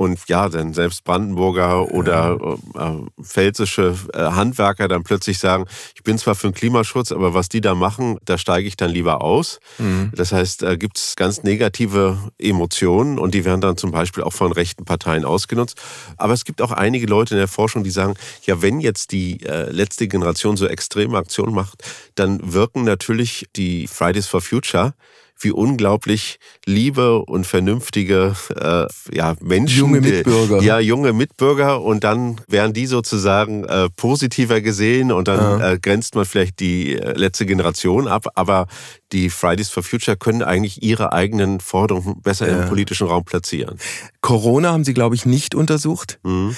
Und 0.00 0.18
ja, 0.28 0.48
dann 0.48 0.72
selbst 0.72 1.04
Brandenburger 1.04 1.92
oder 1.92 2.56
äh, 2.74 3.22
pfälzische 3.22 3.94
äh, 4.14 4.18
Handwerker 4.18 4.88
dann 4.88 5.02
plötzlich 5.02 5.38
sagen, 5.38 5.66
ich 5.94 6.02
bin 6.02 6.16
zwar 6.16 6.34
für 6.34 6.48
den 6.48 6.54
Klimaschutz, 6.54 7.12
aber 7.12 7.34
was 7.34 7.50
die 7.50 7.60
da 7.60 7.74
machen, 7.74 8.16
da 8.24 8.38
steige 8.38 8.66
ich 8.66 8.78
dann 8.78 8.88
lieber 8.88 9.20
aus. 9.20 9.60
Mhm. 9.76 10.10
Das 10.16 10.32
heißt, 10.32 10.62
da 10.62 10.76
gibt 10.76 10.96
es 10.96 11.16
ganz 11.16 11.42
negative 11.42 12.16
Emotionen 12.38 13.18
und 13.18 13.34
die 13.34 13.44
werden 13.44 13.60
dann 13.60 13.76
zum 13.76 13.90
Beispiel 13.90 14.22
auch 14.22 14.32
von 14.32 14.52
rechten 14.52 14.86
Parteien 14.86 15.26
ausgenutzt. 15.26 15.78
Aber 16.16 16.32
es 16.32 16.46
gibt 16.46 16.62
auch 16.62 16.72
einige 16.72 17.04
Leute 17.04 17.34
in 17.34 17.38
der 17.38 17.48
Forschung, 17.48 17.84
die 17.84 17.90
sagen, 17.90 18.14
ja, 18.46 18.62
wenn 18.62 18.80
jetzt 18.80 19.12
die 19.12 19.44
äh, 19.44 19.70
letzte 19.70 20.08
Generation 20.08 20.56
so 20.56 20.66
extreme 20.66 21.18
Aktionen 21.18 21.52
macht, 21.52 21.84
dann 22.14 22.54
wirken 22.54 22.84
natürlich 22.84 23.50
die 23.54 23.86
Fridays 23.86 24.26
for 24.26 24.40
Future 24.40 24.94
wie 25.40 25.50
unglaublich 25.50 26.38
liebe 26.66 27.20
und 27.20 27.46
vernünftige 27.46 28.34
äh, 28.54 28.86
ja, 29.14 29.34
Menschen. 29.40 29.78
Junge 29.78 30.00
Mitbürger. 30.00 30.62
Ja, 30.62 30.78
junge 30.78 31.12
Mitbürger 31.12 31.82
und 31.82 32.04
dann 32.04 32.40
werden 32.48 32.72
die 32.72 32.86
sozusagen 32.86 33.64
äh, 33.64 33.88
positiver 33.90 34.60
gesehen 34.60 35.12
und 35.12 35.28
dann 35.28 35.60
ja. 35.60 35.72
äh, 35.72 35.78
grenzt 35.78 36.14
man 36.14 36.24
vielleicht 36.24 36.60
die 36.60 36.94
äh, 36.94 37.12
letzte 37.12 37.46
Generation 37.46 38.08
ab, 38.08 38.26
aber 38.34 38.66
die 39.12 39.30
Fridays 39.30 39.70
for 39.70 39.82
Future 39.82 40.16
können 40.16 40.42
eigentlich 40.42 40.82
ihre 40.82 41.12
eigenen 41.12 41.60
Forderungen 41.60 42.20
besser 42.22 42.48
ja. 42.48 42.62
im 42.62 42.68
politischen 42.68 43.06
Raum 43.08 43.24
platzieren. 43.24 43.78
Corona 44.20 44.72
haben 44.72 44.84
Sie, 44.84 44.94
glaube 44.94 45.14
ich, 45.14 45.26
nicht 45.26 45.54
untersucht. 45.54 46.20
Mhm. 46.22 46.54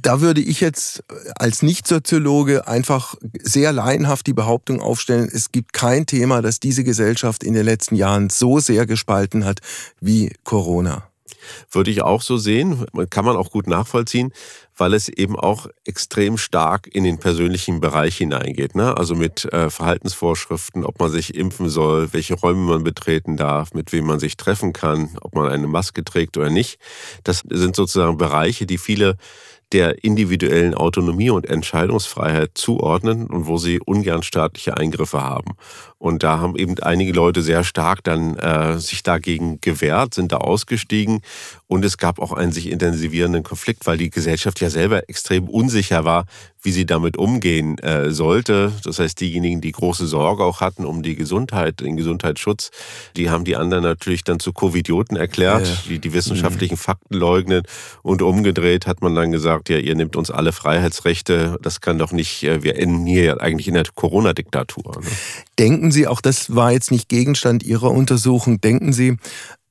Da 0.00 0.20
würde 0.20 0.40
ich 0.40 0.60
jetzt 0.60 1.04
als 1.36 1.62
Nicht-Soziologe 1.62 2.66
einfach 2.66 3.14
sehr 3.40 3.72
laienhaft 3.72 4.26
die 4.26 4.32
Behauptung 4.32 4.80
aufstellen, 4.80 5.30
es 5.32 5.52
gibt 5.52 5.72
kein 5.72 6.06
Thema, 6.06 6.42
das 6.42 6.58
diese 6.58 6.84
Gesellschaft 6.84 7.44
in 7.44 7.54
den 7.54 7.64
letzten 7.64 7.94
Jahren 7.94 8.21
so 8.30 8.58
sehr 8.58 8.86
gespalten 8.86 9.44
hat 9.44 9.60
wie 10.00 10.32
Corona. 10.44 11.08
Würde 11.70 11.90
ich 11.90 12.02
auch 12.02 12.22
so 12.22 12.36
sehen, 12.36 12.86
kann 13.10 13.24
man 13.24 13.36
auch 13.36 13.50
gut 13.50 13.66
nachvollziehen, 13.66 14.32
weil 14.76 14.94
es 14.94 15.08
eben 15.08 15.38
auch 15.38 15.66
extrem 15.84 16.38
stark 16.38 16.88
in 16.92 17.04
den 17.04 17.18
persönlichen 17.18 17.80
Bereich 17.80 18.16
hineingeht. 18.16 18.74
Ne? 18.74 18.96
Also 18.96 19.14
mit 19.14 19.44
äh, 19.52 19.70
Verhaltensvorschriften, 19.70 20.84
ob 20.84 21.00
man 21.00 21.10
sich 21.10 21.34
impfen 21.34 21.68
soll, 21.68 22.12
welche 22.12 22.34
Räume 22.34 22.70
man 22.70 22.84
betreten 22.84 23.36
darf, 23.36 23.74
mit 23.74 23.92
wem 23.92 24.06
man 24.06 24.20
sich 24.20 24.36
treffen 24.36 24.72
kann, 24.72 25.16
ob 25.20 25.34
man 25.34 25.50
eine 25.50 25.66
Maske 25.66 26.04
trägt 26.04 26.36
oder 26.36 26.50
nicht. 26.50 26.78
Das 27.24 27.42
sind 27.48 27.76
sozusagen 27.76 28.18
Bereiche, 28.18 28.66
die 28.66 28.78
viele 28.78 29.16
der 29.72 30.04
individuellen 30.04 30.74
Autonomie 30.74 31.30
und 31.30 31.48
Entscheidungsfreiheit 31.48 32.52
zuordnen 32.54 33.26
und 33.26 33.46
wo 33.46 33.56
sie 33.56 33.80
ungern 33.80 34.22
staatliche 34.22 34.76
Eingriffe 34.76 35.22
haben. 35.22 35.54
Und 36.02 36.24
da 36.24 36.40
haben 36.40 36.56
eben 36.56 36.76
einige 36.80 37.12
Leute 37.12 37.42
sehr 37.42 37.62
stark 37.62 38.02
dann 38.02 38.36
äh, 38.36 38.76
sich 38.80 39.04
dagegen 39.04 39.60
gewehrt, 39.60 40.14
sind 40.14 40.32
da 40.32 40.38
ausgestiegen. 40.38 41.20
Und 41.68 41.84
es 41.84 41.96
gab 41.96 42.18
auch 42.18 42.32
einen 42.32 42.50
sich 42.50 42.68
intensivierenden 42.72 43.44
Konflikt, 43.44 43.86
weil 43.86 43.98
die 43.98 44.10
Gesellschaft 44.10 44.60
ja 44.60 44.68
selber 44.68 45.08
extrem 45.08 45.48
unsicher 45.48 46.04
war, 46.04 46.24
wie 46.60 46.72
sie 46.72 46.86
damit 46.86 47.16
umgehen 47.16 47.78
äh, 47.78 48.10
sollte. 48.10 48.72
Das 48.82 48.98
heißt, 48.98 49.20
diejenigen, 49.20 49.60
die 49.60 49.70
große 49.70 50.08
Sorge 50.08 50.42
auch 50.42 50.60
hatten 50.60 50.84
um 50.84 51.04
die 51.04 51.14
Gesundheit, 51.14 51.78
den 51.78 51.96
Gesundheitsschutz, 51.96 52.72
die 53.16 53.30
haben 53.30 53.44
die 53.44 53.54
anderen 53.54 53.84
natürlich 53.84 54.24
dann 54.24 54.40
zu 54.40 54.52
Covidioten 54.52 55.16
erklärt, 55.16 55.66
ja. 55.66 55.74
die 55.88 55.98
die 56.00 56.12
wissenschaftlichen 56.12 56.74
mhm. 56.74 56.78
Fakten 56.78 57.14
leugnen. 57.14 57.62
Und 58.02 58.22
umgedreht 58.22 58.88
hat 58.88 59.02
man 59.02 59.14
dann 59.14 59.30
gesagt, 59.30 59.68
ja, 59.68 59.78
ihr 59.78 59.94
nehmt 59.94 60.16
uns 60.16 60.32
alle 60.32 60.50
Freiheitsrechte. 60.50 61.58
Das 61.62 61.80
kann 61.80 61.98
doch 61.98 62.10
nicht, 62.10 62.42
äh, 62.42 62.64
wir 62.64 62.76
enden 62.76 63.06
hier 63.06 63.40
eigentlich 63.40 63.68
in 63.68 63.74
der 63.74 63.84
Corona-Diktatur. 63.94 65.00
Ne? 65.00 65.06
Denken 65.62 65.92
Sie, 65.92 66.08
auch 66.08 66.20
das 66.20 66.56
war 66.56 66.72
jetzt 66.72 66.90
nicht 66.90 67.08
Gegenstand 67.08 67.62
Ihrer 67.62 67.92
Untersuchung, 67.92 68.60
denken 68.60 68.92
Sie, 68.92 69.16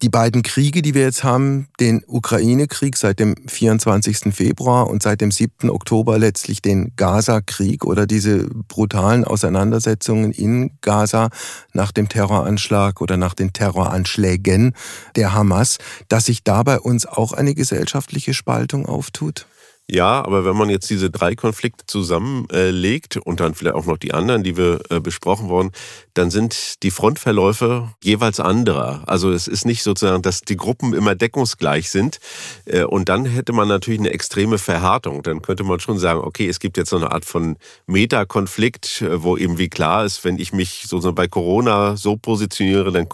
die 0.02 0.08
beiden 0.08 0.42
Kriege, 0.42 0.82
die 0.82 0.94
wir 0.94 1.02
jetzt 1.02 1.26
haben, 1.26 1.68
den 1.82 2.02
Ukraine-Krieg 2.08 2.96
seit 2.96 3.20
dem 3.20 3.36
24. 3.46 4.34
Februar 4.34 4.90
und 4.90 5.04
seit 5.04 5.20
dem 5.20 5.32
7. 5.32 5.70
Oktober 5.70 6.18
letztlich 6.18 6.62
den 6.62 6.94
Gaza-Krieg 6.96 7.84
oder 7.84 8.08
diese 8.08 8.48
brutalen 8.70 9.26
Auseinandersetzungen 9.26 10.32
in 10.32 10.78
Gaza 10.80 11.30
nach 11.74 11.92
dem 11.92 12.08
Terroranschlag 12.08 13.02
oder 13.02 13.18
nach 13.18 13.34
den 13.34 13.52
Terroranschlägen 13.52 14.74
der 15.18 15.34
Hamas, 15.34 15.78
dass 16.08 16.28
sich 16.28 16.46
da 16.46 16.64
bei 16.64 16.80
uns 16.80 17.06
auch 17.06 17.34
eine 17.34 17.54
gesellschaftliche 17.54 18.34
Spaltung 18.34 18.86
auftut? 18.86 19.46
Ja, 19.92 20.24
aber 20.24 20.46
wenn 20.46 20.56
man 20.56 20.70
jetzt 20.70 20.90
diese 20.90 21.10
drei 21.10 21.36
Konflikte 21.36 21.86
zusammenlegt 21.86 23.18
und 23.18 23.42
dann 23.42 23.54
vielleicht 23.54 23.76
auch 23.76 23.86
noch 23.86 23.98
die 23.98 24.14
anderen, 24.14 24.42
die 24.42 24.56
wir 24.56 24.80
äh, 24.90 25.02
besprochen 25.02 25.50
wurden, 25.50 25.72
dann 26.14 26.32
sind 26.32 26.82
die 26.84 26.92
Frontverläufe 26.92 27.90
jeweils 28.02 28.40
anderer. 28.40 29.04
Also 29.08 29.32
es 29.32 29.50
ist 29.50 29.66
nicht 29.66 29.84
sozusagen, 29.84 30.22
dass 30.22 30.42
die 30.42 30.56
Gruppen 30.56 30.94
immer 30.94 31.14
deckungsgleich 31.14 31.90
sind. 31.90 32.20
Äh, 32.64 32.86
und 32.86 33.10
dann 33.10 33.26
hätte 33.26 33.52
man 33.52 33.68
natürlich 33.68 34.00
eine 34.00 34.12
extreme 34.12 34.60
Verhärtung. 34.60 35.24
Dann 35.24 35.42
könnte 35.42 35.66
man 35.66 35.82
schon 35.82 36.00
sagen, 36.00 36.22
okay, 36.22 36.48
es 36.48 36.62
gibt 36.62 36.78
jetzt 36.78 36.92
so 36.92 36.96
eine 36.96 37.12
Art 37.12 37.26
von 37.26 37.58
Metakonflikt, 37.86 39.02
äh, 39.02 39.22
wo 39.24 39.36
eben 39.36 39.58
wie 39.58 39.68
klar 39.68 40.06
ist, 40.06 40.24
wenn 40.24 40.40
ich 40.40 40.54
mich 40.54 40.86
sozusagen 40.88 41.16
bei 41.16 41.28
Corona 41.28 41.98
so 41.98 42.16
positioniere, 42.16 42.94
dann 42.94 43.10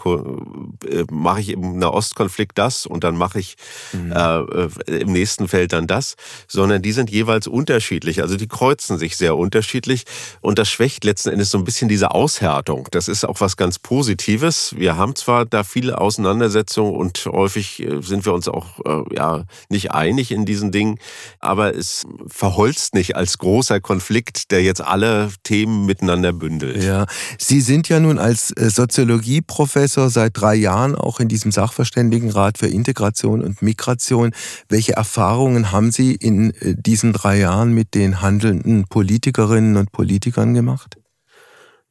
mache 1.10 1.40
ich 1.40 1.48
im 1.48 1.78
Nahostkonflikt 1.78 2.56
das 2.56 2.86
und 2.86 3.02
dann 3.02 3.16
mache 3.16 3.40
ich 3.40 3.56
mhm. 3.92 4.12
äh, 4.12 5.00
im 5.00 5.10
nächsten 5.10 5.48
Feld 5.48 5.72
dann 5.72 5.88
das. 5.88 6.14
Sondern 6.46 6.67
sondern 6.68 6.82
die 6.82 6.92
sind 6.92 7.08
jeweils 7.08 7.46
unterschiedlich. 7.46 8.20
Also 8.20 8.36
die 8.36 8.46
kreuzen 8.46 8.98
sich 8.98 9.16
sehr 9.16 9.38
unterschiedlich 9.38 10.04
und 10.42 10.58
das 10.58 10.68
schwächt 10.68 11.02
letzten 11.02 11.30
Endes 11.30 11.50
so 11.50 11.56
ein 11.56 11.64
bisschen 11.64 11.88
diese 11.88 12.10
Aushärtung. 12.10 12.88
Das 12.90 13.08
ist 13.08 13.24
auch 13.24 13.40
was 13.40 13.56
ganz 13.56 13.78
Positives. 13.78 14.74
Wir 14.76 14.98
haben 14.98 15.16
zwar 15.16 15.46
da 15.46 15.64
viele 15.64 15.98
Auseinandersetzungen 15.98 16.94
und 16.94 17.24
häufig 17.24 17.82
äh, 17.82 18.02
sind 18.02 18.26
wir 18.26 18.34
uns 18.34 18.48
auch 18.48 18.80
äh, 18.84 19.14
ja 19.16 19.44
nicht 19.70 19.92
einig 19.92 20.30
in 20.30 20.44
diesen 20.44 20.70
Dingen, 20.70 20.98
aber 21.40 21.74
es 21.74 22.04
verholzt 22.26 22.92
nicht 22.92 23.16
als 23.16 23.38
großer 23.38 23.80
Konflikt, 23.80 24.50
der 24.50 24.62
jetzt 24.62 24.82
alle 24.82 25.30
Themen 25.44 25.86
miteinander 25.86 26.34
bündelt. 26.34 26.84
Ja, 26.84 27.06
Sie 27.38 27.62
sind 27.62 27.88
ja 27.88 27.98
nun 27.98 28.18
als 28.18 28.50
äh, 28.50 28.68
Soziologieprofessor 28.68 30.10
seit 30.10 30.38
drei 30.38 30.54
Jahren 30.54 30.94
auch 30.94 31.18
in 31.18 31.28
diesem 31.28 31.50
Sachverständigenrat 31.50 32.58
für 32.58 32.66
Integration 32.66 33.42
und 33.42 33.62
Migration. 33.62 34.32
Welche 34.68 34.92
Erfahrungen 34.92 35.72
haben 35.72 35.92
Sie 35.92 36.14
in 36.14 36.47
äh, 36.50 36.74
diesen 36.76 37.12
drei 37.12 37.38
Jahren 37.38 37.72
mit 37.72 37.94
den 37.94 38.20
handelnden 38.20 38.84
Politikerinnen 38.88 39.76
und 39.76 39.92
Politikern 39.92 40.54
gemacht? 40.54 40.98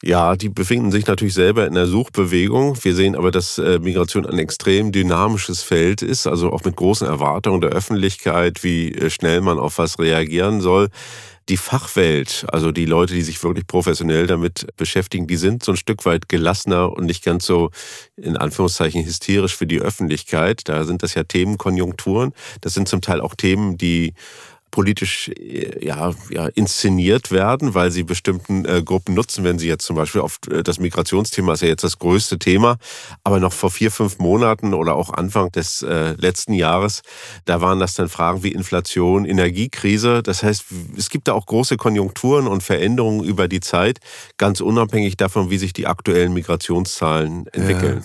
Ja, 0.03 0.35
die 0.35 0.49
befinden 0.49 0.91
sich 0.91 1.07
natürlich 1.07 1.33
selber 1.33 1.65
in 1.65 1.73
der 1.73 1.87
Suchbewegung. 1.87 2.77
Wir 2.83 2.93
sehen 2.93 3.15
aber, 3.15 3.31
dass 3.31 3.57
äh, 3.57 3.79
Migration 3.79 4.27
ein 4.27 4.37
extrem 4.37 4.91
dynamisches 4.91 5.63
Feld 5.63 6.03
ist, 6.03 6.27
also 6.27 6.51
auch 6.51 6.63
mit 6.63 6.75
großen 6.75 7.07
Erwartungen 7.07 7.61
der 7.61 7.71
Öffentlichkeit, 7.71 8.63
wie 8.63 8.93
äh, 8.93 9.09
schnell 9.09 9.41
man 9.41 9.57
auf 9.57 9.79
was 9.79 9.97
reagieren 9.97 10.61
soll. 10.61 10.89
Die 11.49 11.57
Fachwelt, 11.57 12.45
also 12.51 12.71
die 12.71 12.85
Leute, 12.85 13.15
die 13.15 13.23
sich 13.23 13.41
wirklich 13.41 13.65
professionell 13.65 14.27
damit 14.27 14.67
beschäftigen, 14.75 15.25
die 15.25 15.37
sind 15.37 15.63
so 15.63 15.71
ein 15.71 15.77
Stück 15.77 16.05
weit 16.05 16.29
gelassener 16.29 16.91
und 16.91 17.05
nicht 17.05 17.23
ganz 17.23 17.45
so 17.45 17.71
in 18.17 18.37
Anführungszeichen 18.37 19.03
hysterisch 19.03 19.55
für 19.55 19.65
die 19.65 19.79
Öffentlichkeit. 19.79 20.61
Da 20.65 20.83
sind 20.83 21.01
das 21.01 21.15
ja 21.15 21.23
Themenkonjunkturen. 21.23 22.33
Das 22.61 22.75
sind 22.75 22.87
zum 22.87 23.01
Teil 23.01 23.21
auch 23.21 23.33
Themen, 23.33 23.77
die 23.77 24.13
politisch 24.71 25.29
äh, 25.29 25.85
ja, 25.85 26.13
ja, 26.29 26.47
inszeniert 26.47 27.31
werden, 27.31 27.73
weil 27.73 27.91
sie 27.91 28.03
bestimmten 28.03 28.65
äh, 28.65 28.81
Gruppen 28.83 29.15
nutzen. 29.15 29.43
Wenn 29.43 29.59
sie 29.59 29.67
jetzt 29.67 29.85
zum 29.85 29.95
Beispiel 29.95 30.21
auf 30.21 30.39
äh, 30.51 30.63
das 30.63 30.79
Migrationsthema 30.79 31.53
ist 31.53 31.61
ja 31.61 31.67
jetzt 31.67 31.83
das 31.83 31.99
größte 31.99 32.39
Thema, 32.39 32.77
aber 33.23 33.39
noch 33.39 33.53
vor 33.53 33.71
vier, 33.71 33.91
fünf 33.91 34.19
Monaten 34.19 34.73
oder 34.73 34.95
auch 34.95 35.11
Anfang 35.11 35.51
des 35.51 35.81
äh, 35.81 36.13
letzten 36.13 36.53
Jahres, 36.53 37.01
da 37.45 37.61
waren 37.61 37.79
das 37.79 37.93
dann 37.95 38.09
Fragen 38.09 38.43
wie 38.43 38.51
Inflation, 38.51 39.25
Energiekrise. 39.25 40.21
Das 40.23 40.43
heißt, 40.43 40.65
es 40.97 41.09
gibt 41.09 41.27
da 41.27 41.33
auch 41.33 41.45
große 41.45 41.77
Konjunkturen 41.77 42.47
und 42.47 42.63
Veränderungen 42.63 43.23
über 43.23 43.47
die 43.47 43.59
Zeit, 43.59 43.99
ganz 44.37 44.61
unabhängig 44.61 45.17
davon, 45.17 45.49
wie 45.49 45.57
sich 45.57 45.73
die 45.73 45.87
aktuellen 45.87 46.33
Migrationszahlen 46.33 47.47
entwickeln. 47.47 48.01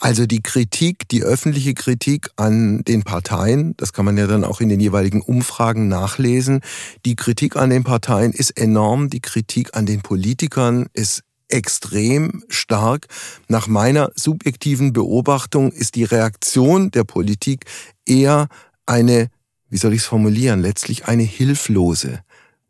Also 0.00 0.26
die 0.26 0.42
Kritik, 0.42 1.08
die 1.08 1.22
öffentliche 1.22 1.74
Kritik 1.74 2.30
an 2.36 2.82
den 2.84 3.02
Parteien, 3.02 3.74
das 3.76 3.92
kann 3.92 4.04
man 4.04 4.16
ja 4.16 4.26
dann 4.26 4.44
auch 4.44 4.60
in 4.60 4.68
den 4.68 4.80
jeweiligen 4.80 5.22
Umfragen 5.22 5.88
nachlesen. 5.92 6.60
Die 7.04 7.16
Kritik 7.16 7.56
an 7.56 7.70
den 7.70 7.84
Parteien 7.84 8.32
ist 8.32 8.50
enorm, 8.50 9.10
die 9.10 9.20
Kritik 9.20 9.76
an 9.76 9.86
den 9.86 10.00
Politikern 10.00 10.86
ist 10.92 11.22
extrem 11.48 12.42
stark. 12.48 13.06
Nach 13.48 13.68
meiner 13.68 14.10
subjektiven 14.16 14.92
Beobachtung 14.92 15.70
ist 15.70 15.94
die 15.94 16.04
Reaktion 16.04 16.90
der 16.90 17.04
Politik 17.04 17.66
eher 18.06 18.48
eine, 18.86 19.28
wie 19.68 19.76
soll 19.76 19.92
ich 19.92 20.00
es 20.00 20.06
formulieren, 20.06 20.62
letztlich 20.62 21.06
eine 21.06 21.22
hilflose, 21.22 22.20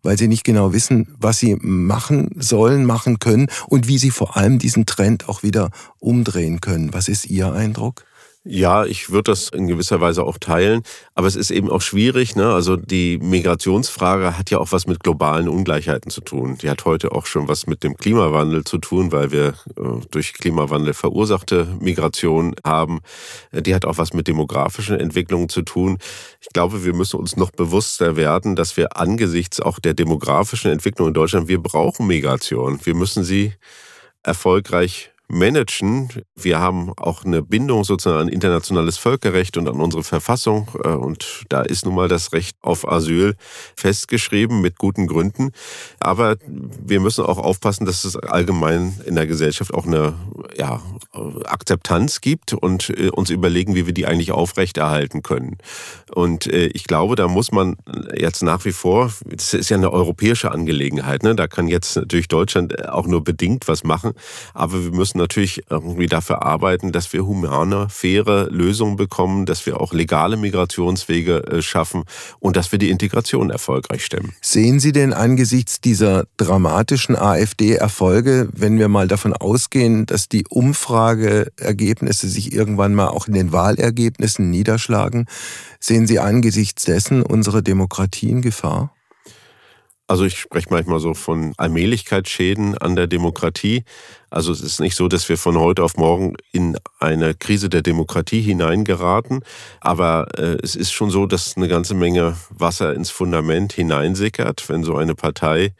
weil 0.02 0.18
sie 0.18 0.28
nicht 0.28 0.44
genau 0.44 0.72
wissen, 0.72 1.14
was 1.18 1.38
sie 1.38 1.56
machen 1.60 2.30
sollen, 2.36 2.84
machen 2.84 3.20
können 3.20 3.46
und 3.68 3.86
wie 3.86 3.98
sie 3.98 4.10
vor 4.10 4.36
allem 4.36 4.58
diesen 4.58 4.84
Trend 4.84 5.28
auch 5.28 5.42
wieder 5.42 5.70
umdrehen 6.00 6.60
können. 6.60 6.92
Was 6.92 7.08
ist 7.08 7.26
Ihr 7.26 7.52
Eindruck? 7.52 8.04
Ja, 8.44 8.84
ich 8.84 9.10
würde 9.10 9.30
das 9.30 9.50
in 9.50 9.68
gewisser 9.68 10.00
Weise 10.00 10.24
auch 10.24 10.36
teilen, 10.36 10.82
aber 11.14 11.28
es 11.28 11.36
ist 11.36 11.52
eben 11.52 11.70
auch 11.70 11.80
schwierig. 11.80 12.34
Ne? 12.34 12.52
Also 12.52 12.74
die 12.74 13.18
Migrationsfrage 13.18 14.36
hat 14.36 14.50
ja 14.50 14.58
auch 14.58 14.72
was 14.72 14.88
mit 14.88 14.98
globalen 15.04 15.48
Ungleichheiten 15.48 16.10
zu 16.10 16.22
tun. 16.22 16.58
Die 16.60 16.68
hat 16.68 16.84
heute 16.84 17.12
auch 17.12 17.26
schon 17.26 17.46
was 17.46 17.68
mit 17.68 17.84
dem 17.84 17.96
Klimawandel 17.96 18.64
zu 18.64 18.78
tun, 18.78 19.12
weil 19.12 19.30
wir 19.30 19.54
äh, 19.76 20.04
durch 20.10 20.32
Klimawandel 20.32 20.92
verursachte 20.92 21.68
Migration 21.78 22.56
haben. 22.64 22.98
Die 23.52 23.76
hat 23.76 23.84
auch 23.84 23.98
was 23.98 24.12
mit 24.12 24.26
demografischen 24.26 24.98
Entwicklungen 24.98 25.48
zu 25.48 25.62
tun. 25.62 25.98
Ich 26.40 26.48
glaube, 26.48 26.84
wir 26.84 26.94
müssen 26.94 27.20
uns 27.20 27.36
noch 27.36 27.52
bewusster 27.52 28.16
werden, 28.16 28.56
dass 28.56 28.76
wir 28.76 28.96
angesichts 28.96 29.60
auch 29.60 29.78
der 29.78 29.94
demografischen 29.94 30.72
Entwicklung 30.72 31.06
in 31.06 31.14
Deutschland, 31.14 31.46
wir 31.46 31.62
brauchen 31.62 32.08
Migration. 32.08 32.80
Wir 32.82 32.96
müssen 32.96 33.22
sie 33.22 33.52
erfolgreich 34.24 35.11
managen. 35.32 36.10
Wir 36.36 36.60
haben 36.60 36.92
auch 36.96 37.24
eine 37.24 37.42
Bindung 37.42 37.84
sozusagen 37.84 38.20
an 38.20 38.28
internationales 38.28 38.98
Völkerrecht 38.98 39.56
und 39.56 39.68
an 39.68 39.80
unsere 39.80 40.04
Verfassung. 40.04 40.68
Äh, 40.84 40.88
und 40.88 41.44
da 41.48 41.62
ist 41.62 41.84
nun 41.84 41.94
mal 41.94 42.08
das 42.08 42.32
Recht 42.32 42.56
auf 42.60 42.86
Asyl 42.86 43.34
festgeschrieben 43.74 44.60
mit 44.60 44.78
guten 44.78 45.06
Gründen. 45.06 45.50
Aber 46.00 46.36
wir 46.46 47.00
müssen 47.00 47.24
auch 47.24 47.38
aufpassen, 47.38 47.86
dass 47.86 48.04
es 48.04 48.16
allgemein 48.16 49.00
in 49.06 49.14
der 49.14 49.26
Gesellschaft 49.26 49.72
auch 49.72 49.86
eine 49.86 50.14
ja, 50.56 50.82
Akzeptanz 51.44 52.20
gibt 52.20 52.52
und 52.52 52.90
äh, 52.90 53.08
uns 53.08 53.30
überlegen, 53.30 53.74
wie 53.74 53.86
wir 53.86 53.94
die 53.94 54.06
eigentlich 54.06 54.32
aufrechterhalten 54.32 55.22
können. 55.22 55.56
Und 56.14 56.46
äh, 56.46 56.66
ich 56.66 56.84
glaube, 56.84 57.16
da 57.16 57.26
muss 57.26 57.52
man 57.52 57.76
jetzt 58.14 58.42
nach 58.42 58.64
wie 58.66 58.72
vor, 58.72 59.10
das 59.24 59.54
ist 59.54 59.70
ja 59.70 59.78
eine 59.78 59.92
europäische 59.92 60.50
Angelegenheit, 60.50 61.22
ne? 61.22 61.34
da 61.34 61.46
kann 61.46 61.68
jetzt 61.68 61.96
natürlich 61.96 62.28
Deutschland 62.28 62.86
auch 62.88 63.06
nur 63.06 63.24
bedingt 63.24 63.66
was 63.66 63.82
machen, 63.82 64.12
aber 64.52 64.84
wir 64.84 64.90
müssen 64.90 65.21
natürlich 65.22 65.62
irgendwie 65.70 66.06
dafür 66.06 66.42
arbeiten, 66.42 66.92
dass 66.92 67.12
wir 67.12 67.24
humane, 67.26 67.88
faire 67.88 68.48
Lösungen 68.50 68.96
bekommen, 68.96 69.46
dass 69.46 69.64
wir 69.66 69.80
auch 69.80 69.92
legale 69.92 70.36
Migrationswege 70.36 71.44
äh, 71.46 71.62
schaffen 71.62 72.04
und 72.40 72.56
dass 72.56 72.72
wir 72.72 72.78
die 72.78 72.90
Integration 72.90 73.50
erfolgreich 73.50 74.04
stemmen. 74.04 74.34
Sehen 74.40 74.80
Sie 74.80 74.92
denn 74.92 75.12
angesichts 75.12 75.80
dieser 75.80 76.24
dramatischen 76.36 77.16
AfD-Erfolge, 77.16 78.48
wenn 78.52 78.78
wir 78.78 78.88
mal 78.88 79.08
davon 79.08 79.32
ausgehen, 79.32 80.06
dass 80.06 80.28
die 80.28 80.44
Umfrageergebnisse 80.48 82.28
sich 82.28 82.52
irgendwann 82.52 82.94
mal 82.94 83.08
auch 83.08 83.28
in 83.28 83.34
den 83.34 83.52
Wahlergebnissen 83.52 84.50
niederschlagen, 84.50 85.26
sehen 85.80 86.06
Sie 86.06 86.18
angesichts 86.18 86.84
dessen 86.84 87.22
unsere 87.22 87.62
Demokratie 87.62 88.30
in 88.30 88.42
Gefahr? 88.42 88.92
Also 90.08 90.24
ich 90.24 90.38
spreche 90.38 90.68
manchmal 90.70 91.00
so 91.00 91.14
von 91.14 91.54
Allmählichkeitsschäden 91.56 92.76
an 92.76 92.96
der 92.96 93.06
Demokratie. 93.06 93.84
Also 94.30 94.52
es 94.52 94.60
ist 94.60 94.80
nicht 94.80 94.96
so, 94.96 95.08
dass 95.08 95.28
wir 95.28 95.38
von 95.38 95.58
heute 95.58 95.82
auf 95.84 95.96
morgen 95.96 96.34
in 96.52 96.76
eine 96.98 97.34
Krise 97.34 97.68
der 97.68 97.82
Demokratie 97.82 98.40
hineingeraten, 98.40 99.44
aber 99.80 100.26
äh, 100.36 100.58
es 100.62 100.74
ist 100.74 100.92
schon 100.92 101.10
so, 101.10 101.26
dass 101.26 101.56
eine 101.56 101.68
ganze 101.68 101.94
Menge 101.94 102.36
Wasser 102.50 102.94
ins 102.94 103.10
Fundament 103.10 103.72
hineinsickert, 103.72 104.68
wenn 104.68 104.84
so 104.84 104.96
eine 104.96 105.14
Partei 105.14 105.72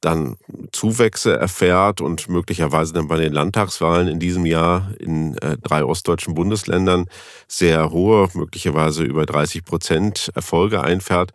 dann 0.00 0.36
Zuwächse 0.72 1.36
erfährt 1.36 2.00
und 2.00 2.28
möglicherweise 2.28 2.92
dann 2.92 3.08
bei 3.08 3.16
den 3.16 3.32
Landtagswahlen 3.32 4.08
in 4.08 4.20
diesem 4.20 4.46
Jahr 4.46 4.90
in 4.98 5.36
äh, 5.38 5.56
drei 5.62 5.84
ostdeutschen 5.84 6.34
Bundesländern 6.34 7.06
sehr 7.48 7.90
hohe, 7.90 8.28
möglicherweise 8.34 9.04
über 9.04 9.26
30 9.26 9.64
Prozent 9.64 10.30
Erfolge 10.34 10.82
einfährt, 10.82 11.30
äh, 11.30 11.34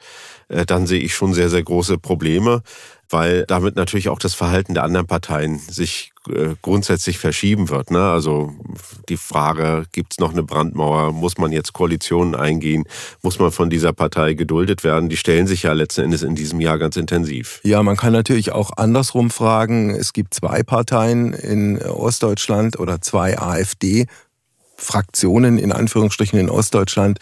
dann 0.65 0.87
sehe 0.87 0.99
ich 0.99 1.13
schon 1.13 1.33
sehr, 1.33 1.49
sehr 1.49 1.63
große 1.63 1.97
Probleme, 1.97 2.61
weil 3.09 3.45
damit 3.47 3.75
natürlich 3.75 4.09
auch 4.09 4.19
das 4.19 4.33
Verhalten 4.33 4.73
der 4.73 4.83
anderen 4.83 5.07
Parteien 5.07 5.59
sich 5.59 6.11
äh, 6.29 6.55
grundsätzlich 6.61 7.17
verschieben 7.17 7.69
wird. 7.69 7.91
Ne? 7.91 7.99
Also 7.99 8.53
die 9.09 9.17
Frage, 9.17 9.85
gibt 9.91 10.13
es 10.13 10.19
noch 10.19 10.31
eine 10.31 10.43
Brandmauer? 10.43 11.11
Muss 11.11 11.37
man 11.37 11.51
jetzt 11.51 11.73
Koalitionen 11.73 12.35
eingehen? 12.35 12.85
Muss 13.21 13.39
man 13.39 13.51
von 13.51 13.69
dieser 13.69 13.93
Partei 13.93 14.33
geduldet 14.33 14.83
werden? 14.83 15.09
Die 15.09 15.17
stellen 15.17 15.47
sich 15.47 15.63
ja 15.63 15.73
letzten 15.73 16.01
Endes 16.01 16.23
in 16.23 16.35
diesem 16.35 16.59
Jahr 16.59 16.77
ganz 16.77 16.95
intensiv. 16.95 17.59
Ja, 17.63 17.81
man 17.83 17.97
kann 17.97 18.13
natürlich 18.13 18.51
auch 18.51 18.71
andersrum 18.77 19.29
fragen. 19.29 19.89
Es 19.89 20.13
gibt 20.13 20.33
zwei 20.33 20.63
Parteien 20.63 21.33
in 21.33 21.81
Ostdeutschland 21.81 22.79
oder 22.79 23.01
zwei 23.01 23.39
AfD 23.39 24.05
Fraktionen 24.81 25.57
in 25.57 25.71
Anführungsstrichen 25.71 26.39
in 26.39 26.49
Ostdeutschland, 26.49 27.19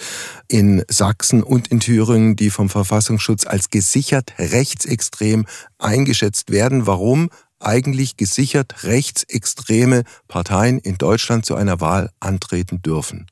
in 0.47 0.84
Sachsen 0.89 1.43
und 1.43 1.68
in 1.68 1.80
Thüringen, 1.80 2.36
die 2.36 2.49
vom 2.49 2.70
Verfassungsschutz 2.70 3.45
als 3.45 3.70
gesichert 3.70 4.34
rechtsextrem 4.38 5.45
eingeschätzt 5.78 6.51
werden. 6.51 6.88
Warum 6.88 7.30
eigentlich 7.60 8.18
gesichert 8.18 8.84
rechtsextreme 8.84 10.03
Parteien 10.28 10.80
in 10.80 10.97
Deutschland 10.97 11.45
zu 11.45 11.55
einer 11.55 11.82
Wahl 11.82 12.10
antreten 12.20 12.82
dürfen? 12.82 13.28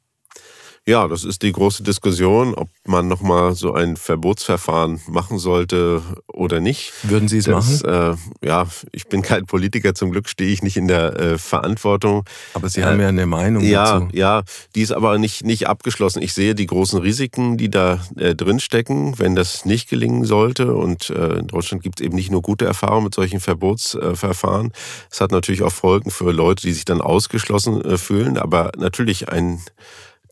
Ja, 0.88 1.10
das 1.10 1.26
ist 1.26 1.42
die 1.42 1.52
große 1.52 1.84
Diskussion, 1.84 2.56
ob 2.56 2.70
man 2.86 3.10
nochmal 3.10 3.54
so 3.56 3.74
ein 3.74 3.98
Verbotsverfahren 3.98 5.02
machen 5.10 5.38
sollte 5.38 6.02
oder 6.28 6.62
nicht. 6.62 6.94
Würden 7.04 7.28
Sie 7.28 7.40
es 7.40 7.46
das, 7.46 7.84
machen? 7.84 8.18
Äh, 8.42 8.48
ja, 8.48 8.66
ich 8.94 9.08
bin 9.08 9.22
kein 9.22 9.46
Politiker, 9.46 9.94
zum 9.96 10.12
Glück 10.12 10.30
stehe 10.30 10.50
ich 10.50 10.64
nicht 10.64 10.78
in 10.78 10.88
der 10.88 11.20
äh, 11.20 11.38
Verantwortung. 11.38 12.24
Aber 12.54 12.70
Sie 12.70 12.80
äh, 12.80 12.86
haben 12.86 13.02
ja 13.02 13.10
eine 13.10 13.26
Meinung 13.26 13.66
ja, 13.66 14.00
dazu. 14.00 14.08
Ja, 14.14 14.44
die 14.76 14.82
ist 14.82 14.94
aber 14.94 15.18
nicht, 15.18 15.44
nicht 15.44 15.68
abgeschlossen. 15.68 16.22
Ich 16.22 16.34
sehe 16.34 16.56
die 16.56 16.68
großen 16.68 17.02
Risiken, 17.02 17.58
die 17.58 17.70
da 17.70 18.00
äh, 18.16 18.34
drinstecken, 18.34 19.20
wenn 19.20 19.36
das 19.36 19.66
nicht 19.66 19.90
gelingen 19.90 20.24
sollte. 20.24 20.74
Und 20.74 21.10
äh, 21.10 21.40
in 21.40 21.48
Deutschland 21.48 21.84
gibt 21.84 22.00
es 22.00 22.06
eben 22.06 22.16
nicht 22.16 22.32
nur 22.32 22.42
gute 22.42 22.64
Erfahrungen 22.64 23.04
mit 23.04 23.14
solchen 23.14 23.42
Verbotsverfahren. 23.42 24.72
Es 25.12 25.20
hat 25.20 25.34
natürlich 25.34 25.64
auch 25.64 25.74
Folgen 25.74 26.12
für 26.12 26.32
Leute, 26.32 26.66
die 26.66 26.72
sich 26.72 26.86
dann 26.86 27.02
ausgeschlossen 27.02 27.82
äh, 27.82 27.98
fühlen. 27.98 28.38
Aber 28.38 28.72
natürlich 28.78 29.28
ein 29.28 29.60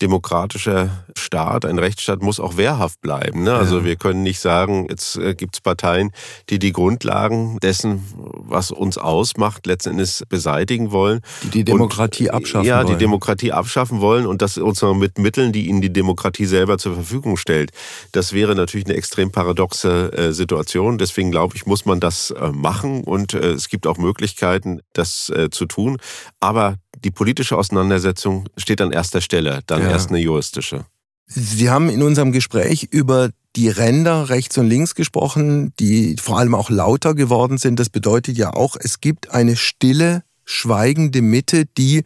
demokratischer 0.02 1.04
Staat, 1.16 1.64
ein 1.64 1.78
Rechtsstaat 1.78 2.22
muss 2.22 2.40
auch 2.40 2.56
wehrhaft 2.56 3.00
bleiben. 3.00 3.42
Ne? 3.42 3.54
Also 3.54 3.78
ja. 3.78 3.84
wir 3.84 3.96
können 3.96 4.22
nicht 4.22 4.40
sagen, 4.40 4.86
jetzt 4.88 5.16
äh, 5.16 5.34
gibt 5.34 5.56
es 5.56 5.60
Parteien, 5.60 6.12
die 6.50 6.58
die 6.58 6.72
Grundlagen 6.72 7.58
dessen, 7.60 8.04
was 8.14 8.70
uns 8.70 8.98
ausmacht, 8.98 9.66
letzten 9.66 9.90
Endes 9.90 10.22
beseitigen 10.28 10.90
wollen. 10.90 11.20
Die 11.42 11.50
die 11.50 11.64
Demokratie 11.64 12.28
und, 12.28 12.34
abschaffen 12.34 12.66
ja, 12.66 12.78
wollen. 12.78 12.88
Ja, 12.88 12.94
die 12.94 12.98
Demokratie 12.98 13.52
abschaffen 13.52 14.00
wollen 14.00 14.26
und 14.26 14.42
das 14.42 14.58
uns 14.58 14.82
noch 14.82 14.94
mit 14.94 15.18
Mitteln, 15.18 15.52
die 15.52 15.68
ihnen 15.68 15.80
die 15.80 15.92
Demokratie 15.92 16.46
selber 16.46 16.78
zur 16.78 16.94
Verfügung 16.94 17.36
stellt. 17.36 17.70
Das 18.12 18.32
wäre 18.32 18.54
natürlich 18.54 18.86
eine 18.86 18.96
extrem 18.96 19.30
paradoxe 19.32 20.12
äh, 20.12 20.32
Situation. 20.32 20.98
Deswegen 20.98 21.30
glaube 21.30 21.56
ich, 21.56 21.66
muss 21.66 21.86
man 21.86 22.00
das 22.00 22.30
äh, 22.30 22.50
machen 22.52 23.04
und 23.04 23.34
äh, 23.34 23.52
es 23.52 23.68
gibt 23.68 23.86
auch 23.86 23.98
Möglichkeiten, 23.98 24.80
das 24.92 25.30
äh, 25.30 25.50
zu 25.50 25.66
tun. 25.66 25.98
Aber 26.40 26.76
die 27.04 27.10
politische 27.10 27.56
Auseinandersetzung 27.56 28.48
steht 28.56 28.80
an 28.80 28.92
erster 28.92 29.20
Stelle, 29.20 29.60
dann 29.66 29.82
ja. 29.82 29.90
erst 29.90 30.10
eine 30.10 30.18
juristische. 30.18 30.86
Sie 31.26 31.70
haben 31.70 31.88
in 31.88 32.02
unserem 32.02 32.32
Gespräch 32.32 32.84
über 32.90 33.30
die 33.56 33.68
Ränder 33.68 34.28
rechts 34.28 34.58
und 34.58 34.68
links 34.68 34.94
gesprochen, 34.94 35.72
die 35.80 36.16
vor 36.20 36.38
allem 36.38 36.54
auch 36.54 36.70
lauter 36.70 37.14
geworden 37.14 37.58
sind. 37.58 37.80
Das 37.80 37.88
bedeutet 37.88 38.36
ja 38.36 38.52
auch, 38.52 38.76
es 38.78 39.00
gibt 39.00 39.30
eine 39.30 39.56
stille, 39.56 40.22
schweigende 40.44 41.22
Mitte, 41.22 41.64
die, 41.66 42.04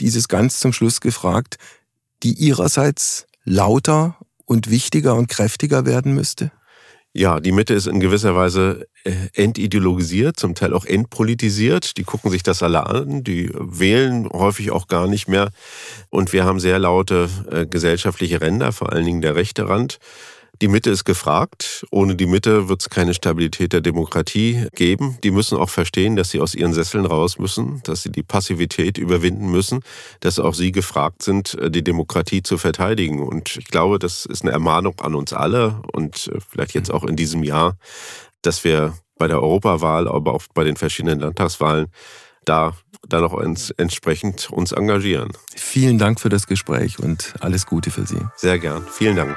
dieses 0.00 0.28
ganz 0.28 0.60
zum 0.60 0.72
Schluss 0.72 1.00
gefragt, 1.00 1.58
die 2.22 2.32
ihrerseits 2.32 3.26
lauter 3.44 4.16
und 4.44 4.70
wichtiger 4.70 5.14
und 5.16 5.28
kräftiger 5.28 5.84
werden 5.84 6.14
müsste? 6.14 6.52
Ja, 7.14 7.40
die 7.40 7.52
Mitte 7.52 7.74
ist 7.74 7.86
in 7.86 8.00
gewisser 8.00 8.34
Weise 8.34 8.86
äh, 9.04 9.12
entideologisiert, 9.34 10.40
zum 10.40 10.54
Teil 10.54 10.72
auch 10.72 10.86
entpolitisiert. 10.86 11.98
Die 11.98 12.04
gucken 12.04 12.30
sich 12.30 12.42
das 12.42 12.62
alle 12.62 12.86
an, 12.86 13.22
die 13.22 13.50
wählen 13.54 14.26
häufig 14.30 14.70
auch 14.70 14.88
gar 14.88 15.06
nicht 15.06 15.28
mehr. 15.28 15.50
Und 16.08 16.32
wir 16.32 16.44
haben 16.44 16.58
sehr 16.58 16.78
laute 16.78 17.28
äh, 17.50 17.66
gesellschaftliche 17.66 18.40
Ränder, 18.40 18.72
vor 18.72 18.92
allen 18.92 19.04
Dingen 19.04 19.20
der 19.20 19.36
rechte 19.36 19.68
Rand. 19.68 19.98
Die 20.62 20.68
Mitte 20.68 20.90
ist 20.90 21.04
gefragt. 21.04 21.84
Ohne 21.90 22.14
die 22.14 22.26
Mitte 22.26 22.68
wird 22.68 22.82
es 22.82 22.88
keine 22.88 23.14
Stabilität 23.14 23.72
der 23.72 23.80
Demokratie 23.80 24.68
geben. 24.76 25.18
Die 25.24 25.32
müssen 25.32 25.58
auch 25.58 25.68
verstehen, 25.68 26.14
dass 26.14 26.30
sie 26.30 26.38
aus 26.38 26.54
ihren 26.54 26.72
Sesseln 26.72 27.04
raus 27.04 27.36
müssen, 27.36 27.82
dass 27.82 28.04
sie 28.04 28.12
die 28.12 28.22
Passivität 28.22 28.96
überwinden 28.96 29.50
müssen, 29.50 29.80
dass 30.20 30.38
auch 30.38 30.54
sie 30.54 30.70
gefragt 30.70 31.24
sind, 31.24 31.54
äh, 31.54 31.68
die 31.68 31.82
Demokratie 31.82 32.44
zu 32.44 32.58
verteidigen. 32.58 33.18
Und 33.18 33.56
ich 33.56 33.66
glaube, 33.66 33.98
das 33.98 34.24
ist 34.24 34.42
eine 34.42 34.52
Ermahnung 34.52 35.00
an 35.00 35.16
uns 35.16 35.32
alle 35.32 35.82
und 35.92 36.30
äh, 36.32 36.38
vielleicht 36.48 36.74
jetzt 36.74 36.92
auch 36.92 37.02
in 37.02 37.16
diesem 37.16 37.42
Jahr, 37.42 37.76
dass 38.42 38.62
wir 38.62 38.94
bei 39.18 39.26
der 39.26 39.42
Europawahl, 39.42 40.06
aber 40.06 40.32
auch 40.32 40.44
bei 40.54 40.62
den 40.62 40.76
verschiedenen 40.76 41.18
Landtagswahlen 41.18 41.88
da 42.44 42.76
dann 43.08 43.24
auch 43.24 43.36
entsprechend 43.78 44.48
uns 44.52 44.70
engagieren. 44.70 45.32
Vielen 45.56 45.98
Dank 45.98 46.20
für 46.20 46.28
das 46.28 46.46
Gespräch 46.46 47.00
und 47.00 47.34
alles 47.40 47.66
Gute 47.66 47.90
für 47.90 48.06
Sie. 48.06 48.20
Sehr 48.36 48.60
gern. 48.60 48.86
Vielen 48.88 49.16
Dank. 49.16 49.36